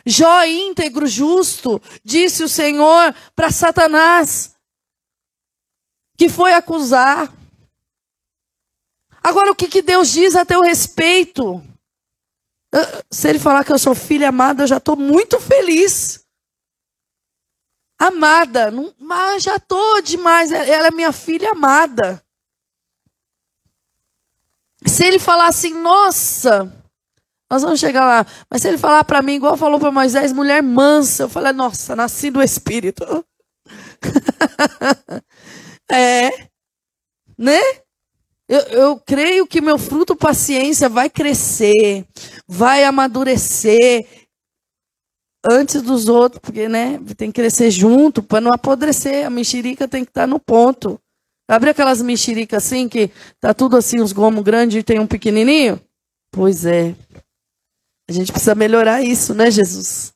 Jó 0.06 0.44
íntegro, 0.44 1.08
justo, 1.08 1.82
disse 2.04 2.44
o 2.44 2.50
Senhor 2.50 3.16
para 3.36 3.52
Satanás, 3.52 4.56
que 6.18 6.28
foi 6.28 6.54
acusar. 6.54 7.32
Agora, 9.24 9.52
o 9.52 9.56
que, 9.56 9.68
que 9.68 9.82
Deus 9.82 10.12
diz 10.12 10.36
a 10.36 10.44
teu 10.44 10.62
respeito? 10.62 11.64
se 13.12 13.30
ele 13.30 13.40
falar 13.40 13.66
que 13.66 13.72
eu 13.72 13.80
sou 13.80 13.94
filha 13.94 14.30
amada, 14.30 14.64
eu 14.64 14.68
já 14.68 14.78
estou 14.78 14.96
muito 14.96 15.40
feliz. 15.40 16.26
Amada, 18.00 18.72
não, 18.72 18.94
mas 18.98 19.44
já 19.44 19.58
estou 19.58 20.02
demais. 20.02 20.52
Ela 20.52 20.88
é 20.88 20.92
minha 20.92 21.12
filha 21.12 21.52
amada. 21.52 22.24
Se 24.86 25.06
ele 25.06 25.20
falar 25.20 25.48
assim, 25.48 25.74
nossa, 25.74 26.72
nós 27.50 27.62
vamos 27.62 27.80
chegar 27.80 28.06
lá. 28.06 28.26
Mas 28.50 28.62
se 28.62 28.68
ele 28.68 28.78
falar 28.78 29.04
para 29.04 29.22
mim, 29.22 29.34
igual 29.34 29.58
falou 29.58 29.80
para 29.80 29.92
Moisés, 29.92 30.32
mulher 30.32 30.64
mansa, 30.64 31.24
eu 31.24 31.30
falei, 31.30 31.52
nossa, 31.52 31.96
nasci 31.96 32.32
do 32.32 32.42
Espírito. 32.42 33.26
é, 35.92 36.30
né? 37.38 37.60
Eu, 38.48 38.60
eu 38.60 39.00
creio 39.00 39.48
que 39.48 39.62
meu 39.62 39.78
fruto 39.78 40.16
paciência 40.16 40.90
vai 40.90 41.10
crescer, 41.10 42.06
vai 42.48 42.84
amadurecer 42.84 44.06
antes 45.50 45.82
dos 45.82 46.08
outros, 46.08 46.40
porque 46.42 46.68
né, 46.68 47.00
tem 47.18 47.32
que 47.32 47.42
crescer 47.42 47.72
junto 47.72 48.22
para 48.22 48.42
não 48.42 48.52
apodrecer. 48.54 49.26
A 49.26 49.30
mexerica 49.30 49.88
tem 49.88 50.04
que 50.04 50.12
estar 50.12 50.22
tá 50.22 50.28
no 50.28 50.40
ponto. 50.40 51.00
Abre 51.52 51.72
aquelas 51.72 52.02
mexericas 52.02 52.64
assim 52.64 52.88
que 52.88 53.12
tá 53.38 53.54
tudo 53.54 53.76
assim, 53.76 54.00
os 54.00 54.14
gomos 54.14 54.42
grandes 54.42 54.80
e 54.80 54.84
tem 54.84 55.00
um 55.00 55.06
pequenininho? 55.06 55.82
Pois 56.32 56.66
é. 56.66 56.96
A 58.10 58.14
gente 58.14 58.32
precisa 58.32 58.56
melhorar 58.56 59.02
isso, 59.02 59.34
né, 59.34 59.52
Jesus? 59.52 60.14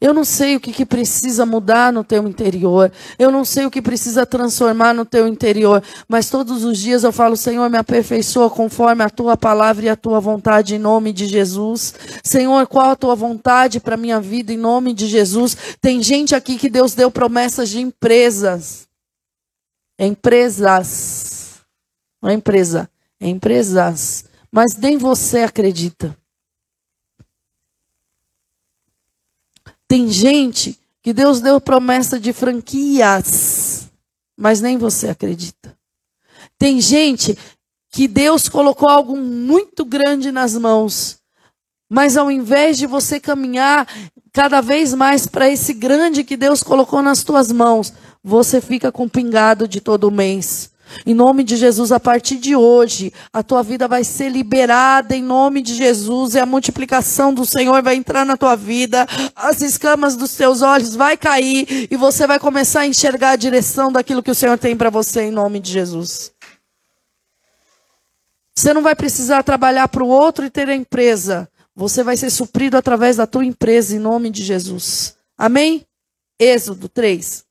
Eu 0.00 0.12
não 0.12 0.24
sei 0.24 0.56
o 0.56 0.60
que, 0.60 0.72
que, 0.72 0.84
precisa 0.84 1.46
mudar 1.46 1.92
no 1.92 2.02
teu 2.02 2.26
interior. 2.26 2.90
Eu 3.16 3.30
não 3.30 3.44
sei 3.44 3.66
o 3.66 3.70
que 3.70 3.80
precisa 3.80 4.26
transformar 4.26 4.92
no 4.92 5.04
teu 5.04 5.28
interior. 5.28 5.80
Mas 6.08 6.28
todos 6.28 6.64
os 6.64 6.76
dias 6.76 7.04
eu 7.04 7.12
falo, 7.12 7.36
Senhor, 7.36 7.70
me 7.70 7.78
aperfeiçoa 7.78 8.50
conforme 8.50 9.04
a 9.04 9.10
tua 9.10 9.36
palavra 9.36 9.84
e 9.84 9.88
a 9.88 9.94
tua 9.94 10.18
vontade, 10.18 10.74
em 10.74 10.78
nome 10.80 11.12
de 11.12 11.28
Jesus. 11.28 11.94
Senhor, 12.24 12.66
qual 12.66 12.90
a 12.90 12.96
tua 12.96 13.14
vontade 13.14 13.78
para 13.78 13.96
minha 13.96 14.20
vida, 14.20 14.52
em 14.52 14.56
nome 14.56 14.92
de 14.92 15.06
Jesus? 15.06 15.56
Tem 15.80 16.02
gente 16.02 16.34
aqui 16.34 16.58
que 16.58 16.68
Deus 16.68 16.96
deu 16.96 17.12
promessas 17.12 17.68
de 17.68 17.80
empresas. 17.80 18.87
Empresas. 19.98 21.60
Não 22.22 22.30
é 22.30 22.34
empresa, 22.34 22.90
é 23.20 23.28
empresas. 23.28 24.24
Mas 24.50 24.76
nem 24.76 24.96
você 24.96 25.40
acredita. 25.40 26.16
Tem 29.86 30.08
gente 30.08 30.78
que 31.02 31.12
Deus 31.14 31.40
deu 31.40 31.60
promessa 31.60 32.20
de 32.20 32.32
franquias, 32.32 33.90
mas 34.36 34.60
nem 34.60 34.76
você 34.76 35.08
acredita. 35.08 35.76
Tem 36.58 36.80
gente 36.80 37.36
que 37.90 38.06
Deus 38.06 38.48
colocou 38.48 38.88
algo 38.88 39.16
muito 39.16 39.84
grande 39.84 40.30
nas 40.30 40.54
mãos, 40.54 41.18
mas 41.88 42.16
ao 42.16 42.30
invés 42.30 42.76
de 42.76 42.86
você 42.86 43.18
caminhar 43.18 43.88
cada 44.32 44.60
vez 44.60 44.92
mais 44.92 45.26
para 45.26 45.48
esse 45.48 45.72
grande 45.72 46.22
que 46.22 46.36
Deus 46.36 46.62
colocou 46.62 47.00
nas 47.00 47.24
tuas 47.24 47.50
mãos, 47.50 47.92
você 48.22 48.60
fica 48.60 48.90
com 48.90 49.08
pingado 49.08 49.66
de 49.66 49.80
todo 49.80 50.10
mês. 50.10 50.70
Em 51.04 51.14
nome 51.14 51.44
de 51.44 51.56
Jesus, 51.56 51.92
a 51.92 52.00
partir 52.00 52.36
de 52.36 52.56
hoje, 52.56 53.12
a 53.32 53.42
tua 53.42 53.62
vida 53.62 53.86
vai 53.86 54.04
ser 54.04 54.30
liberada 54.30 55.14
em 55.14 55.22
nome 55.22 55.62
de 55.62 55.74
Jesus 55.74 56.34
e 56.34 56.38
a 56.38 56.46
multiplicação 56.46 57.32
do 57.32 57.44
Senhor 57.44 57.82
vai 57.82 57.96
entrar 57.96 58.24
na 58.24 58.36
tua 58.36 58.56
vida. 58.56 59.06
As 59.34 59.60
escamas 59.60 60.16
dos 60.16 60.34
teus 60.34 60.62
olhos 60.62 60.94
vai 60.94 61.16
cair 61.16 61.88
e 61.90 61.96
você 61.96 62.26
vai 62.26 62.38
começar 62.38 62.80
a 62.80 62.86
enxergar 62.86 63.30
a 63.30 63.36
direção 63.36 63.92
daquilo 63.92 64.22
que 64.22 64.30
o 64.30 64.34
Senhor 64.34 64.58
tem 64.58 64.76
para 64.76 64.90
você 64.90 65.22
em 65.22 65.30
nome 65.30 65.60
de 65.60 65.70
Jesus. 65.70 66.32
Você 68.54 68.72
não 68.72 68.82
vai 68.82 68.96
precisar 68.96 69.42
trabalhar 69.42 69.88
para 69.88 70.02
o 70.02 70.08
outro 70.08 70.44
e 70.44 70.50
ter 70.50 70.68
a 70.68 70.74
empresa. 70.74 71.48
Você 71.76 72.02
vai 72.02 72.16
ser 72.16 72.30
suprido 72.30 72.76
através 72.76 73.16
da 73.16 73.26
tua 73.26 73.44
empresa 73.44 73.94
em 73.94 74.00
nome 74.00 74.30
de 74.30 74.42
Jesus. 74.42 75.14
Amém? 75.36 75.86
Êxodo 76.40 76.88
3. 76.88 77.44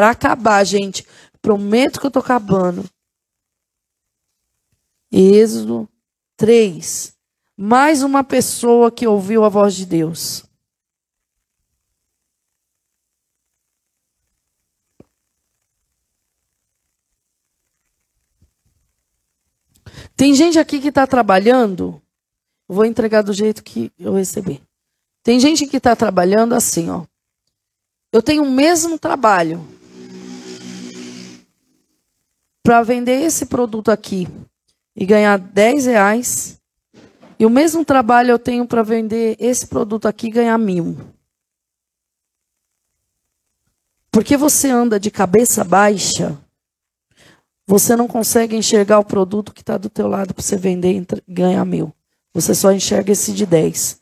Para 0.00 0.12
acabar, 0.12 0.64
gente, 0.64 1.06
Prometo 1.42 2.00
que 2.00 2.06
eu 2.06 2.08
estou 2.08 2.22
acabando. 2.22 2.88
Êxodo 5.12 5.86
3. 6.38 7.14
Mais 7.54 8.02
uma 8.02 8.24
pessoa 8.24 8.90
que 8.90 9.06
ouviu 9.06 9.44
a 9.44 9.50
voz 9.50 9.74
de 9.74 9.84
Deus. 9.84 10.46
Tem 20.16 20.34
gente 20.34 20.58
aqui 20.58 20.80
que 20.80 20.88
está 20.88 21.06
trabalhando. 21.06 22.00
Vou 22.66 22.86
entregar 22.86 23.20
do 23.20 23.34
jeito 23.34 23.62
que 23.62 23.92
eu 23.98 24.14
recebi. 24.14 24.62
Tem 25.22 25.38
gente 25.38 25.66
que 25.66 25.76
está 25.76 25.94
trabalhando 25.94 26.54
assim, 26.54 26.88
ó. 26.88 27.04
Eu 28.10 28.22
tenho 28.22 28.42
o 28.42 28.50
mesmo 28.50 28.98
trabalho 28.98 29.79
para 32.70 32.84
vender 32.84 33.22
esse 33.22 33.46
produto 33.46 33.90
aqui 33.90 34.28
e 34.94 35.04
ganhar 35.04 35.36
10 35.36 35.86
reais, 35.86 36.60
e 37.36 37.44
o 37.44 37.50
mesmo 37.50 37.84
trabalho 37.84 38.30
eu 38.30 38.38
tenho 38.38 38.64
para 38.64 38.84
vender 38.84 39.34
esse 39.40 39.66
produto 39.66 40.06
aqui 40.06 40.28
e 40.28 40.30
ganhar 40.30 40.56
mil. 40.56 40.96
Porque 44.08 44.36
você 44.36 44.70
anda 44.70 45.00
de 45.00 45.10
cabeça 45.10 45.64
baixa, 45.64 46.38
você 47.66 47.96
não 47.96 48.06
consegue 48.06 48.54
enxergar 48.54 49.00
o 49.00 49.04
produto 49.04 49.52
que 49.52 49.62
está 49.62 49.76
do 49.76 49.90
teu 49.90 50.06
lado 50.06 50.32
para 50.32 50.40
você 50.40 50.56
vender 50.56 50.92
e 50.92 51.04
ganhar 51.26 51.64
mil. 51.64 51.92
Você 52.32 52.54
só 52.54 52.70
enxerga 52.70 53.10
esse 53.10 53.32
de 53.32 53.46
10. 53.46 54.00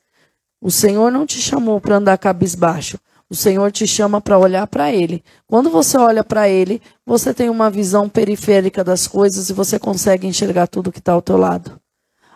O 0.60 0.70
Senhor 0.70 1.10
não 1.10 1.24
te 1.24 1.40
chamou 1.40 1.80
para 1.80 1.96
andar 1.96 2.18
cabisbaixo. 2.18 2.98
O 3.30 3.34
Senhor 3.34 3.70
te 3.70 3.86
chama 3.86 4.20
para 4.20 4.38
olhar 4.38 4.66
para 4.66 4.90
Ele. 4.90 5.22
Quando 5.46 5.68
você 5.68 5.98
olha 5.98 6.24
para 6.24 6.48
Ele, 6.48 6.80
você 7.04 7.34
tem 7.34 7.50
uma 7.50 7.70
visão 7.70 8.08
periférica 8.08 8.82
das 8.82 9.06
coisas 9.06 9.50
e 9.50 9.52
você 9.52 9.78
consegue 9.78 10.26
enxergar 10.26 10.66
tudo 10.66 10.90
que 10.90 10.98
está 10.98 11.12
ao 11.12 11.20
teu 11.20 11.36
lado. 11.36 11.78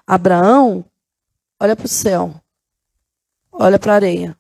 Abraão, 0.07 0.84
olha 1.59 1.74
para 1.74 1.86
o 1.86 1.88
céu. 1.88 2.34
Olha 3.51 3.78
para 3.78 3.93
a 3.93 3.97
areia. 3.97 4.36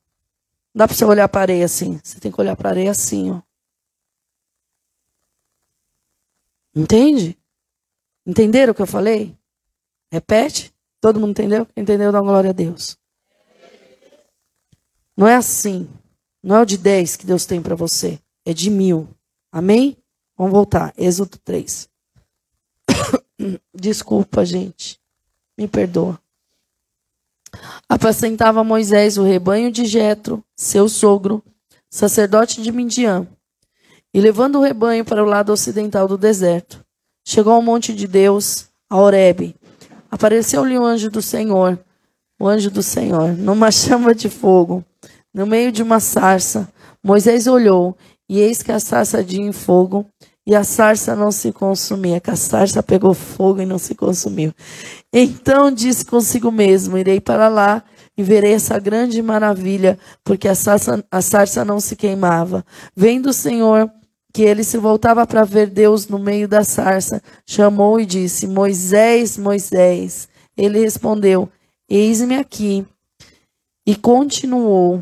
Não 0.74 0.80
dá 0.80 0.86
para 0.86 0.96
você 0.96 1.04
olhar 1.04 1.28
para 1.28 1.40
a 1.40 1.42
areia 1.42 1.64
assim. 1.64 1.98
Você 2.02 2.20
tem 2.20 2.30
que 2.30 2.40
olhar 2.40 2.56
para 2.56 2.68
a 2.68 2.72
areia 2.72 2.90
assim, 2.90 3.30
ó. 3.30 3.40
Entende? 6.74 7.38
Entenderam 8.26 8.72
o 8.72 8.74
que 8.74 8.82
eu 8.82 8.86
falei? 8.86 9.36
Repete. 10.10 10.72
Todo 11.00 11.18
mundo 11.18 11.30
entendeu? 11.30 11.66
Entendeu? 11.76 12.12
Dá 12.12 12.20
glória 12.20 12.50
a 12.50 12.52
Deus. 12.52 12.96
Não 15.16 15.26
é 15.26 15.34
assim. 15.34 15.88
Não 16.42 16.56
é 16.56 16.62
o 16.62 16.66
de 16.66 16.76
10 16.76 17.16
que 17.16 17.26
Deus 17.26 17.46
tem 17.46 17.62
para 17.62 17.76
você, 17.76 18.18
é 18.44 18.52
de 18.52 18.68
mil. 18.68 19.08
Amém? 19.52 19.96
Vamos 20.36 20.52
voltar. 20.52 20.92
Êxodo 20.98 21.38
3. 21.44 21.88
Desculpa, 23.72 24.44
gente. 24.44 24.98
Me 25.56 25.68
perdoa. 25.68 26.18
Apacentava 27.88 28.64
Moisés 28.64 29.18
o 29.18 29.22
rebanho 29.22 29.70
de 29.70 29.84
Jetro, 29.84 30.42
seu 30.56 30.88
sogro, 30.88 31.44
sacerdote 31.88 32.62
de 32.62 32.72
Midian, 32.72 33.28
e 34.12 34.20
levando 34.20 34.58
o 34.58 34.62
rebanho 34.62 35.04
para 35.04 35.22
o 35.22 35.26
lado 35.26 35.52
ocidental 35.52 36.08
do 36.08 36.16
deserto, 36.16 36.84
chegou 37.24 37.52
ao 37.52 37.62
monte 37.62 37.94
de 37.94 38.08
Deus, 38.08 38.68
a 38.88 38.96
Horebe. 38.96 39.54
Apareceu-lhe 40.10 40.78
o 40.78 40.84
anjo 40.84 41.10
do 41.10 41.20
Senhor, 41.20 41.78
o 42.40 42.48
anjo 42.48 42.70
do 42.70 42.82
Senhor, 42.82 43.32
numa 43.36 43.70
chama 43.72 44.14
de 44.14 44.30
fogo 44.30 44.82
no 45.32 45.46
meio 45.46 45.72
de 45.72 45.82
uma 45.82 46.00
sarça. 46.00 46.68
Moisés 47.02 47.46
olhou, 47.46 47.96
e 48.28 48.40
eis 48.40 48.62
que 48.62 48.72
a 48.72 48.78
sarça 48.78 49.18
ardia 49.18 49.40
em 49.40 49.52
fogo, 49.52 50.06
e 50.46 50.54
a 50.54 50.64
sarça 50.64 51.14
não 51.14 51.30
se 51.30 51.52
consumia, 51.52 52.20
que 52.20 52.30
a 52.30 52.36
sarça 52.36 52.82
pegou 52.82 53.14
fogo 53.14 53.60
e 53.60 53.66
não 53.66 53.78
se 53.78 53.94
consumiu. 53.94 54.52
Então 55.12 55.70
disse 55.70 56.04
consigo 56.04 56.50
mesmo: 56.50 56.98
Irei 56.98 57.20
para 57.20 57.48
lá 57.48 57.82
e 58.16 58.22
verei 58.22 58.52
essa 58.52 58.78
grande 58.78 59.22
maravilha, 59.22 59.98
porque 60.24 60.48
a 60.48 60.54
sarça, 60.54 61.04
a 61.10 61.22
sarça 61.22 61.64
não 61.64 61.78
se 61.78 61.94
queimava. 61.94 62.64
Vendo 62.94 63.30
o 63.30 63.32
Senhor 63.32 63.90
que 64.32 64.42
ele 64.42 64.64
se 64.64 64.78
voltava 64.78 65.26
para 65.26 65.44
ver 65.44 65.68
Deus 65.68 66.08
no 66.08 66.18
meio 66.18 66.48
da 66.48 66.64
sarça, 66.64 67.22
chamou 67.46 68.00
e 68.00 68.06
disse: 68.06 68.46
Moisés, 68.46 69.38
Moisés. 69.38 70.28
Ele 70.56 70.80
respondeu: 70.80 71.48
Eis-me 71.88 72.36
aqui. 72.36 72.84
E 73.86 73.94
continuou: 73.94 75.00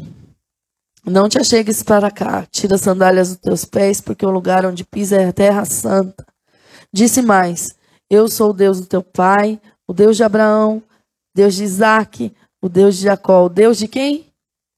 não 1.05 1.29
te 1.29 1.39
achegues 1.39 1.83
para 1.83 2.11
cá, 2.11 2.47
tira 2.51 2.75
as 2.75 2.83
sandálias 2.83 3.31
dos 3.31 3.39
teus 3.39 3.65
pés, 3.65 4.01
porque 4.01 4.25
o 4.25 4.31
lugar 4.31 4.67
onde 4.67 4.85
pisa 4.85 5.17
é 5.17 5.33
terra 5.33 5.65
santa. 5.65 6.27
Disse 6.93 7.23
mais: 7.23 7.75
Eu 8.09 8.29
sou 8.29 8.51
o 8.51 8.55
Deus 8.55 8.81
do 8.81 8.87
teu 8.87 9.03
pai, 9.03 9.61
o 9.87 9.93
Deus 9.93 10.17
de 10.17 10.25
Abraão, 10.25 10.83
Deus 11.35 11.55
de 11.55 11.65
Isaac, 11.65 12.35
o 12.61 12.69
Deus 12.69 12.97
de 12.97 13.05
Jacó. 13.05 13.45
O 13.45 13.49
Deus 13.49 13.79
de 13.79 13.89
quem? 13.89 14.33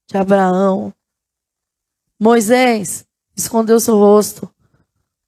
De 0.09 0.17
Abraão. 0.17 0.93
Moisés 2.19 3.05
escondeu 3.35 3.79
seu 3.79 3.97
rosto. 3.97 4.49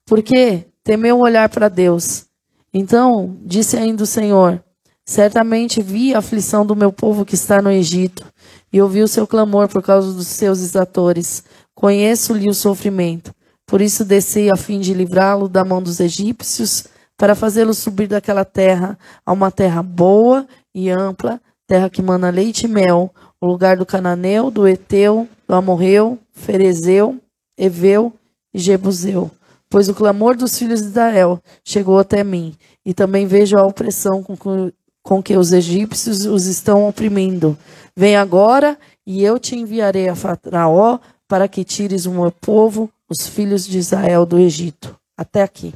Por 0.06 0.22
quê? 0.22 0.66
Temeu 0.82 1.18
olhar 1.18 1.48
para 1.48 1.68
Deus. 1.68 2.26
Então 2.72 3.38
disse 3.42 3.76
ainda 3.76 4.02
o 4.02 4.06
Senhor: 4.06 4.62
Certamente 5.08 5.80
vi 5.80 6.12
a 6.12 6.18
aflição 6.18 6.66
do 6.66 6.74
meu 6.74 6.92
povo 6.92 7.24
que 7.24 7.36
está 7.36 7.62
no 7.62 7.70
Egito, 7.70 8.26
e 8.72 8.82
ouvi 8.82 9.02
o 9.02 9.08
seu 9.08 9.24
clamor 9.24 9.68
por 9.68 9.80
causa 9.80 10.12
dos 10.12 10.26
seus 10.26 10.60
exatores. 10.60 11.44
Conheço-lhe 11.76 12.50
o 12.50 12.54
sofrimento. 12.54 13.32
Por 13.64 13.80
isso 13.80 14.04
desci 14.04 14.50
a 14.50 14.56
fim 14.56 14.80
de 14.80 14.92
livrá-lo 14.92 15.48
da 15.48 15.64
mão 15.64 15.80
dos 15.80 16.00
egípcios, 16.00 16.88
para 17.16 17.34
fazê-lo 17.34 17.72
subir 17.72 18.08
daquela 18.08 18.44
terra 18.44 18.98
a 19.24 19.32
uma 19.32 19.50
terra 19.50 19.82
boa 19.82 20.46
e 20.74 20.90
ampla, 20.90 21.40
terra 21.66 21.88
que 21.88 22.02
mana 22.02 22.28
leite 22.28 22.64
e 22.64 22.68
mel, 22.68 23.14
o 23.40 23.46
lugar 23.46 23.76
do 23.76 23.86
cananeu, 23.86 24.50
do 24.50 24.66
eteu, 24.66 25.28
do 25.48 25.54
amorreu, 25.54 26.18
ferezeu, 26.32 27.16
eveu 27.56 28.12
e 28.52 28.58
jebuseu. 28.58 29.30
Pois 29.70 29.88
o 29.88 29.94
clamor 29.94 30.36
dos 30.36 30.58
filhos 30.58 30.80
de 30.80 30.88
Israel 30.88 31.40
chegou 31.64 31.98
até 31.98 32.22
mim, 32.22 32.54
e 32.84 32.92
também 32.92 33.26
vejo 33.26 33.56
a 33.56 33.66
opressão 33.66 34.22
com 34.22 34.36
que 34.36 34.74
com 35.06 35.22
que 35.22 35.36
os 35.36 35.52
egípcios 35.52 36.26
os 36.26 36.46
estão 36.46 36.88
oprimindo. 36.88 37.56
Vem 37.96 38.16
agora 38.16 38.76
e 39.06 39.22
eu 39.22 39.38
te 39.38 39.54
enviarei 39.54 40.08
a 40.08 40.16
Faraó 40.16 40.98
para 41.28 41.46
que 41.46 41.64
tires 41.64 42.06
o 42.06 42.10
meu 42.10 42.32
povo, 42.32 42.92
os 43.08 43.28
filhos 43.28 43.64
de 43.64 43.78
Israel, 43.78 44.26
do 44.26 44.36
Egito. 44.36 44.98
Até 45.16 45.44
aqui. 45.44 45.72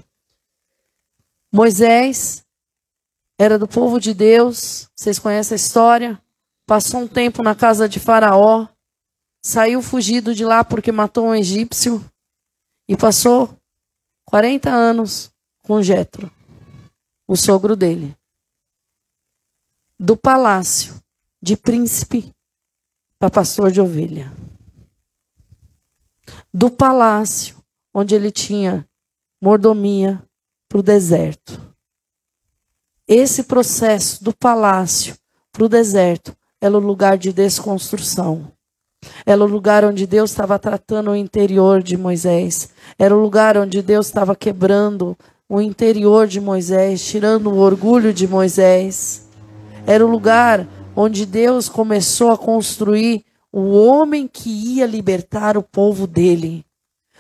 Moisés 1.53 2.45
era 3.39 3.57
do 3.57 3.69
povo 3.69 4.01
de 4.01 4.13
Deus, 4.13 4.91
vocês 4.97 5.19
conhecem 5.21 5.55
a 5.55 5.57
história. 5.57 6.21
Passou 6.67 7.01
um 7.01 7.09
tempo 7.09 7.41
na 7.41 7.55
casa 7.55 7.89
de 7.89 8.01
Faraó, 8.01 8.67
saiu 9.45 9.81
fugido 9.81 10.35
de 10.35 10.45
lá 10.45 10.65
porque 10.65 10.91
matou 10.91 11.29
um 11.29 11.35
egípcio 11.37 12.05
e 12.89 12.97
passou 12.97 13.49
40 14.25 14.71
anos 14.71 15.31
com 15.63 15.81
Jetro, 15.81 16.31
o 17.29 17.37
sogro 17.37 17.77
dele 17.77 18.20
do 20.03 20.17
palácio 20.17 20.95
de 21.43 21.59
príncipe 21.59 22.33
para 23.19 23.29
pastor 23.29 23.71
de 23.71 23.83
ovelha. 23.83 24.33
Do 26.55 26.71
palácio 26.71 27.57
onde 27.93 28.15
ele 28.15 28.31
tinha 28.31 28.89
mordomia 29.43 30.23
para 30.67 30.79
o 30.79 30.83
deserto. 30.83 31.61
Esse 33.07 33.43
processo 33.43 34.25
do 34.25 34.35
palácio 34.35 35.17
para 35.53 35.65
o 35.65 35.69
deserto 35.69 36.35
era 36.63 36.75
o 36.75 36.81
lugar 36.81 37.19
de 37.19 37.31
desconstrução. 37.31 38.51
Era 39.27 39.45
o 39.45 39.47
lugar 39.47 39.85
onde 39.85 40.07
Deus 40.07 40.31
estava 40.31 40.59
tratando 40.59 41.11
o 41.11 41.17
interior 41.17 41.83
de 41.83 41.99
Moisés. 41.99 42.71
Era 42.99 43.15
o 43.15 43.21
lugar 43.21 43.59
onde 43.59 43.83
Deus 43.83 44.07
estava 44.07 44.35
quebrando 44.35 45.15
o 45.47 45.61
interior 45.61 46.27
de 46.27 46.41
Moisés, 46.41 47.05
tirando 47.05 47.51
o 47.51 47.59
orgulho 47.59 48.15
de 48.15 48.27
Moisés. 48.27 49.29
Era 49.91 50.07
o 50.07 50.09
lugar 50.09 50.69
onde 50.95 51.27
Deus 51.27 51.69
começou 51.69 52.31
a 52.31 52.39
construir 52.39 53.25
o 53.51 53.73
homem 53.73 54.29
que 54.29 54.49
ia 54.49 54.87
libertar 54.87 55.59
o 55.59 55.65
povo 55.65 56.07
dele. 56.07 56.65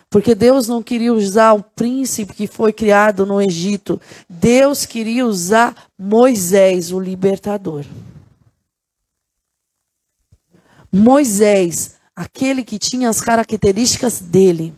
Porque 0.08 0.36
Deus 0.36 0.68
não 0.68 0.80
queria 0.80 1.12
usar 1.12 1.52
o 1.54 1.64
príncipe 1.64 2.32
que 2.32 2.46
foi 2.46 2.72
criado 2.72 3.26
no 3.26 3.42
Egito. 3.42 4.00
Deus 4.28 4.86
queria 4.86 5.26
usar 5.26 5.74
Moisés, 5.98 6.92
o 6.92 7.00
libertador. 7.00 7.84
Moisés, 10.92 11.96
aquele 12.14 12.62
que 12.62 12.78
tinha 12.78 13.08
as 13.08 13.20
características 13.20 14.20
dele. 14.20 14.72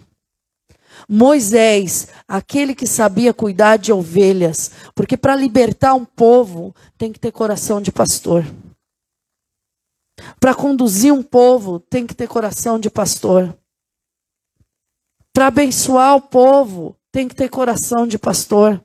Moisés, 1.14 2.08
aquele 2.26 2.74
que 2.74 2.86
sabia 2.86 3.34
cuidar 3.34 3.76
de 3.76 3.92
ovelhas, 3.92 4.70
porque 4.94 5.14
para 5.14 5.36
libertar 5.36 5.92
um 5.92 6.06
povo 6.06 6.74
tem 6.96 7.12
que 7.12 7.20
ter 7.20 7.30
coração 7.30 7.82
de 7.82 7.92
pastor. 7.92 8.42
Para 10.40 10.54
conduzir 10.54 11.12
um 11.12 11.22
povo 11.22 11.78
tem 11.78 12.06
que 12.06 12.14
ter 12.14 12.26
coração 12.26 12.78
de 12.78 12.88
pastor. 12.88 13.54
Para 15.34 15.48
abençoar 15.48 16.16
o 16.16 16.22
povo 16.22 16.96
tem 17.12 17.28
que 17.28 17.34
ter 17.34 17.50
coração 17.50 18.06
de 18.06 18.18
pastor. 18.18 18.82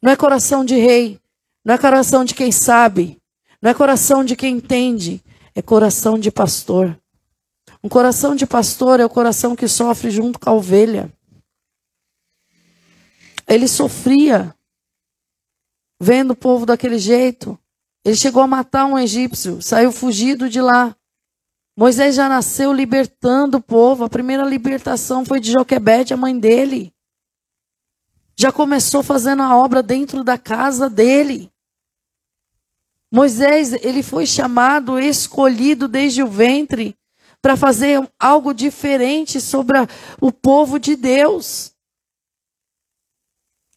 Não 0.00 0.12
é 0.12 0.16
coração 0.16 0.64
de 0.64 0.76
rei, 0.76 1.18
não 1.64 1.74
é 1.74 1.78
coração 1.78 2.24
de 2.24 2.36
quem 2.36 2.52
sabe, 2.52 3.20
não 3.60 3.68
é 3.68 3.74
coração 3.74 4.24
de 4.24 4.36
quem 4.36 4.58
entende, 4.58 5.20
é 5.56 5.60
coração 5.60 6.16
de 6.20 6.30
pastor. 6.30 6.96
Um 7.82 7.88
coração 7.88 8.36
de 8.36 8.46
pastor 8.46 9.00
é 9.00 9.04
o 9.04 9.10
coração 9.10 9.56
que 9.56 9.66
sofre 9.66 10.08
junto 10.08 10.38
com 10.38 10.48
a 10.48 10.52
ovelha. 10.52 11.12
Ele 13.52 13.68
sofria 13.68 14.56
vendo 16.00 16.30
o 16.30 16.36
povo 16.36 16.64
daquele 16.64 16.98
jeito. 16.98 17.58
Ele 18.02 18.16
chegou 18.16 18.42
a 18.42 18.46
matar 18.46 18.86
um 18.86 18.98
egípcio, 18.98 19.60
saiu 19.60 19.92
fugido 19.92 20.48
de 20.48 20.58
lá. 20.58 20.96
Moisés 21.76 22.14
já 22.14 22.30
nasceu 22.30 22.72
libertando 22.72 23.58
o 23.58 23.62
povo. 23.62 24.04
A 24.04 24.08
primeira 24.08 24.42
libertação 24.42 25.22
foi 25.22 25.38
de 25.38 25.52
Joquebede, 25.52 26.14
a 26.14 26.16
mãe 26.16 26.38
dele. 26.38 26.94
Já 28.34 28.50
começou 28.50 29.02
fazendo 29.02 29.42
a 29.42 29.54
obra 29.54 29.82
dentro 29.82 30.24
da 30.24 30.38
casa 30.38 30.88
dele. 30.88 31.52
Moisés, 33.12 33.74
ele 33.84 34.02
foi 34.02 34.24
chamado, 34.24 34.98
escolhido 34.98 35.86
desde 35.86 36.22
o 36.22 36.26
ventre 36.26 36.96
para 37.42 37.54
fazer 37.54 38.10
algo 38.18 38.54
diferente 38.54 39.42
sobre 39.42 39.76
a, 39.76 39.86
o 40.22 40.32
povo 40.32 40.78
de 40.78 40.96
Deus. 40.96 41.71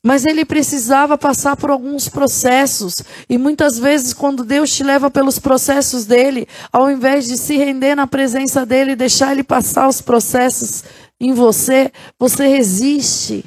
Mas 0.05 0.23
ele 0.23 0.45
precisava 0.45 1.17
passar 1.17 1.57
por 1.57 1.71
alguns 1.71 2.07
processos. 2.07 2.93
E 3.27 3.39
muitas 3.39 3.79
vezes, 3.79 4.13
quando 4.13 4.45
Deus 4.45 4.71
te 4.71 4.83
leva 4.83 5.09
pelos 5.09 5.39
processos 5.39 6.05
dele, 6.05 6.47
ao 6.71 6.91
invés 6.91 7.25
de 7.25 7.35
se 7.35 7.57
render 7.57 7.95
na 7.95 8.05
presença 8.05 8.63
dele 8.67 8.91
e 8.91 8.95
deixar 8.95 9.31
ele 9.31 9.43
passar 9.43 9.87
os 9.87 10.01
processos 10.01 10.83
em 11.19 11.33
você, 11.33 11.91
você 12.19 12.45
resiste. 12.45 13.43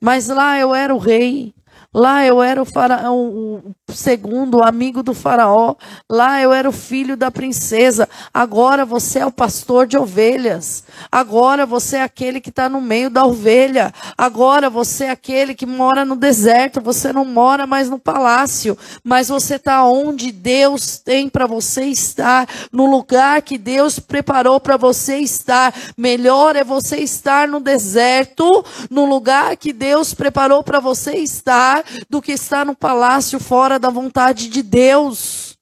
Mas 0.00 0.28
lá 0.28 0.58
eu 0.58 0.74
era 0.74 0.94
o 0.94 0.98
rei. 0.98 1.52
Lá 1.92 2.24
eu 2.24 2.42
era 2.42 2.62
o, 2.62 2.64
faraó, 2.64 3.14
o 3.14 3.74
segundo 3.94 4.62
amigo 4.62 5.02
do 5.02 5.14
faraó. 5.14 5.74
Lá 6.10 6.40
eu 6.40 6.52
era 6.52 6.68
o 6.68 6.72
filho 6.72 7.16
da 7.16 7.30
princesa. 7.30 8.08
Agora 8.32 8.84
você 8.84 9.20
é 9.20 9.26
o 9.26 9.32
pastor 9.32 9.86
de 9.86 9.96
ovelhas. 9.96 10.84
Agora 11.10 11.66
você 11.66 11.96
é 11.96 12.02
aquele 12.02 12.40
que 12.40 12.50
está 12.50 12.68
no 12.68 12.80
meio 12.80 13.10
da 13.10 13.24
ovelha. 13.24 13.92
Agora 14.16 14.68
você 14.70 15.04
é 15.04 15.10
aquele 15.10 15.54
que 15.54 15.66
mora 15.66 16.04
no 16.04 16.16
deserto. 16.16 16.80
Você 16.80 17.12
não 17.12 17.24
mora 17.24 17.66
mais 17.66 17.88
no 17.88 17.98
palácio, 17.98 18.76
mas 19.02 19.28
você 19.28 19.56
está 19.56 19.84
onde 19.84 20.32
Deus 20.32 20.98
tem 20.98 21.28
para 21.28 21.46
você 21.46 21.84
estar, 21.84 22.48
no 22.70 22.86
lugar 22.86 23.42
que 23.42 23.56
Deus 23.58 23.98
preparou 23.98 24.60
para 24.60 24.76
você 24.76 25.18
estar. 25.18 25.74
Melhor 25.96 26.56
é 26.56 26.64
você 26.64 26.98
estar 26.98 27.48
no 27.48 27.60
deserto, 27.60 28.64
no 28.90 29.04
lugar 29.04 29.56
que 29.56 29.72
Deus 29.72 30.14
preparou 30.14 30.62
para 30.62 30.80
você 30.80 31.16
estar 31.16 31.84
do 32.08 32.20
que 32.20 32.32
estar 32.32 32.64
no 32.64 32.74
palácio 32.74 33.38
fora 33.40 33.78
da 33.82 33.90
vontade 33.90 34.48
de 34.48 34.62
Deus. 34.62 35.58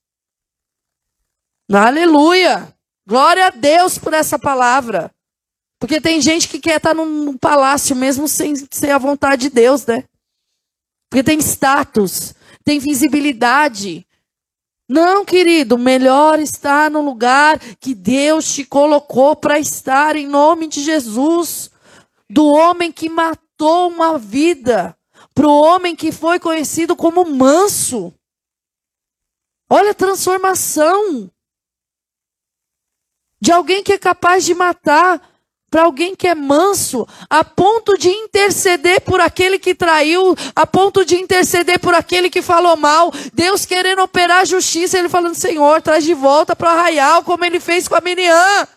Aleluia! 1.69 2.73
Glória 3.05 3.47
a 3.47 3.49
Deus 3.49 3.97
por 3.97 4.13
essa 4.13 4.37
palavra. 4.37 5.11
Porque 5.79 5.99
tem 5.99 6.21
gente 6.21 6.47
que 6.47 6.59
quer 6.59 6.77
estar 6.77 6.93
num 6.93 7.35
palácio 7.35 7.95
mesmo 7.95 8.27
sem 8.27 8.53
ser 8.69 8.91
a 8.91 8.99
vontade 8.99 9.43
de 9.43 9.49
Deus, 9.49 9.85
né? 9.87 10.03
Porque 11.09 11.23
tem 11.23 11.39
status, 11.39 12.35
tem 12.63 12.77
visibilidade. 12.77 14.05
Não, 14.87 15.25
querido, 15.25 15.77
melhor 15.77 16.39
estar 16.39 16.91
no 16.91 17.01
lugar 17.01 17.59
que 17.79 17.95
Deus 17.95 18.53
te 18.53 18.63
colocou 18.63 19.35
para 19.35 19.59
estar 19.59 20.15
em 20.15 20.27
nome 20.27 20.67
de 20.67 20.83
Jesus. 20.83 21.71
Do 22.29 22.45
homem 22.45 22.91
que 22.91 23.09
matou 23.09 23.89
uma 23.89 24.19
vida 24.19 24.95
para 25.33 25.47
o 25.47 25.61
homem 25.61 25.95
que 25.95 26.11
foi 26.11 26.39
conhecido 26.39 26.95
como 26.95 27.25
manso. 27.25 28.13
Olha 29.69 29.91
a 29.91 29.95
transformação 29.95 31.31
de 33.39 33.51
alguém 33.51 33.83
que 33.83 33.93
é 33.93 33.97
capaz 33.97 34.45
de 34.45 34.53
matar 34.53 35.21
para 35.71 35.83
alguém 35.83 36.13
que 36.13 36.27
é 36.27 36.35
manso, 36.35 37.07
a 37.29 37.45
ponto 37.45 37.97
de 37.97 38.09
interceder 38.09 38.99
por 38.99 39.21
aquele 39.21 39.57
que 39.57 39.73
traiu, 39.73 40.35
a 40.53 40.67
ponto 40.67 41.05
de 41.05 41.15
interceder 41.15 41.79
por 41.79 41.95
aquele 41.95 42.29
que 42.29 42.41
falou 42.41 42.75
mal. 42.75 43.09
Deus 43.33 43.65
querendo 43.65 44.01
operar 44.01 44.45
justiça, 44.45 44.99
ele 44.99 45.07
falando: 45.07 45.33
Senhor, 45.33 45.81
traz 45.81 46.03
de 46.03 46.13
volta 46.13 46.53
para 46.57 46.67
o 46.67 46.77
arraial, 46.77 47.23
como 47.23 47.45
ele 47.45 47.61
fez 47.61 47.87
com 47.87 47.95
a 47.95 48.01
Miriam. 48.01 48.67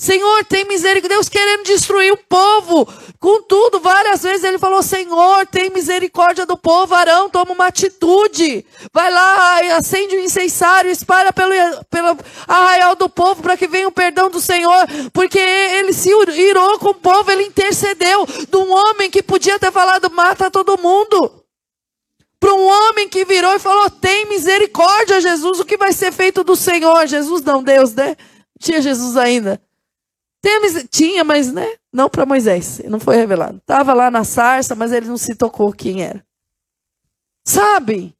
Senhor, 0.00 0.44
tem 0.44 0.64
misericórdia. 0.64 1.08
Deus 1.08 1.28
querendo 1.28 1.64
destruir 1.64 2.12
o 2.12 2.16
povo. 2.16 2.86
Contudo, 3.18 3.80
várias 3.80 4.22
vezes 4.22 4.44
ele 4.44 4.56
falou: 4.56 4.80
Senhor, 4.80 5.44
tem 5.48 5.70
misericórdia 5.70 6.46
do 6.46 6.56
povo. 6.56 6.94
Arão, 6.94 7.28
toma 7.28 7.52
uma 7.52 7.66
atitude. 7.66 8.64
Vai 8.92 9.12
lá, 9.12 9.76
acende 9.76 10.14
o 10.14 10.20
um 10.20 10.22
incensário, 10.22 10.88
espalha 10.88 11.32
pelo, 11.32 11.52
pelo 11.90 12.16
arraial 12.46 12.94
do 12.94 13.08
povo 13.08 13.42
para 13.42 13.56
que 13.56 13.66
venha 13.66 13.88
o 13.88 13.92
perdão 13.92 14.30
do 14.30 14.40
Senhor. 14.40 14.86
Porque 15.12 15.38
ele 15.38 15.92
se 15.92 16.10
irou 16.10 16.78
com 16.78 16.90
o 16.90 16.94
povo, 16.94 17.28
ele 17.32 17.42
intercedeu 17.42 18.24
de 18.24 18.56
um 18.56 18.70
homem 18.70 19.10
que 19.10 19.20
podia 19.20 19.58
ter 19.58 19.72
falado: 19.72 20.08
mata 20.12 20.48
todo 20.48 20.78
mundo. 20.78 21.42
Para 22.38 22.54
um 22.54 22.66
homem 22.66 23.08
que 23.08 23.24
virou 23.24 23.52
e 23.52 23.58
falou: 23.58 23.90
Tem 23.90 24.26
misericórdia, 24.26 25.20
Jesus, 25.20 25.58
o 25.58 25.64
que 25.64 25.76
vai 25.76 25.92
ser 25.92 26.12
feito 26.12 26.44
do 26.44 26.54
Senhor? 26.54 27.04
Jesus 27.08 27.42
não, 27.42 27.64
Deus, 27.64 27.92
né? 27.94 28.16
Tinha 28.60 28.80
Jesus 28.80 29.16
ainda. 29.16 29.60
Tinha, 30.90 31.24
mas 31.24 31.52
né? 31.52 31.66
Não 31.92 32.08
para 32.08 32.26
Moisés, 32.26 32.80
não 32.84 33.00
foi 33.00 33.16
revelado. 33.16 33.58
Estava 33.58 33.92
lá 33.92 34.10
na 34.10 34.24
sarça, 34.24 34.74
mas 34.74 34.92
ele 34.92 35.06
não 35.06 35.16
se 35.16 35.34
tocou 35.34 35.72
quem 35.72 36.02
era. 36.02 36.24
Sabe? 37.46 38.14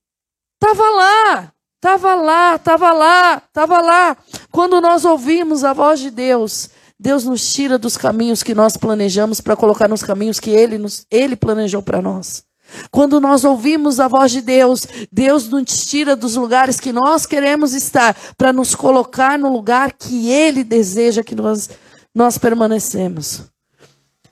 Estava 0.61 0.91
lá, 0.91 1.53
estava 1.77 2.15
lá, 2.15 2.57
estava 2.57 2.93
lá, 2.93 3.43
estava 3.47 3.81
lá. 3.81 4.17
Quando 4.51 4.81
nós 4.81 5.05
ouvimos 5.05 5.65
a 5.65 5.73
voz 5.73 6.01
de 6.01 6.11
Deus, 6.11 6.71
Deus 6.99 7.25
nos 7.25 7.53
tira 7.53 7.79
dos 7.79 7.97
caminhos 7.97 8.43
que 8.43 8.55
nós 8.55 8.77
planejamos 8.77 9.41
para 9.41 9.55
colocar 9.55 9.89
nos 9.89 10.03
caminhos 10.03 10.41
que 10.41 10.51
Ele, 10.51 10.79
nos, 10.79 11.07
ele 11.11 11.37
planejou 11.37 11.81
para 11.81 12.03
nós. 12.03 12.43
Quando 12.91 13.21
nós 13.21 13.45
ouvimos 13.45 14.01
a 14.01 14.09
voz 14.09 14.33
de 14.33 14.41
Deus, 14.41 14.87
Deus 15.11 15.49
nos 15.49 15.87
tira 15.87 16.15
dos 16.15 16.35
lugares 16.35 16.81
que 16.81 16.93
nós 16.93 17.25
queremos 17.25 17.73
estar 17.73 18.17
para 18.37 18.53
nos 18.53 18.75
colocar 18.75 19.39
no 19.39 19.51
lugar 19.51 19.93
que 19.93 20.31
Ele 20.31 20.65
deseja 20.65 21.23
que 21.23 21.35
nós, 21.35 21.71
nós 22.15 22.39
permanecemos. 22.39 23.45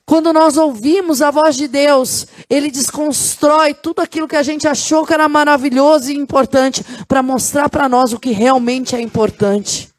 Quando 0.05 0.31
nós 0.31 0.55
ouvimos 0.55 1.21
a 1.21 1.29
voz 1.29 1.57
de 1.57 1.67
Deus, 1.67 2.27
Ele 2.49 2.71
desconstrói 2.71 3.73
tudo 3.73 3.99
aquilo 3.99 4.27
que 4.27 4.37
a 4.37 4.43
gente 4.43 4.65
achou 4.65 5.05
que 5.05 5.13
era 5.13 5.27
maravilhoso 5.27 6.09
e 6.09 6.15
importante 6.15 6.81
para 7.09 7.21
mostrar 7.21 7.67
para 7.67 7.89
nós 7.89 8.13
o 8.13 8.19
que 8.19 8.31
realmente 8.31 8.95
é 8.95 9.01
importante. 9.01 9.89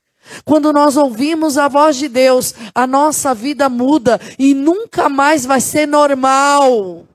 Quando 0.44 0.72
nós 0.72 0.96
ouvimos 0.96 1.58
a 1.58 1.68
voz 1.68 1.96
de 1.96 2.08
Deus, 2.08 2.54
a 2.74 2.86
nossa 2.86 3.34
vida 3.34 3.68
muda 3.68 4.18
e 4.38 4.54
nunca 4.54 5.10
mais 5.10 5.44
vai 5.44 5.60
ser 5.60 5.86
normal. 5.86 7.06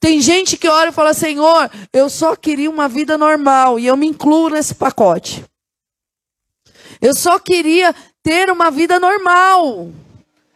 Tem 0.00 0.20
gente 0.20 0.56
que 0.56 0.68
olha 0.68 0.90
e 0.90 0.92
fala: 0.92 1.14
Senhor, 1.14 1.70
eu 1.92 2.08
só 2.10 2.34
queria 2.36 2.70
uma 2.70 2.88
vida 2.88 3.16
normal 3.16 3.78
e 3.78 3.86
eu 3.86 3.96
me 3.96 4.06
incluo 4.06 4.50
nesse 4.50 4.74
pacote. 4.74 5.44
Eu 7.00 7.14
só 7.14 7.38
queria 7.38 7.94
ter 8.26 8.50
uma 8.50 8.72
vida 8.72 8.98
normal. 8.98 9.92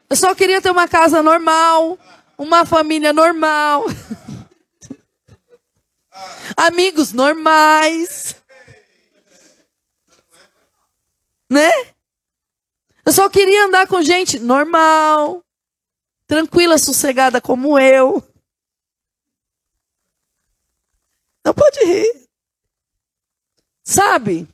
Eu 0.09 0.17
só 0.17 0.35
queria 0.35 0.61
ter 0.61 0.73
uma 0.73 0.89
casa 0.89 1.23
normal, 1.23 1.97
uma 2.37 2.67
família 2.67 3.13
normal, 3.13 3.85
amigos 6.57 7.13
normais. 7.13 8.35
Né? 11.49 11.71
Eu 13.07 13.13
só 13.13 13.31
queria 13.31 13.67
andar 13.67 13.87
com 13.87 14.03
gente 14.03 14.41
normal, 14.41 15.45
tranquila, 16.27 16.77
sossegada 16.77 17.41
como 17.41 17.79
eu. 17.79 18.21
Não 21.45 21.55
pode 21.55 21.85
rir. 21.85 22.29
Sabe? 23.85 24.49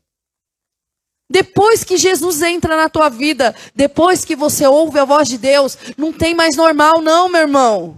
Depois 1.29 1.83
que 1.83 1.97
Jesus 1.97 2.41
entra 2.43 2.77
na 2.77 2.89
tua 2.89 3.09
vida, 3.09 3.55
depois 3.75 4.25
que 4.25 4.37
você 4.37 4.67
ouve 4.67 4.99
a 4.99 5.05
voz 5.05 5.29
de 5.29 5.39
Deus, 5.39 5.77
não 5.97 6.13
tem 6.13 6.35
mais 6.35 6.57
normal, 6.57 7.01
não, 7.01 7.29
meu 7.29 7.41
irmão. 7.41 7.97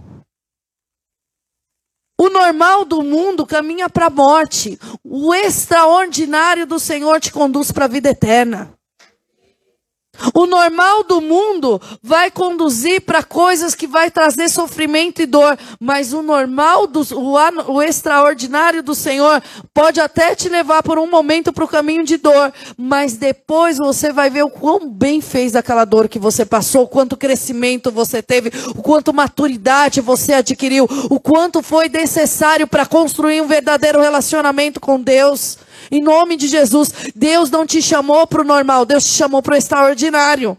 O 2.19 2.29
normal 2.29 2.83
do 2.83 3.01
mundo 3.01 3.45
caminha 3.45 3.89
para 3.89 4.07
a 4.07 4.09
morte. 4.09 4.77
O 5.03 5.33
extraordinário 5.33 6.65
do 6.65 6.79
Senhor 6.79 7.19
te 7.21 7.31
conduz 7.31 7.71
para 7.71 7.85
a 7.85 7.87
vida 7.87 8.09
eterna. 8.09 8.77
O 10.33 10.45
normal 10.45 11.03
do 11.03 11.21
mundo 11.21 11.81
vai 12.01 12.29
conduzir 12.29 13.01
para 13.01 13.23
coisas 13.23 13.75
que 13.75 13.87
vai 13.87 14.11
trazer 14.11 14.49
sofrimento 14.49 15.21
e 15.21 15.25
dor, 15.25 15.57
mas 15.79 16.13
o 16.13 16.21
normal, 16.21 16.87
do, 16.87 17.01
o, 17.15 17.35
o 17.73 17.81
extraordinário 17.81 18.83
do 18.83 18.93
Senhor 18.93 19.41
pode 19.73 19.99
até 19.99 20.35
te 20.35 20.49
levar 20.49 20.83
por 20.83 20.97
um 20.97 21.09
momento 21.09 21.53
para 21.53 21.63
o 21.63 21.67
caminho 21.67 22.03
de 22.03 22.17
dor, 22.17 22.53
mas 22.77 23.13
depois 23.13 23.77
você 23.77 24.11
vai 24.11 24.29
ver 24.29 24.43
o 24.43 24.49
quão 24.49 24.89
bem 24.89 25.21
fez 25.21 25.55
aquela 25.55 25.85
dor 25.85 26.07
que 26.07 26.19
você 26.19 26.45
passou, 26.45 26.83
o 26.83 26.87
quanto 26.87 27.17
crescimento 27.17 27.91
você 27.91 28.21
teve, 28.21 28.51
o 28.75 28.81
quanto 28.81 29.13
maturidade 29.13 30.01
você 30.01 30.33
adquiriu, 30.33 30.87
o 31.09 31.19
quanto 31.19 31.61
foi 31.61 31.89
necessário 31.89 32.67
para 32.67 32.85
construir 32.85 33.41
um 33.41 33.47
verdadeiro 33.47 34.01
relacionamento 34.01 34.79
com 34.79 34.99
Deus. 34.99 35.57
Em 35.91 36.01
nome 36.01 36.35
de 36.35 36.47
Jesus, 36.47 36.91
Deus 37.15 37.49
não 37.49 37.65
te 37.65 37.81
chamou 37.81 38.27
para 38.27 38.41
o 38.41 38.45
normal, 38.45 38.85
Deus 38.85 39.03
te 39.05 39.11
chamou 39.11 39.41
para 39.41 39.55
o 39.55 39.57
extraordinário. 39.57 40.57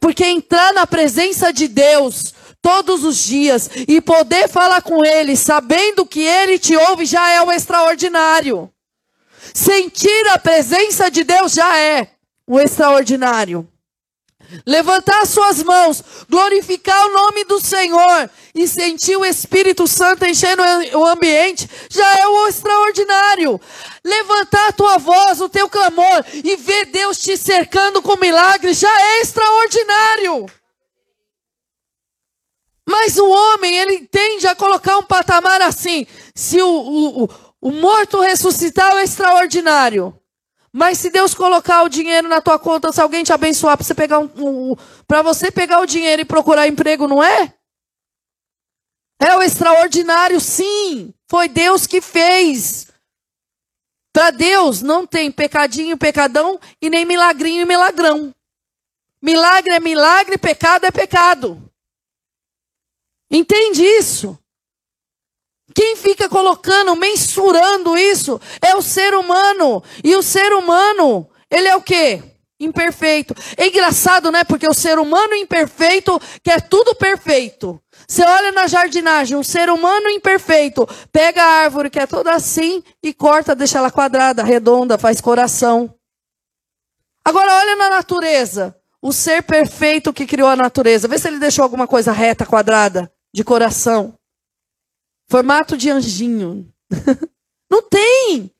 Porque 0.00 0.24
entrar 0.24 0.72
na 0.72 0.86
presença 0.86 1.52
de 1.52 1.66
Deus 1.66 2.34
todos 2.62 3.04
os 3.04 3.18
dias 3.18 3.70
e 3.88 4.00
poder 4.00 4.48
falar 4.48 4.82
com 4.82 5.04
Ele, 5.04 5.36
sabendo 5.36 6.06
que 6.06 6.20
Ele 6.20 6.58
te 6.58 6.76
ouve, 6.76 7.04
já 7.04 7.30
é 7.30 7.42
o 7.42 7.50
extraordinário. 7.50 8.70
Sentir 9.54 10.28
a 10.28 10.38
presença 10.38 11.10
de 11.10 11.24
Deus 11.24 11.52
já 11.52 11.78
é 11.78 12.08
o 12.46 12.60
extraordinário 12.60 13.68
levantar 14.66 15.26
suas 15.26 15.62
mãos, 15.62 16.02
glorificar 16.28 17.06
o 17.06 17.12
nome 17.12 17.44
do 17.44 17.60
Senhor 17.60 18.30
e 18.54 18.66
sentir 18.66 19.16
o 19.16 19.24
Espírito 19.24 19.86
Santo 19.86 20.24
enchendo 20.24 20.62
o 20.94 21.06
ambiente, 21.06 21.68
já 21.90 22.18
é 22.18 22.26
o 22.26 22.46
extraordinário. 22.46 23.60
Levantar 24.04 24.68
a 24.68 24.72
tua 24.72 24.98
voz, 24.98 25.40
o 25.40 25.48
teu 25.48 25.68
clamor 25.68 26.24
e 26.32 26.56
ver 26.56 26.86
Deus 26.86 27.18
te 27.18 27.36
cercando 27.36 28.00
com 28.02 28.16
milagres, 28.16 28.78
já 28.78 29.00
é 29.00 29.20
extraordinário. 29.20 30.46
Mas 32.88 33.18
o 33.18 33.28
homem, 33.28 33.76
ele 33.76 34.06
tende 34.06 34.46
a 34.46 34.54
colocar 34.54 34.96
um 34.96 35.02
patamar 35.02 35.60
assim. 35.60 36.06
Se 36.34 36.62
o, 36.62 36.68
o, 36.68 37.28
o, 37.60 37.70
morto 37.70 38.18
ressuscitar, 38.18 38.96
é 38.96 39.02
extraordinário. 39.02 40.18
Mas 40.72 40.98
se 40.98 41.10
Deus 41.10 41.34
colocar 41.34 41.82
o 41.82 41.88
dinheiro 41.88 42.28
na 42.28 42.40
tua 42.40 42.58
conta, 42.58 42.92
se 42.92 43.00
alguém 43.00 43.24
te 43.24 43.32
abençoar 43.32 43.76
para 43.76 43.84
você 43.84 43.94
pegar 43.94 44.18
um, 44.18 44.30
um 44.36 44.76
para 45.06 45.22
você 45.22 45.50
pegar 45.50 45.80
o 45.80 45.86
dinheiro 45.86 46.22
e 46.22 46.26
procurar 46.26 46.68
emprego, 46.68 47.08
não 47.08 47.22
é? 47.22 47.54
É 49.18 49.36
o 49.36 49.42
extraordinário, 49.42 50.40
sim. 50.40 51.12
Foi 51.28 51.48
Deus 51.48 51.86
que 51.86 52.00
fez. 52.00 52.86
Para 54.12 54.30
Deus 54.30 54.82
não 54.82 55.06
tem 55.06 55.30
pecadinho, 55.30 55.96
pecadão 55.96 56.58
e 56.80 56.88
nem 56.88 57.04
milagrinho 57.04 57.62
e 57.62 57.66
milagrão. 57.66 58.34
Milagre 59.20 59.74
é 59.74 59.80
milagre, 59.80 60.38
pecado 60.38 60.84
é 60.84 60.90
pecado. 60.90 61.62
Entende 63.30 63.82
isso? 63.82 64.38
Quem 65.78 65.94
fica 65.94 66.28
colocando, 66.28 66.96
mensurando 66.96 67.96
isso 67.96 68.40
é 68.60 68.74
o 68.74 68.82
ser 68.82 69.14
humano. 69.14 69.80
E 70.02 70.16
o 70.16 70.24
ser 70.24 70.52
humano, 70.52 71.30
ele 71.48 71.68
é 71.68 71.76
o 71.76 71.80
quê? 71.80 72.20
Imperfeito. 72.58 73.32
É 73.56 73.68
engraçado, 73.68 74.32
né? 74.32 74.42
Porque 74.42 74.66
o 74.68 74.74
ser 74.74 74.98
humano 74.98 75.34
imperfeito 75.34 76.20
quer 76.42 76.62
tudo 76.62 76.96
perfeito. 76.96 77.80
Você 78.08 78.24
olha 78.24 78.50
na 78.50 78.66
jardinagem, 78.66 79.36
um 79.36 79.44
ser 79.44 79.70
humano 79.70 80.08
imperfeito 80.08 80.84
pega 81.12 81.44
a 81.44 81.62
árvore 81.62 81.90
que 81.90 82.00
é 82.00 82.08
toda 82.08 82.32
assim 82.32 82.82
e 83.00 83.14
corta, 83.14 83.54
deixa 83.54 83.78
ela 83.78 83.92
quadrada, 83.92 84.42
redonda, 84.42 84.98
faz 84.98 85.20
coração. 85.20 85.94
Agora 87.24 87.54
olha 87.54 87.76
na 87.76 87.88
natureza. 87.88 88.74
O 89.00 89.12
ser 89.12 89.44
perfeito 89.44 90.12
que 90.12 90.26
criou 90.26 90.48
a 90.48 90.56
natureza. 90.56 91.06
Vê 91.06 91.16
se 91.16 91.28
ele 91.28 91.38
deixou 91.38 91.62
alguma 91.62 91.86
coisa 91.86 92.10
reta, 92.10 92.44
quadrada, 92.44 93.08
de 93.32 93.44
coração. 93.44 94.17
Formato 95.28 95.76
de 95.76 95.90
anjinho. 95.90 96.66
não 97.70 97.82
tem. 97.82 98.50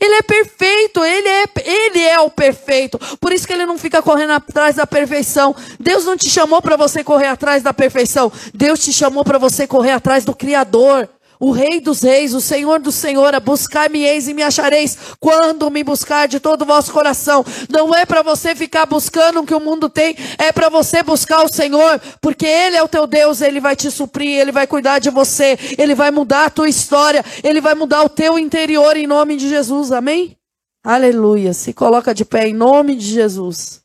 Ele 0.00 0.14
é 0.14 0.22
perfeito, 0.22 1.02
ele 1.04 1.28
é, 1.28 1.44
ele 1.64 2.00
é 2.00 2.20
o 2.20 2.28
perfeito. 2.28 2.98
Por 3.18 3.32
isso 3.32 3.46
que 3.46 3.52
ele 3.52 3.64
não 3.64 3.78
fica 3.78 4.02
correndo 4.02 4.32
atrás 4.32 4.76
da 4.76 4.86
perfeição. 4.86 5.54
Deus 5.78 6.04
não 6.04 6.16
te 6.16 6.28
chamou 6.28 6.60
para 6.60 6.76
você 6.76 7.02
correr 7.02 7.28
atrás 7.28 7.62
da 7.62 7.72
perfeição. 7.72 8.30
Deus 8.52 8.80
te 8.80 8.92
chamou 8.92 9.24
para 9.24 9.38
você 9.38 9.66
correr 9.66 9.92
atrás 9.92 10.24
do 10.24 10.34
Criador 10.34 11.08
o 11.38 11.50
Rei 11.50 11.80
dos 11.80 12.02
Reis, 12.02 12.34
o 12.34 12.40
Senhor 12.40 12.80
do 12.80 12.92
Senhor, 12.92 13.38
buscar-me-eis 13.40 14.28
e 14.28 14.34
me 14.34 14.42
achareis 14.42 14.96
quando 15.20 15.70
me 15.70 15.82
buscar 15.84 16.26
de 16.26 16.40
todo 16.40 16.62
o 16.62 16.66
vosso 16.66 16.92
coração. 16.92 17.44
Não 17.68 17.94
é 17.94 18.06
para 18.06 18.22
você 18.22 18.54
ficar 18.54 18.86
buscando 18.86 19.40
o 19.40 19.46
que 19.46 19.54
o 19.54 19.60
mundo 19.60 19.88
tem, 19.88 20.16
é 20.38 20.52
para 20.52 20.68
você 20.68 21.02
buscar 21.02 21.44
o 21.44 21.52
Senhor, 21.52 22.00
porque 22.20 22.46
Ele 22.46 22.76
é 22.76 22.82
o 22.82 22.88
teu 22.88 23.06
Deus, 23.06 23.40
Ele 23.40 23.60
vai 23.60 23.76
te 23.76 23.90
suprir, 23.90 24.38
Ele 24.38 24.52
vai 24.52 24.66
cuidar 24.66 24.98
de 24.98 25.10
você, 25.10 25.58
Ele 25.78 25.94
vai 25.94 26.10
mudar 26.10 26.46
a 26.46 26.50
tua 26.50 26.68
história, 26.68 27.24
Ele 27.42 27.60
vai 27.60 27.74
mudar 27.74 28.02
o 28.04 28.08
teu 28.08 28.38
interior 28.38 28.96
em 28.96 29.06
nome 29.06 29.36
de 29.36 29.48
Jesus, 29.48 29.92
amém? 29.92 30.36
Aleluia. 30.82 31.52
Se 31.52 31.72
coloca 31.72 32.14
de 32.14 32.24
pé 32.24 32.48
em 32.48 32.54
nome 32.54 32.94
de 32.94 33.06
Jesus. 33.06 33.82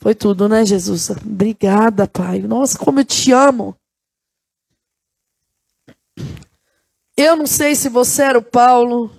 Foi 0.00 0.16
tudo, 0.16 0.48
né, 0.48 0.64
Jesus? 0.64 1.10
Obrigada, 1.10 2.08
Pai. 2.08 2.40
Nossa, 2.40 2.76
como 2.76 2.98
eu 2.98 3.04
te 3.04 3.30
amo. 3.30 3.76
Eu 7.16 7.36
não 7.36 7.46
sei 7.46 7.74
se 7.74 7.88
você 7.88 8.22
era 8.22 8.38
o 8.38 8.42
Paulo. 8.42 9.10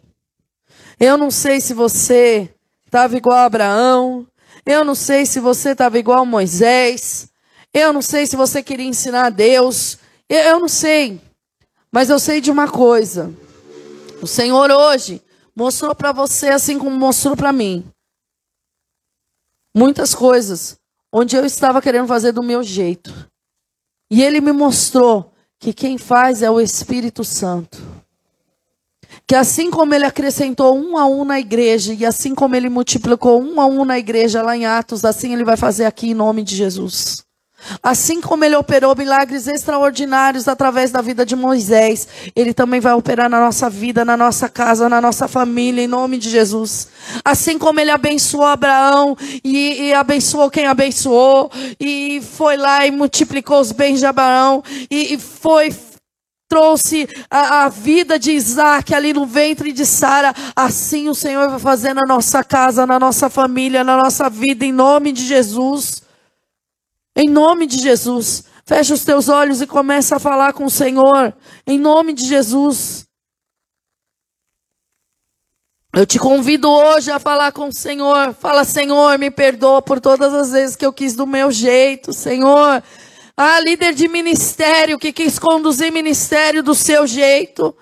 Eu 0.99 1.17
não 1.17 1.29
sei 1.29 1.61
se 1.61 1.73
você 1.73 2.53
estava 2.85 3.15
igual 3.15 3.37
a 3.37 3.45
Abraão. 3.45 4.27
Eu 4.65 4.83
não 4.83 4.95
sei 4.95 5.25
se 5.25 5.39
você 5.39 5.71
estava 5.71 5.99
igual 5.99 6.21
a 6.21 6.25
Moisés. 6.25 7.27
Eu 7.73 7.91
não 7.91 8.01
sei 8.01 8.25
se 8.25 8.35
você 8.35 8.63
queria 8.63 8.85
ensinar 8.85 9.25
a 9.25 9.29
Deus. 9.29 9.97
Eu, 10.29 10.59
não 10.59 10.67
sei. 10.67 11.21
Mas 11.91 12.09
eu 12.09 12.19
sei 12.19 12.39
de 12.39 12.49
uma 12.49 12.67
coisa. 12.67 13.33
O 14.21 14.27
Senhor 14.27 14.71
hoje 14.71 15.21
mostrou 15.55 15.93
para 15.93 16.11
você 16.11 16.49
assim 16.49 16.79
como 16.79 16.91
mostrou 16.91 17.35
para 17.35 17.51
mim. 17.51 17.85
Muitas 19.75 20.15
coisas 20.15 20.79
onde 21.11 21.35
eu 21.35 21.45
estava 21.45 21.81
querendo 21.81 22.07
fazer 22.07 22.31
do 22.31 22.41
meu 22.41 22.63
jeito. 22.63 23.13
E 24.09 24.23
ele 24.23 24.39
me 24.39 24.51
mostrou 24.51 25.32
que 25.63 25.71
quem 25.71 25.97
faz 25.97 26.41
é 26.41 26.51
o 26.51 26.59
Espírito 26.59 27.23
Santo. 27.23 27.81
Que 29.25 29.33
assim 29.33 29.71
como 29.71 29.95
ele 29.95 30.03
acrescentou 30.03 30.77
um 30.77 30.97
a 30.97 31.05
um 31.05 31.23
na 31.23 31.39
igreja, 31.39 31.93
e 31.93 32.05
assim 32.05 32.35
como 32.35 32.53
ele 32.53 32.67
multiplicou 32.67 33.41
um 33.41 33.61
a 33.61 33.65
um 33.65 33.85
na 33.85 33.97
igreja 33.97 34.41
lá 34.41 34.57
em 34.57 34.65
Atos, 34.65 35.05
assim 35.05 35.31
ele 35.31 35.45
vai 35.45 35.55
fazer 35.55 35.85
aqui 35.85 36.09
em 36.09 36.13
nome 36.13 36.43
de 36.43 36.53
Jesus. 36.53 37.23
Assim 37.81 38.21
como 38.21 38.43
ele 38.43 38.55
operou 38.55 38.95
milagres 38.95 39.47
extraordinários 39.47 40.47
através 40.47 40.91
da 40.91 41.01
vida 41.01 41.25
de 41.25 41.35
Moisés, 41.35 42.07
ele 42.35 42.53
também 42.53 42.79
vai 42.79 42.93
operar 42.93 43.29
na 43.29 43.39
nossa 43.39 43.69
vida, 43.69 44.05
na 44.05 44.17
nossa 44.17 44.49
casa, 44.49 44.89
na 44.89 45.01
nossa 45.01 45.27
família, 45.27 45.83
em 45.83 45.87
nome 45.87 46.17
de 46.17 46.29
Jesus. 46.29 46.87
Assim 47.23 47.57
como 47.57 47.79
ele 47.79 47.91
abençoou 47.91 48.45
Abraão 48.45 49.17
e, 49.43 49.89
e 49.89 49.93
abençoou 49.93 50.49
quem 50.49 50.65
abençoou, 50.65 51.51
e 51.79 52.21
foi 52.21 52.57
lá 52.57 52.85
e 52.85 52.91
multiplicou 52.91 53.59
os 53.59 53.71
bens 53.71 53.99
de 53.99 54.05
Abraão, 54.05 54.63
e, 54.89 55.13
e 55.13 55.19
foi 55.19 55.73
trouxe 56.53 57.09
a, 57.31 57.63
a, 57.63 57.69
vida 57.69 58.19
de 58.19 58.31
Isaac 58.31 58.93
ali 58.93 59.11
no 59.11 59.25
ventre 59.25 59.71
de 59.71 59.87
Sara, 59.87 60.35
assim 60.55 61.09
o 61.09 61.15
Senhor 61.15 61.49
vai 61.49 61.57
fazer 61.57 61.95
na 61.95 62.03
nossa 62.07 62.43
casa, 62.43 62.85
na 62.85 62.99
nossa 62.99 63.27
família, 63.27 63.83
na 63.83 63.97
nossa 63.97 64.29
vida, 64.29 64.63
em 64.63 64.71
nome 64.71 65.11
de 65.11 65.25
Jesus. 65.25 66.02
Em 67.15 67.29
nome 67.29 67.67
de 67.67 67.77
Jesus. 67.77 68.43
Fecha 68.65 68.93
os 68.93 69.03
teus 69.03 69.29
olhos 69.29 69.61
e 69.61 69.67
começa 69.67 70.15
a 70.15 70.19
falar 70.19 70.53
com 70.53 70.65
o 70.65 70.69
Senhor. 70.69 71.35
Em 71.67 71.77
nome 71.77 72.13
de 72.13 72.25
Jesus. 72.25 73.05
Eu 75.95 76.07
te 76.07 76.17
convido 76.17 76.67
hoje 76.69 77.11
a 77.11 77.19
falar 77.19 77.51
com 77.51 77.67
o 77.67 77.73
Senhor. 77.73 78.33
Fala, 78.33 78.63
Senhor, 78.63 79.19
me 79.19 79.29
perdoa 79.29 79.81
por 79.81 79.99
todas 79.99 80.33
as 80.33 80.51
vezes 80.51 80.75
que 80.75 80.85
eu 80.85 80.91
quis 80.91 81.15
do 81.15 81.27
meu 81.27 81.51
jeito, 81.51 82.11
Senhor. 82.11 82.81
Ah, 83.37 83.59
líder 83.59 83.93
de 83.93 84.07
ministério 84.07 84.97
que 84.97 85.13
quis 85.13 85.37
conduzir 85.37 85.91
ministério 85.91 86.63
do 86.63 86.73
seu 86.73 87.05
jeito 87.05 87.75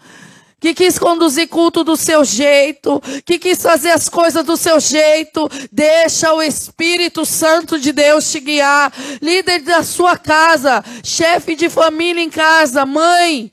que 0.62 0.76
quis 0.76 1.00
conduzir 1.00 1.50
culto 1.50 1.84
do 1.84 1.98
seu 1.98 2.24
jeito, 2.24 3.02
que 3.26 3.40
quis 3.40 3.60
fazer 3.60 3.90
as 3.90 4.08
coisas 4.08 4.46
do 4.46 4.56
seu 4.56 4.80
jeito, 4.80 5.50
deixa 5.72 6.32
o 6.32 6.42
Espírito 6.42 7.26
Santo 7.26 7.80
de 7.80 7.92
Deus 7.92 8.32
te 8.32 8.40
guiar. 8.40 8.94
Líder 9.20 9.62
da 9.64 9.82
sua 9.82 10.16
casa, 10.16 10.84
chefe 11.04 11.56
de 11.56 11.68
família 11.68 12.22
em 12.22 12.30
casa, 12.30 12.86
mãe, 12.86 13.52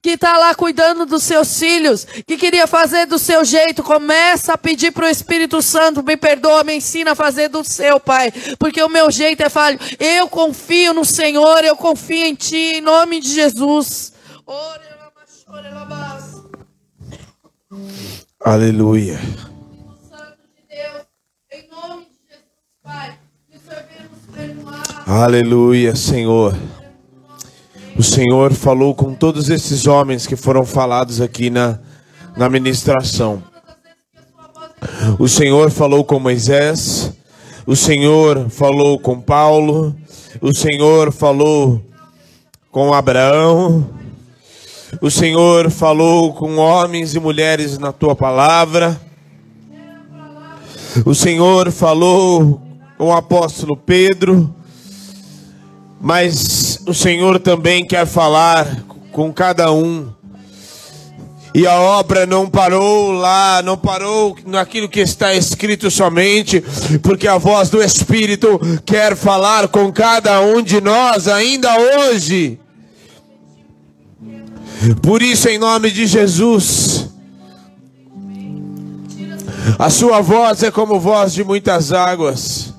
que 0.00 0.10
está 0.10 0.38
lá 0.38 0.54
cuidando 0.54 1.04
dos 1.04 1.24
seus 1.24 1.58
filhos, 1.58 2.06
que 2.24 2.36
queria 2.36 2.68
fazer 2.68 3.06
do 3.06 3.18
seu 3.18 3.44
jeito, 3.44 3.82
começa 3.82 4.52
a 4.52 4.58
pedir 4.58 4.92
para 4.92 5.06
o 5.06 5.10
Espírito 5.10 5.60
Santo, 5.60 6.04
me 6.04 6.16
perdoa, 6.16 6.62
me 6.62 6.76
ensina 6.76 7.12
a 7.12 7.16
fazer 7.16 7.48
do 7.48 7.64
seu, 7.64 7.98
Pai, 7.98 8.32
porque 8.60 8.80
o 8.80 8.88
meu 8.88 9.10
jeito 9.10 9.42
é 9.42 9.48
falho. 9.48 9.80
Eu 9.98 10.28
confio 10.28 10.94
no 10.94 11.04
Senhor, 11.04 11.64
eu 11.64 11.74
confio 11.74 12.26
em 12.26 12.34
Ti, 12.34 12.76
em 12.76 12.80
nome 12.80 13.18
de 13.18 13.34
Jesus. 13.34 14.12
Ore, 14.46 14.94
Aleluia. 18.44 19.18
Aleluia, 25.06 25.94
Senhor. 25.94 26.56
O 27.96 28.02
Senhor 28.02 28.52
falou 28.52 28.94
com 28.94 29.14
todos 29.14 29.50
esses 29.50 29.86
homens 29.86 30.26
que 30.26 30.34
foram 30.34 30.64
falados 30.64 31.20
aqui 31.20 31.50
na, 31.50 31.78
na 32.36 32.48
ministração. 32.48 33.42
O 35.18 35.28
Senhor 35.28 35.70
falou 35.70 36.04
com 36.04 36.18
Moisés, 36.18 37.12
o 37.66 37.76
Senhor 37.76 38.50
falou 38.50 38.98
com 38.98 39.20
Paulo, 39.20 39.94
o 40.40 40.54
Senhor 40.54 41.12
falou 41.12 41.82
com 42.70 42.92
Abraão, 42.92 43.88
o 45.00 45.10
Senhor 45.10 45.70
falou 45.70 46.32
com 46.32 46.56
homens 46.56 47.14
e 47.14 47.20
mulheres 47.20 47.78
na 47.78 47.92
tua 47.92 48.14
palavra. 48.14 49.00
O 51.04 51.14
Senhor 51.14 51.70
falou 51.70 52.60
com 52.96 53.06
o 53.06 53.12
apóstolo 53.12 53.76
Pedro. 53.76 54.54
Mas 56.00 56.80
o 56.86 56.92
Senhor 56.92 57.40
também 57.40 57.84
quer 57.84 58.06
falar 58.06 58.84
com 59.10 59.32
cada 59.32 59.72
um. 59.72 60.12
E 61.54 61.66
a 61.66 61.80
obra 61.80 62.26
não 62.26 62.50
parou 62.50 63.12
lá, 63.12 63.62
não 63.62 63.76
parou 63.76 64.36
naquilo 64.44 64.88
que 64.88 65.00
está 65.00 65.34
escrito 65.34 65.88
somente, 65.90 66.60
porque 67.00 67.28
a 67.28 67.38
voz 67.38 67.70
do 67.70 67.80
Espírito 67.80 68.60
quer 68.84 69.16
falar 69.16 69.68
com 69.68 69.92
cada 69.92 70.40
um 70.40 70.60
de 70.60 70.80
nós 70.80 71.28
ainda 71.28 71.70
hoje. 71.78 72.58
Por 75.02 75.22
isso, 75.22 75.48
em 75.48 75.58
nome 75.58 75.90
de 75.90 76.06
Jesus, 76.06 77.08
a 79.78 79.88
sua 79.88 80.20
voz 80.20 80.62
é 80.62 80.70
como 80.70 81.00
voz 81.00 81.32
de 81.32 81.42
muitas 81.42 81.92
águas. 81.92 82.74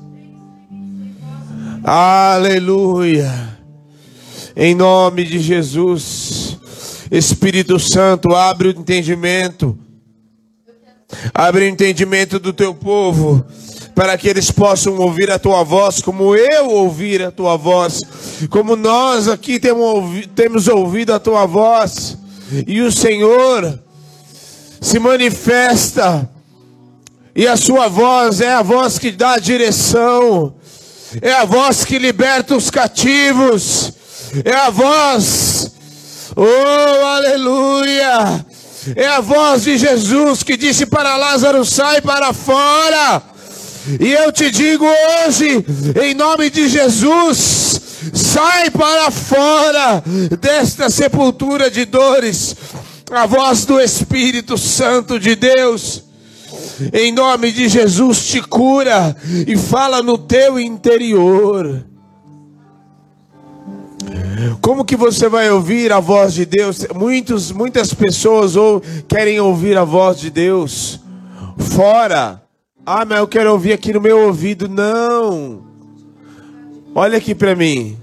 Aleluia. 1.83 3.57
Em 4.55 4.75
nome 4.75 5.23
de 5.23 5.39
Jesus, 5.39 6.57
Espírito 7.11 7.79
Santo, 7.79 8.35
abre 8.35 8.69
o 8.69 8.71
entendimento. 8.71 9.77
Abre 11.33 11.65
o 11.65 11.67
entendimento 11.67 12.39
do 12.39 12.53
teu 12.53 12.73
povo 12.73 13.45
para 13.95 14.17
que 14.17 14.27
eles 14.27 14.51
possam 14.51 14.97
ouvir 14.97 15.31
a 15.31 15.39
tua 15.39 15.63
voz, 15.63 16.01
como 16.01 16.35
eu 16.35 16.69
ouvir 16.69 17.23
a 17.23 17.31
tua 17.31 17.55
voz, 17.55 18.01
como 18.49 18.75
nós 18.75 19.29
aqui 19.29 19.57
temos 19.57 20.67
ouvido 20.67 21.13
a 21.13 21.19
tua 21.19 21.45
voz, 21.45 22.17
e 22.67 22.81
o 22.81 22.91
Senhor 22.91 23.79
se 24.81 24.99
manifesta, 24.99 26.29
e 27.33 27.47
a 27.47 27.55
sua 27.55 27.87
voz 27.87 28.41
é 28.41 28.51
a 28.51 28.61
voz 28.61 28.99
que 28.99 29.11
dá 29.11 29.39
direção, 29.39 30.53
é 31.21 31.31
a 31.31 31.45
voz 31.45 31.85
que 31.85 31.97
liberta 31.97 32.53
os 32.53 32.69
cativos, 32.69 33.93
é 34.43 34.53
a 34.53 34.69
voz, 34.69 35.71
oh 36.35 37.05
aleluia, 37.05 38.45
é 38.93 39.07
a 39.07 39.21
voz 39.21 39.63
de 39.63 39.77
Jesus 39.77 40.43
que 40.43 40.57
disse 40.57 40.85
para 40.85 41.15
Lázaro: 41.15 41.63
sai 41.63 42.01
para 42.01 42.33
fora. 42.33 43.34
E 43.99 44.11
eu 44.11 44.31
te 44.31 44.49
digo 44.49 44.85
hoje, 44.85 45.63
em 46.01 46.13
nome 46.13 46.49
de 46.49 46.67
Jesus, 46.67 47.81
sai 48.13 48.71
para 48.71 49.11
fora 49.11 50.03
desta 50.39 50.89
sepultura 50.89 51.69
de 51.69 51.85
dores, 51.85 52.55
a 53.11 53.25
voz 53.27 53.65
do 53.65 53.79
Espírito 53.79 54.57
Santo 54.57 55.19
de 55.19 55.35
Deus. 55.35 56.03
Em 56.91 57.11
nome 57.11 57.51
de 57.51 57.69
Jesus 57.69 58.25
te 58.25 58.41
cura 58.41 59.15
e 59.47 59.55
fala 59.55 60.01
no 60.01 60.17
teu 60.17 60.59
interior. 60.59 61.85
Como 64.61 64.83
que 64.83 64.95
você 64.95 65.29
vai 65.29 65.49
ouvir 65.49 65.91
a 65.93 65.99
voz 65.99 66.33
de 66.33 66.45
Deus? 66.45 66.85
Muitos, 66.93 67.51
muitas 67.51 67.93
pessoas 67.93 68.55
ou 68.55 68.81
querem 69.07 69.39
ouvir 69.39 69.77
a 69.77 69.83
voz 69.83 70.19
de 70.19 70.29
Deus 70.29 70.99
fora 71.57 72.44
ah, 72.85 73.03
mas 73.03 73.17
eu 73.17 73.27
quero 73.27 73.51
ouvir 73.51 73.73
aqui 73.73 73.91
no 73.91 73.99
meu 73.99 74.27
ouvido. 74.27 74.69
Não. 74.69 75.65
Olha 76.93 77.17
aqui 77.17 77.33
para 77.33 77.55
mim. 77.55 77.97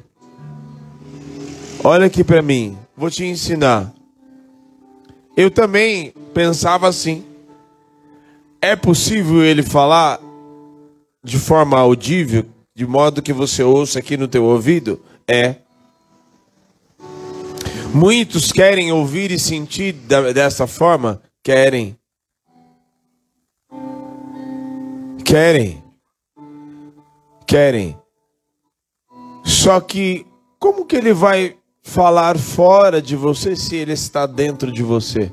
Olha 1.84 2.06
aqui 2.06 2.24
para 2.24 2.42
mim. 2.42 2.76
Vou 2.96 3.08
te 3.08 3.24
ensinar. 3.24 3.92
Eu 5.36 5.50
também 5.50 6.12
pensava 6.34 6.88
assim. 6.88 7.24
É 8.60 8.74
possível 8.74 9.44
ele 9.44 9.62
falar 9.62 10.20
de 11.22 11.38
forma 11.38 11.78
audível, 11.78 12.44
de 12.74 12.86
modo 12.86 13.22
que 13.22 13.32
você 13.32 13.62
ouça 13.62 14.00
aqui 14.00 14.16
no 14.16 14.26
teu 14.26 14.44
ouvido? 14.44 15.00
É. 15.28 15.56
Muitos 17.94 18.50
querem 18.50 18.90
ouvir 18.90 19.30
e 19.30 19.38
sentir 19.38 19.92
dessa 19.92 20.66
forma? 20.66 21.22
Querem. 21.42 21.96
Querem. 25.24 25.82
Querem. 27.46 27.98
Só 29.44 29.80
que 29.80 30.26
como 30.58 30.86
que 30.86 30.96
ele 30.96 31.12
vai 31.12 31.56
falar 31.82 32.38
fora 32.38 33.02
de 33.02 33.16
você 33.16 33.56
se 33.56 33.76
ele 33.76 33.92
está 33.92 34.26
dentro 34.26 34.70
de 34.70 34.82
você? 34.82 35.32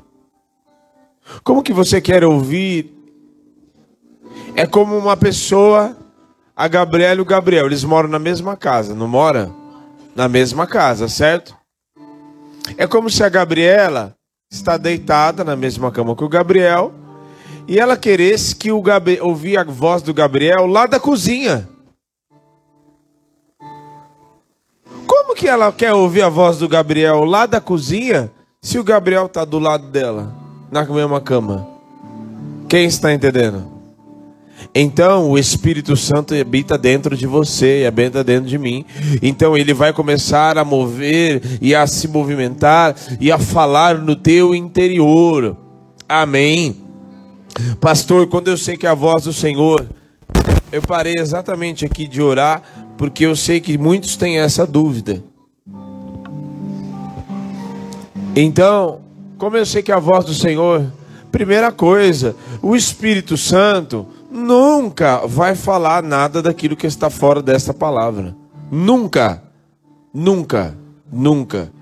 Como 1.44 1.62
que 1.62 1.72
você 1.72 2.00
quer 2.00 2.24
ouvir? 2.24 2.92
É 4.56 4.66
como 4.66 4.96
uma 4.96 5.16
pessoa, 5.16 5.96
a 6.56 6.66
Gabriela 6.66 7.20
e 7.20 7.22
o 7.22 7.24
Gabriel, 7.24 7.66
eles 7.66 7.84
moram 7.84 8.08
na 8.08 8.18
mesma 8.18 8.56
casa, 8.56 8.94
não 8.94 9.06
moram? 9.06 9.54
Na 10.14 10.28
mesma 10.28 10.66
casa, 10.66 11.08
certo? 11.08 11.56
É 12.76 12.86
como 12.86 13.08
se 13.08 13.22
a 13.22 13.28
Gabriela 13.28 14.16
está 14.50 14.76
deitada 14.76 15.44
na 15.44 15.54
mesma 15.54 15.92
cama 15.92 16.16
que 16.16 16.24
o 16.24 16.28
Gabriel 16.28 16.92
e 17.66 17.78
ela 17.78 17.96
queresse 17.96 18.54
que 18.54 18.72
o 18.72 18.80
Gabriel 18.82 19.26
ouvir 19.26 19.56
a 19.56 19.64
voz 19.64 20.02
do 20.02 20.12
Gabriel 20.12 20.66
lá 20.66 20.86
da 20.86 20.98
cozinha. 20.98 21.68
Como 25.06 25.34
que 25.34 25.48
ela 25.48 25.72
quer 25.72 25.92
ouvir 25.92 26.22
a 26.22 26.28
voz 26.28 26.58
do 26.58 26.68
Gabriel 26.68 27.24
lá 27.24 27.46
da 27.46 27.60
cozinha 27.60 28.30
se 28.60 28.78
o 28.78 28.84
Gabriel 28.84 29.26
está 29.26 29.44
do 29.44 29.58
lado 29.58 29.86
dela, 29.88 30.34
na 30.70 30.84
mesma 30.84 31.20
cama? 31.20 31.66
Quem 32.68 32.84
está 32.84 33.12
entendendo? 33.12 33.80
Então 34.74 35.30
o 35.30 35.38
Espírito 35.38 35.96
Santo 35.96 36.34
habita 36.34 36.76
dentro 36.76 37.16
de 37.16 37.26
você 37.26 37.82
e 37.82 37.86
habita 37.86 38.22
dentro 38.22 38.48
de 38.48 38.58
mim. 38.58 38.84
Então 39.22 39.56
ele 39.56 39.72
vai 39.72 39.92
começar 39.92 40.58
a 40.58 40.64
mover 40.64 41.42
e 41.60 41.74
a 41.74 41.86
se 41.86 42.06
movimentar 42.06 42.94
e 43.20 43.32
a 43.32 43.38
falar 43.38 43.98
no 43.98 44.14
teu 44.14 44.54
interior. 44.54 45.56
Amém. 46.08 46.89
Pastor, 47.80 48.26
quando 48.26 48.48
eu 48.48 48.56
sei 48.56 48.76
que 48.76 48.86
é 48.86 48.90
a 48.90 48.94
voz 48.94 49.24
do 49.24 49.32
Senhor, 49.32 49.86
eu 50.72 50.82
parei 50.82 51.14
exatamente 51.18 51.84
aqui 51.84 52.06
de 52.06 52.22
orar, 52.22 52.62
porque 52.96 53.24
eu 53.26 53.34
sei 53.34 53.60
que 53.60 53.76
muitos 53.76 54.16
têm 54.16 54.38
essa 54.38 54.66
dúvida. 54.66 55.22
Então, 58.36 59.00
como 59.36 59.56
eu 59.56 59.66
sei 59.66 59.82
que 59.82 59.90
é 59.90 59.94
a 59.94 59.98
voz 59.98 60.24
do 60.24 60.34
Senhor, 60.34 60.86
primeira 61.32 61.72
coisa, 61.72 62.36
o 62.62 62.76
Espírito 62.76 63.36
Santo 63.36 64.06
nunca 64.30 65.26
vai 65.26 65.54
falar 65.56 66.02
nada 66.02 66.40
daquilo 66.40 66.76
que 66.76 66.86
está 66.86 67.10
fora 67.10 67.42
dessa 67.42 67.74
palavra. 67.74 68.36
Nunca. 68.70 69.42
Nunca. 70.14 70.76
Nunca. 71.12 71.72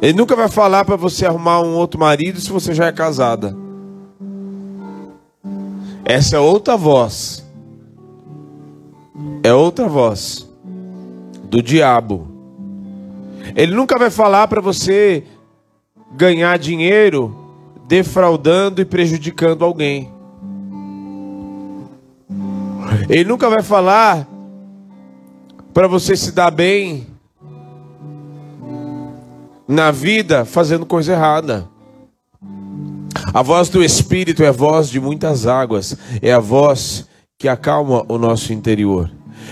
Ele 0.00 0.14
nunca 0.14 0.34
vai 0.34 0.48
falar 0.48 0.84
para 0.86 0.96
você 0.96 1.26
arrumar 1.26 1.60
um 1.60 1.74
outro 1.74 2.00
marido 2.00 2.40
se 2.40 2.50
você 2.50 2.72
já 2.72 2.86
é 2.86 2.92
casada. 2.92 3.54
Essa 6.10 6.34
é 6.34 6.40
outra 6.40 6.76
voz. 6.76 7.46
É 9.44 9.54
outra 9.54 9.86
voz 9.86 10.44
do 11.44 11.62
diabo. 11.62 12.26
Ele 13.54 13.72
nunca 13.76 13.96
vai 13.96 14.10
falar 14.10 14.48
para 14.48 14.60
você 14.60 15.22
ganhar 16.10 16.58
dinheiro 16.58 17.54
defraudando 17.86 18.80
e 18.80 18.84
prejudicando 18.84 19.64
alguém. 19.64 20.12
Ele 23.08 23.28
nunca 23.28 23.48
vai 23.48 23.62
falar 23.62 24.26
para 25.72 25.86
você 25.86 26.16
se 26.16 26.32
dar 26.32 26.50
bem 26.50 27.06
na 29.68 29.92
vida 29.92 30.44
fazendo 30.44 30.84
coisa 30.84 31.12
errada. 31.12 31.69
A 33.32 33.42
voz 33.42 33.68
do 33.68 33.82
Espírito 33.82 34.42
é 34.42 34.50
voz 34.50 34.88
de 34.88 34.98
muitas 35.00 35.46
águas, 35.46 35.96
é 36.20 36.32
a 36.32 36.40
voz 36.40 37.06
que 37.38 37.48
acalma 37.48 38.04
o 38.08 38.18
nosso 38.18 38.52
interior. 38.52 39.10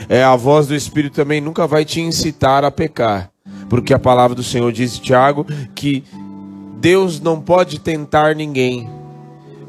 É 0.09 0.23
a 0.23 0.35
voz 0.35 0.67
do 0.67 0.75
Espírito 0.75 1.15
também 1.15 1.41
nunca 1.41 1.67
vai 1.67 1.85
te 1.85 2.01
incitar 2.01 2.65
a 2.65 2.71
pecar, 2.71 3.31
porque 3.69 3.95
a 3.95 3.99
palavra 3.99 4.35
do 4.35 4.43
Senhor 4.43 4.73
diz, 4.73 4.99
Tiago, 4.99 5.47
que 5.75 6.05
Deus 6.81 7.21
não 7.21 7.41
pode 7.41 7.79
tentar 7.79 8.35
ninguém. 8.35 8.91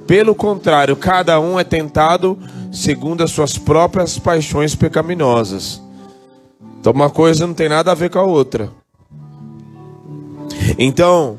Pelo 0.07 0.34
contrário, 0.34 0.95
cada 0.95 1.39
um 1.39 1.60
é 1.60 1.64
tentado 1.64 2.38
segundo 2.72 3.24
as 3.24 3.32
suas 3.32 3.57
próprias 3.57 4.18
paixões 4.18 4.74
pecaminosas. 4.74 5.82
Então 6.80 6.93
uma 6.93 7.10
coisa 7.10 7.45
não 7.45 7.53
tem 7.53 7.70
nada 7.70 7.91
a 7.91 7.95
ver 7.95 8.10
com 8.10 8.20
a 8.20 8.24
outra. 8.24 8.72
Então, 10.78 11.38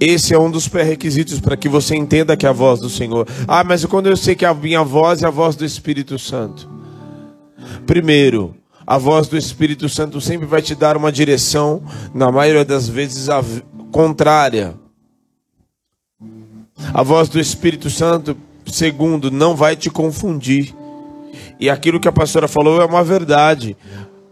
esse 0.00 0.34
é 0.34 0.38
um 0.38 0.50
dos 0.50 0.68
pré-requisitos 0.68 1.40
para 1.40 1.56
que 1.56 1.68
você 1.68 1.96
entenda 1.96 2.36
que 2.36 2.46
é 2.46 2.48
a 2.48 2.52
voz 2.52 2.80
do 2.80 2.90
Senhor. 2.90 3.26
Ah, 3.46 3.64
mas 3.64 3.84
quando 3.84 4.08
eu 4.08 4.16
sei 4.16 4.34
que 4.34 4.44
a 4.44 4.54
minha 4.54 4.82
voz 4.82 5.22
é 5.22 5.26
a 5.26 5.30
voz 5.30 5.56
do 5.56 5.64
Espírito 5.64 6.18
Santo. 6.18 6.68
Primeiro, 7.86 8.54
a 8.86 8.98
voz 8.98 9.28
do 9.28 9.36
Espírito 9.36 9.88
Santo 9.88 10.20
sempre 10.20 10.46
vai 10.46 10.62
te 10.62 10.74
dar 10.74 10.96
uma 10.96 11.10
direção, 11.10 11.82
na 12.14 12.30
maioria 12.30 12.64
das 12.64 12.88
vezes, 12.88 13.28
a 13.28 13.42
contrária. 13.90 14.74
A 16.92 17.02
voz 17.02 17.28
do 17.28 17.40
Espírito 17.40 17.88
Santo 17.88 18.36
Segundo, 18.66 19.30
não 19.30 19.54
vai 19.54 19.76
te 19.76 19.88
confundir. 19.88 20.74
E 21.58 21.70
aquilo 21.70 22.00
que 22.00 22.08
a 22.08 22.12
pastora 22.12 22.48
falou 22.48 22.80
é 22.80 22.84
uma 22.84 23.04
verdade. 23.04 23.76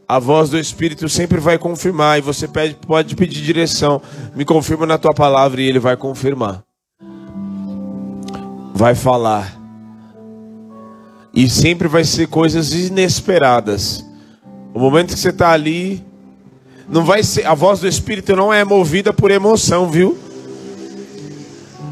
A 0.06 0.18
voz 0.18 0.50
do 0.50 0.58
Espírito 0.58 1.08
sempre 1.08 1.40
vai 1.40 1.58
confirmar. 1.58 2.18
E 2.18 2.22
você 2.22 2.46
pede, 2.46 2.74
pode 2.74 3.16
pedir 3.16 3.42
direção. 3.42 4.00
Me 4.34 4.44
confirma 4.44 4.86
na 4.86 4.98
tua 4.98 5.14
palavra 5.14 5.60
e 5.60 5.66
ele 5.66 5.78
vai 5.78 5.96
confirmar. 5.96 6.62
Vai 8.74 8.94
falar. 8.94 9.60
E 11.32 11.48
sempre 11.48 11.88
vai 11.88 12.04
ser 12.04 12.28
coisas 12.28 12.72
inesperadas. 12.72 14.04
O 14.72 14.78
momento 14.78 15.14
que 15.14 15.18
você 15.18 15.30
está 15.30 15.50
ali, 15.52 16.04
não 16.88 17.04
vai 17.04 17.22
ser. 17.22 17.46
A 17.46 17.54
voz 17.54 17.80
do 17.80 17.88
Espírito 17.88 18.36
não 18.36 18.52
é 18.52 18.64
movida 18.64 19.12
por 19.12 19.30
emoção, 19.30 19.90
viu? 19.90 20.18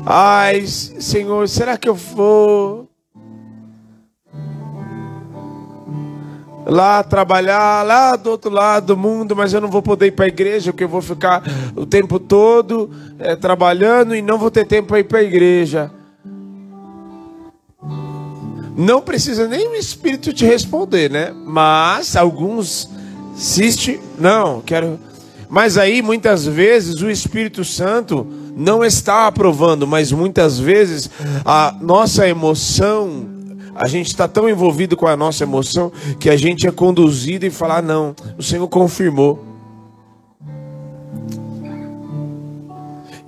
Ai, 0.04 0.66
Senhor, 0.66 1.48
será 1.48 1.76
que 1.76 1.88
eu 1.88 1.94
vou 1.94 2.91
lá 6.66 7.02
trabalhar 7.02 7.84
lá 7.84 8.16
do 8.16 8.30
outro 8.30 8.50
lado 8.50 8.86
do 8.86 8.96
mundo, 8.96 9.34
mas 9.34 9.52
eu 9.52 9.60
não 9.60 9.68
vou 9.68 9.82
poder 9.82 10.06
ir 10.06 10.12
para 10.12 10.26
a 10.26 10.28
igreja, 10.28 10.72
porque 10.72 10.84
eu 10.84 10.88
vou 10.88 11.02
ficar 11.02 11.42
o 11.76 11.84
tempo 11.84 12.18
todo 12.18 12.90
é, 13.18 13.34
trabalhando 13.36 14.14
e 14.14 14.22
não 14.22 14.38
vou 14.38 14.50
ter 14.50 14.66
tempo 14.66 14.88
para 14.88 15.00
ir 15.00 15.04
para 15.04 15.18
a 15.18 15.22
igreja. 15.22 15.90
Não 18.76 19.02
precisa 19.02 19.46
nem 19.46 19.68
o 19.68 19.74
Espírito 19.74 20.32
te 20.32 20.46
responder, 20.46 21.10
né? 21.10 21.32
Mas 21.44 22.16
alguns 22.16 22.88
insiste, 23.34 24.00
não, 24.18 24.60
quero. 24.60 24.98
Mas 25.48 25.76
aí 25.76 26.00
muitas 26.00 26.46
vezes 26.46 27.02
o 27.02 27.10
Espírito 27.10 27.64
Santo 27.64 28.26
não 28.56 28.84
está 28.84 29.26
aprovando, 29.26 29.86
mas 29.86 30.12
muitas 30.12 30.58
vezes 30.58 31.10
a 31.44 31.74
nossa 31.80 32.26
emoção, 32.26 33.26
a 33.74 33.88
gente 33.88 34.08
está 34.08 34.28
tão 34.28 34.48
envolvido 34.48 34.96
com 34.96 35.06
a 35.06 35.16
nossa 35.16 35.44
emoção 35.44 35.90
que 36.20 36.28
a 36.28 36.36
gente 36.36 36.66
é 36.66 36.70
conduzido 36.72 37.46
e 37.46 37.50
falar: 37.50 37.78
ah, 37.78 37.82
não, 37.82 38.14
o 38.38 38.42
Senhor 38.42 38.66
confirmou. 38.68 39.52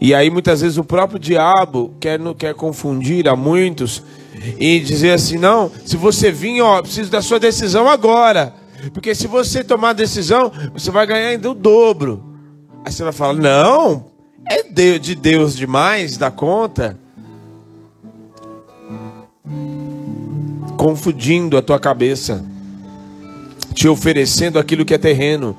E 0.00 0.14
aí 0.14 0.28
muitas 0.28 0.60
vezes 0.60 0.76
o 0.76 0.84
próprio 0.84 1.18
diabo 1.18 1.94
quer, 1.98 2.20
quer 2.36 2.54
confundir 2.54 3.26
a 3.26 3.34
muitos 3.34 4.02
e 4.58 4.78
dizer 4.80 5.12
assim: 5.12 5.38
não, 5.38 5.70
se 5.84 5.96
você 5.96 6.30
vir, 6.30 6.60
ó, 6.60 6.82
preciso 6.82 7.10
da 7.10 7.22
sua 7.22 7.40
decisão 7.40 7.88
agora. 7.88 8.54
Porque 8.92 9.14
se 9.14 9.26
você 9.26 9.64
tomar 9.64 9.90
a 9.90 9.94
decisão, 9.94 10.52
você 10.74 10.90
vai 10.90 11.06
ganhar 11.06 11.28
ainda 11.28 11.50
o 11.50 11.54
dobro. 11.54 12.22
Aí 12.84 12.92
você 12.92 13.02
vai 13.02 13.12
falar: 13.12 13.34
não, 13.34 14.06
é 14.46 14.62
de 14.98 15.14
Deus 15.14 15.56
demais 15.56 16.18
da 16.18 16.30
conta, 16.30 16.98
confundindo 20.74 21.56
a 21.56 21.62
tua 21.62 21.78
cabeça, 21.78 22.44
te 23.72 23.88
oferecendo 23.88 24.58
aquilo 24.58 24.84
que 24.84 24.94
é 24.94 24.98
terreno, 24.98 25.56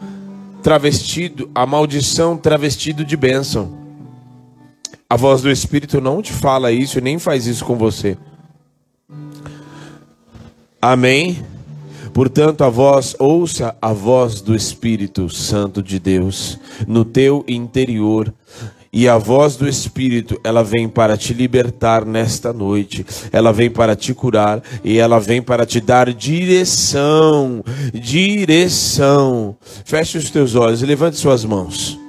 travestido, 0.62 1.50
a 1.54 1.66
maldição 1.66 2.38
travestido 2.38 3.04
de 3.04 3.16
bênção. 3.16 3.78
A 5.10 5.16
voz 5.16 5.42
do 5.42 5.52
Espírito 5.52 6.02
não 6.02 6.22
te 6.22 6.34
fala 6.34 6.72
isso, 6.72 7.00
nem 7.00 7.20
faz 7.20 7.46
isso 7.46 7.64
com 7.64 7.76
você. 7.76 8.18
Amém? 10.82 11.44
Portanto, 12.14 12.64
a 12.64 12.70
voz, 12.70 13.16
ouça 13.20 13.76
a 13.82 13.92
voz 13.92 14.40
do 14.40 14.56
Espírito 14.56 15.30
Santo 15.30 15.84
de 15.84 16.00
Deus 16.00 16.58
no 16.88 17.04
teu 17.04 17.44
interior 17.48 18.34
e 18.96 19.10
a 19.10 19.18
voz 19.18 19.58
do 19.58 19.68
Espírito, 19.68 20.40
ela 20.42 20.64
vem 20.64 20.88
para 20.88 21.18
te 21.18 21.34
libertar 21.34 22.06
nesta 22.06 22.54
noite, 22.54 23.06
ela 23.30 23.52
vem 23.52 23.70
para 23.70 23.94
te 23.94 24.14
curar 24.14 24.64
e 24.86 24.98
ela 24.98 25.20
vem 25.20 25.42
para 25.42 25.66
te 25.66 25.82
dar 25.82 26.14
direção. 26.14 27.62
Direção. 27.94 29.58
Feche 29.84 30.18
os 30.18 30.30
teus 30.30 30.56
olhos 30.56 30.82
levante 30.82 31.18
suas 31.18 31.44
mãos. 31.44 32.00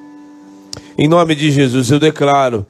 Em 0.97 1.09
nome 1.09 1.35
de 1.35 1.51
Jesus, 1.51 1.91
eu 1.91 1.99
declaro 1.99 2.65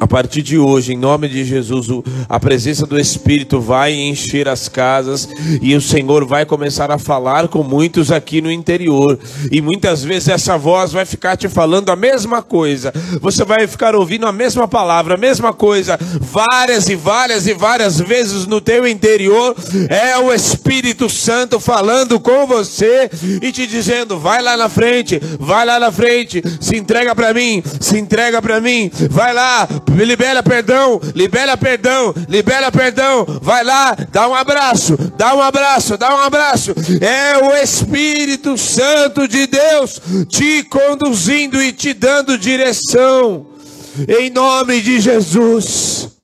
A 0.00 0.06
partir 0.06 0.40
de 0.40 0.56
hoje, 0.56 0.94
em 0.94 0.96
nome 0.96 1.28
de 1.28 1.44
Jesus, 1.44 1.88
a 2.26 2.40
presença 2.40 2.86
do 2.86 2.98
Espírito 2.98 3.60
vai 3.60 3.92
encher 3.92 4.48
as 4.48 4.66
casas 4.66 5.28
e 5.60 5.76
o 5.76 5.80
Senhor 5.80 6.24
vai 6.24 6.46
começar 6.46 6.90
a 6.90 6.96
falar 6.96 7.48
com 7.48 7.62
muitos 7.62 8.10
aqui 8.10 8.40
no 8.40 8.50
interior. 8.50 9.18
E 9.52 9.60
muitas 9.60 10.02
vezes 10.02 10.28
essa 10.28 10.56
voz 10.56 10.90
vai 10.92 11.04
ficar 11.04 11.36
te 11.36 11.50
falando 11.50 11.90
a 11.90 11.96
mesma 11.96 12.40
coisa. 12.40 12.94
Você 13.20 13.44
vai 13.44 13.66
ficar 13.66 13.94
ouvindo 13.94 14.26
a 14.26 14.32
mesma 14.32 14.66
palavra, 14.66 15.16
a 15.16 15.18
mesma 15.18 15.52
coisa, 15.52 15.98
várias 16.18 16.88
e 16.88 16.96
várias 16.96 17.46
e 17.46 17.52
várias 17.52 18.00
vezes 18.00 18.46
no 18.46 18.58
teu 18.58 18.88
interior. 18.88 19.54
É 19.90 20.16
o 20.16 20.32
Espírito 20.32 21.10
Santo 21.10 21.60
falando 21.60 22.18
com 22.18 22.46
você 22.46 23.10
e 23.42 23.52
te 23.52 23.66
dizendo: 23.66 24.18
vai 24.18 24.40
lá 24.40 24.56
na 24.56 24.70
frente, 24.70 25.20
vai 25.38 25.66
lá 25.66 25.78
na 25.78 25.92
frente, 25.92 26.42
se 26.58 26.74
entrega 26.74 27.14
para 27.14 27.34
mim, 27.34 27.62
se 27.78 27.98
entrega 27.98 28.40
para 28.40 28.62
mim, 28.62 28.90
vai 29.10 29.34
lá 29.34 29.68
libera 29.96 30.42
perdão, 30.42 31.00
libera 31.14 31.56
perdão, 31.56 32.14
libera 32.28 32.70
perdão. 32.70 33.26
Vai 33.42 33.64
lá, 33.64 33.96
dá 34.10 34.28
um 34.28 34.34
abraço, 34.34 34.96
dá 35.16 35.34
um 35.34 35.42
abraço, 35.42 35.96
dá 35.96 36.14
um 36.14 36.20
abraço. 36.20 36.74
É 37.00 37.38
o 37.38 37.56
Espírito 37.56 38.56
Santo 38.56 39.26
de 39.26 39.46
Deus 39.46 40.00
te 40.28 40.62
conduzindo 40.64 41.62
e 41.62 41.72
te 41.72 41.92
dando 41.92 42.38
direção. 42.38 43.46
Em 44.08 44.30
nome 44.30 44.80
de 44.80 45.00
Jesus. 45.00 46.19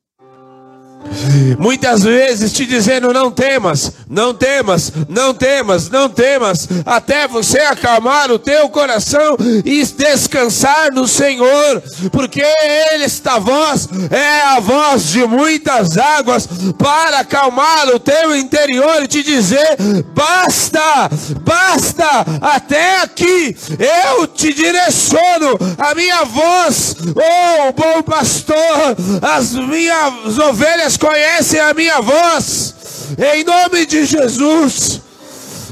Muitas 1.59 2.03
vezes 2.03 2.53
te 2.53 2.67
dizendo: 2.67 3.13
não 3.13 3.31
temas, 3.31 3.93
não 4.09 4.35
temas, 4.35 4.93
não 5.09 5.35
temas, 5.35 5.91
não 5.91 6.09
temas, 6.09 6.69
até 6.85 7.27
você 7.27 7.59
acalmar 7.61 8.31
o 8.31 8.39
teu 8.39 8.69
coração 8.69 9.37
e 9.65 9.85
descansar 9.85 10.93
no 10.93 11.07
Senhor, 11.07 11.83
porque 12.13 12.43
Ele, 12.43 13.05
esta 13.05 13.39
voz, 13.39 13.89
é 14.11 14.43
a 14.43 14.61
voz 14.61 15.09
de 15.09 15.25
muitas 15.27 15.97
águas 15.97 16.49
para 16.79 17.21
acalmar 17.21 17.89
o 17.95 17.99
teu 17.99 18.37
interior 18.37 19.03
e 19.03 19.09
te 19.09 19.23
dizer: 19.23 19.77
basta, 20.15 21.11
basta, 21.43 22.27
até 22.41 23.03
aqui 23.03 23.57
eu 23.79 24.27
te 24.27 24.53
direciono, 24.53 25.59
a 25.79 25.95
minha 25.95 26.25
voz, 26.25 26.97
oh 27.15 27.73
bom 27.73 28.03
pastor, 28.03 28.97
as 29.23 29.53
minhas 29.53 30.39
ovelhas 30.39 30.97
conhecem 31.07 31.61
a 31.61 31.73
minha 31.73 32.01
voz, 32.01 32.75
em 33.17 33.45
nome 33.45 33.87
de 33.87 34.05
Jesus. 34.05 35.01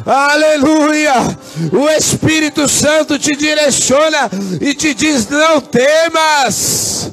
Aleluia! 0.06 1.14
O 1.72 1.88
Espírito 1.88 2.68
Santo 2.68 3.18
te 3.18 3.34
direciona 3.34 4.30
e 4.60 4.74
te 4.74 4.94
diz: 4.94 5.28
não 5.28 5.60
temas, 5.60 7.10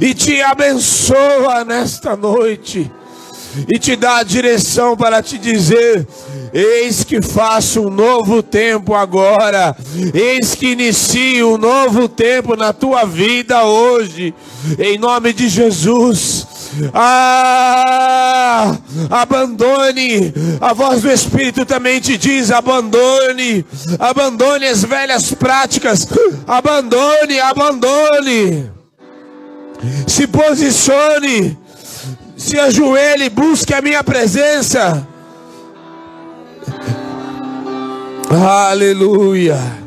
e 0.00 0.14
te 0.14 0.40
abençoa 0.40 1.64
nesta 1.64 2.14
noite, 2.14 2.88
e 3.68 3.78
te 3.78 3.96
dá 3.96 4.18
a 4.18 4.22
direção 4.22 4.96
para 4.96 5.20
te 5.20 5.38
dizer: 5.38 6.06
Eis 6.52 7.02
que 7.02 7.20
faço 7.20 7.80
um 7.80 7.90
novo 7.90 8.40
tempo 8.40 8.94
agora. 8.94 9.74
Eis 10.14 10.54
que 10.54 10.72
inicio 10.72 11.54
um 11.54 11.58
novo 11.58 12.08
tempo 12.08 12.54
na 12.54 12.72
tua 12.72 13.04
vida 13.04 13.64
hoje. 13.64 14.32
Em 14.78 14.96
nome 14.96 15.32
de 15.32 15.48
Jesus. 15.48 16.51
Ah, 16.94 18.76
abandone. 19.10 20.32
A 20.60 20.72
voz 20.72 21.02
do 21.02 21.10
Espírito 21.10 21.64
também 21.64 22.00
te 22.00 22.16
diz: 22.16 22.50
abandone, 22.50 23.64
abandone 23.98 24.66
as 24.66 24.84
velhas 24.84 25.32
práticas, 25.34 26.08
abandone, 26.46 27.40
abandone. 27.40 28.70
Se 30.06 30.26
posicione, 30.26 31.58
se 32.36 32.58
ajoelhe, 32.58 33.28
busque 33.30 33.74
a 33.74 33.82
minha 33.82 34.02
presença. 34.04 35.06
Aleluia. 38.30 39.82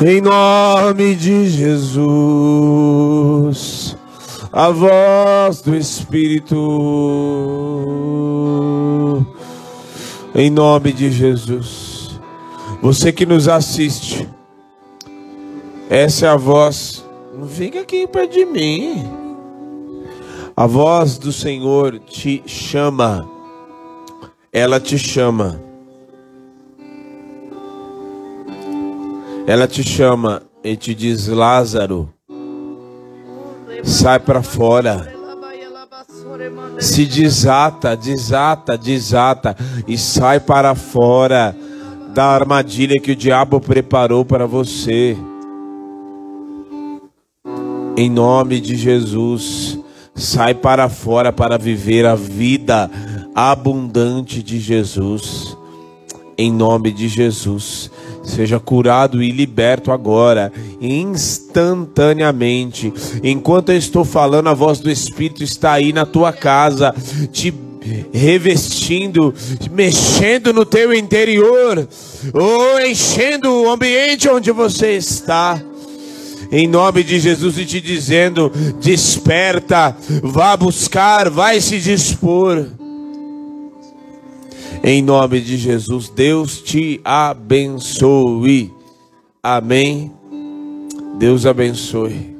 Em 0.00 0.20
nome 0.20 1.16
de 1.16 1.48
Jesus, 1.50 2.78
a 4.52 4.70
voz 4.70 5.60
do 5.62 5.74
Espírito. 5.76 6.56
Em 10.34 10.50
nome 10.50 10.92
de 10.92 11.10
Jesus, 11.10 12.20
você 12.80 13.12
que 13.12 13.26
nos 13.26 13.48
assiste, 13.48 14.28
essa 15.90 16.26
é 16.26 16.28
a 16.28 16.36
voz. 16.36 17.04
Não 17.36 17.48
fica 17.48 17.80
aqui 17.80 18.06
perto 18.06 18.32
de 18.32 18.44
mim. 18.44 19.04
A 20.56 20.66
voz 20.66 21.18
do 21.18 21.32
Senhor 21.32 21.98
te 22.00 22.42
chama 22.46 23.38
ela 24.52 24.80
te 24.80 24.96
chama. 24.98 25.60
Ela 29.46 29.68
te 29.68 29.82
chama 29.84 30.42
e 30.64 30.74
te 30.76 30.94
diz: 30.94 31.28
Lázaro, 31.28 32.12
sai 33.84 34.18
para 34.18 34.42
fora. 34.42 35.12
Se 36.78 37.04
desata, 37.06 37.96
desata, 37.96 38.76
desata 38.78 39.56
e 39.86 39.98
sai 39.98 40.40
para 40.40 40.74
fora 40.74 41.54
da 42.14 42.26
armadilha 42.26 43.00
que 43.00 43.12
o 43.12 43.16
diabo 43.16 43.60
preparou 43.60 44.24
para 44.24 44.46
você. 44.46 45.16
Em 47.96 48.08
nome 48.08 48.60
de 48.60 48.76
Jesus, 48.76 49.78
sai 50.14 50.54
para 50.54 50.88
fora 50.88 51.32
para 51.32 51.58
viver 51.58 52.06
a 52.06 52.14
vida 52.14 52.90
abundante 53.34 54.42
de 54.42 54.60
Jesus. 54.60 55.56
Em 56.36 56.52
nome 56.52 56.92
de 56.92 57.08
Jesus, 57.08 57.90
seja 58.28 58.60
curado 58.60 59.22
e 59.22 59.30
liberto 59.30 59.90
agora, 59.90 60.52
instantaneamente. 60.80 62.92
Enquanto 63.22 63.70
eu 63.70 63.78
estou 63.78 64.04
falando, 64.04 64.48
a 64.48 64.54
voz 64.54 64.80
do 64.80 64.90
Espírito 64.90 65.42
está 65.42 65.72
aí 65.72 65.92
na 65.92 66.06
tua 66.06 66.32
casa, 66.32 66.94
te 67.32 67.52
revestindo, 68.12 69.34
mexendo 69.70 70.52
no 70.52 70.66
teu 70.66 70.94
interior, 70.94 71.88
ou 72.32 72.80
enchendo 72.80 73.50
o 73.50 73.70
ambiente 73.70 74.28
onde 74.28 74.52
você 74.52 74.92
está 74.92 75.60
em 76.50 76.66
nome 76.66 77.02
de 77.02 77.20
Jesus 77.20 77.58
e 77.58 77.64
te 77.64 77.80
dizendo: 77.80 78.50
desperta, 78.80 79.96
vá 80.22 80.56
buscar, 80.56 81.30
vai 81.30 81.60
se 81.60 81.78
dispor. 81.78 82.66
Em 84.82 85.02
nome 85.02 85.40
de 85.40 85.56
Jesus, 85.56 86.08
Deus 86.08 86.62
te 86.62 87.00
abençoe. 87.04 88.72
Amém. 89.42 90.12
Deus 91.18 91.44
abençoe. 91.46 92.37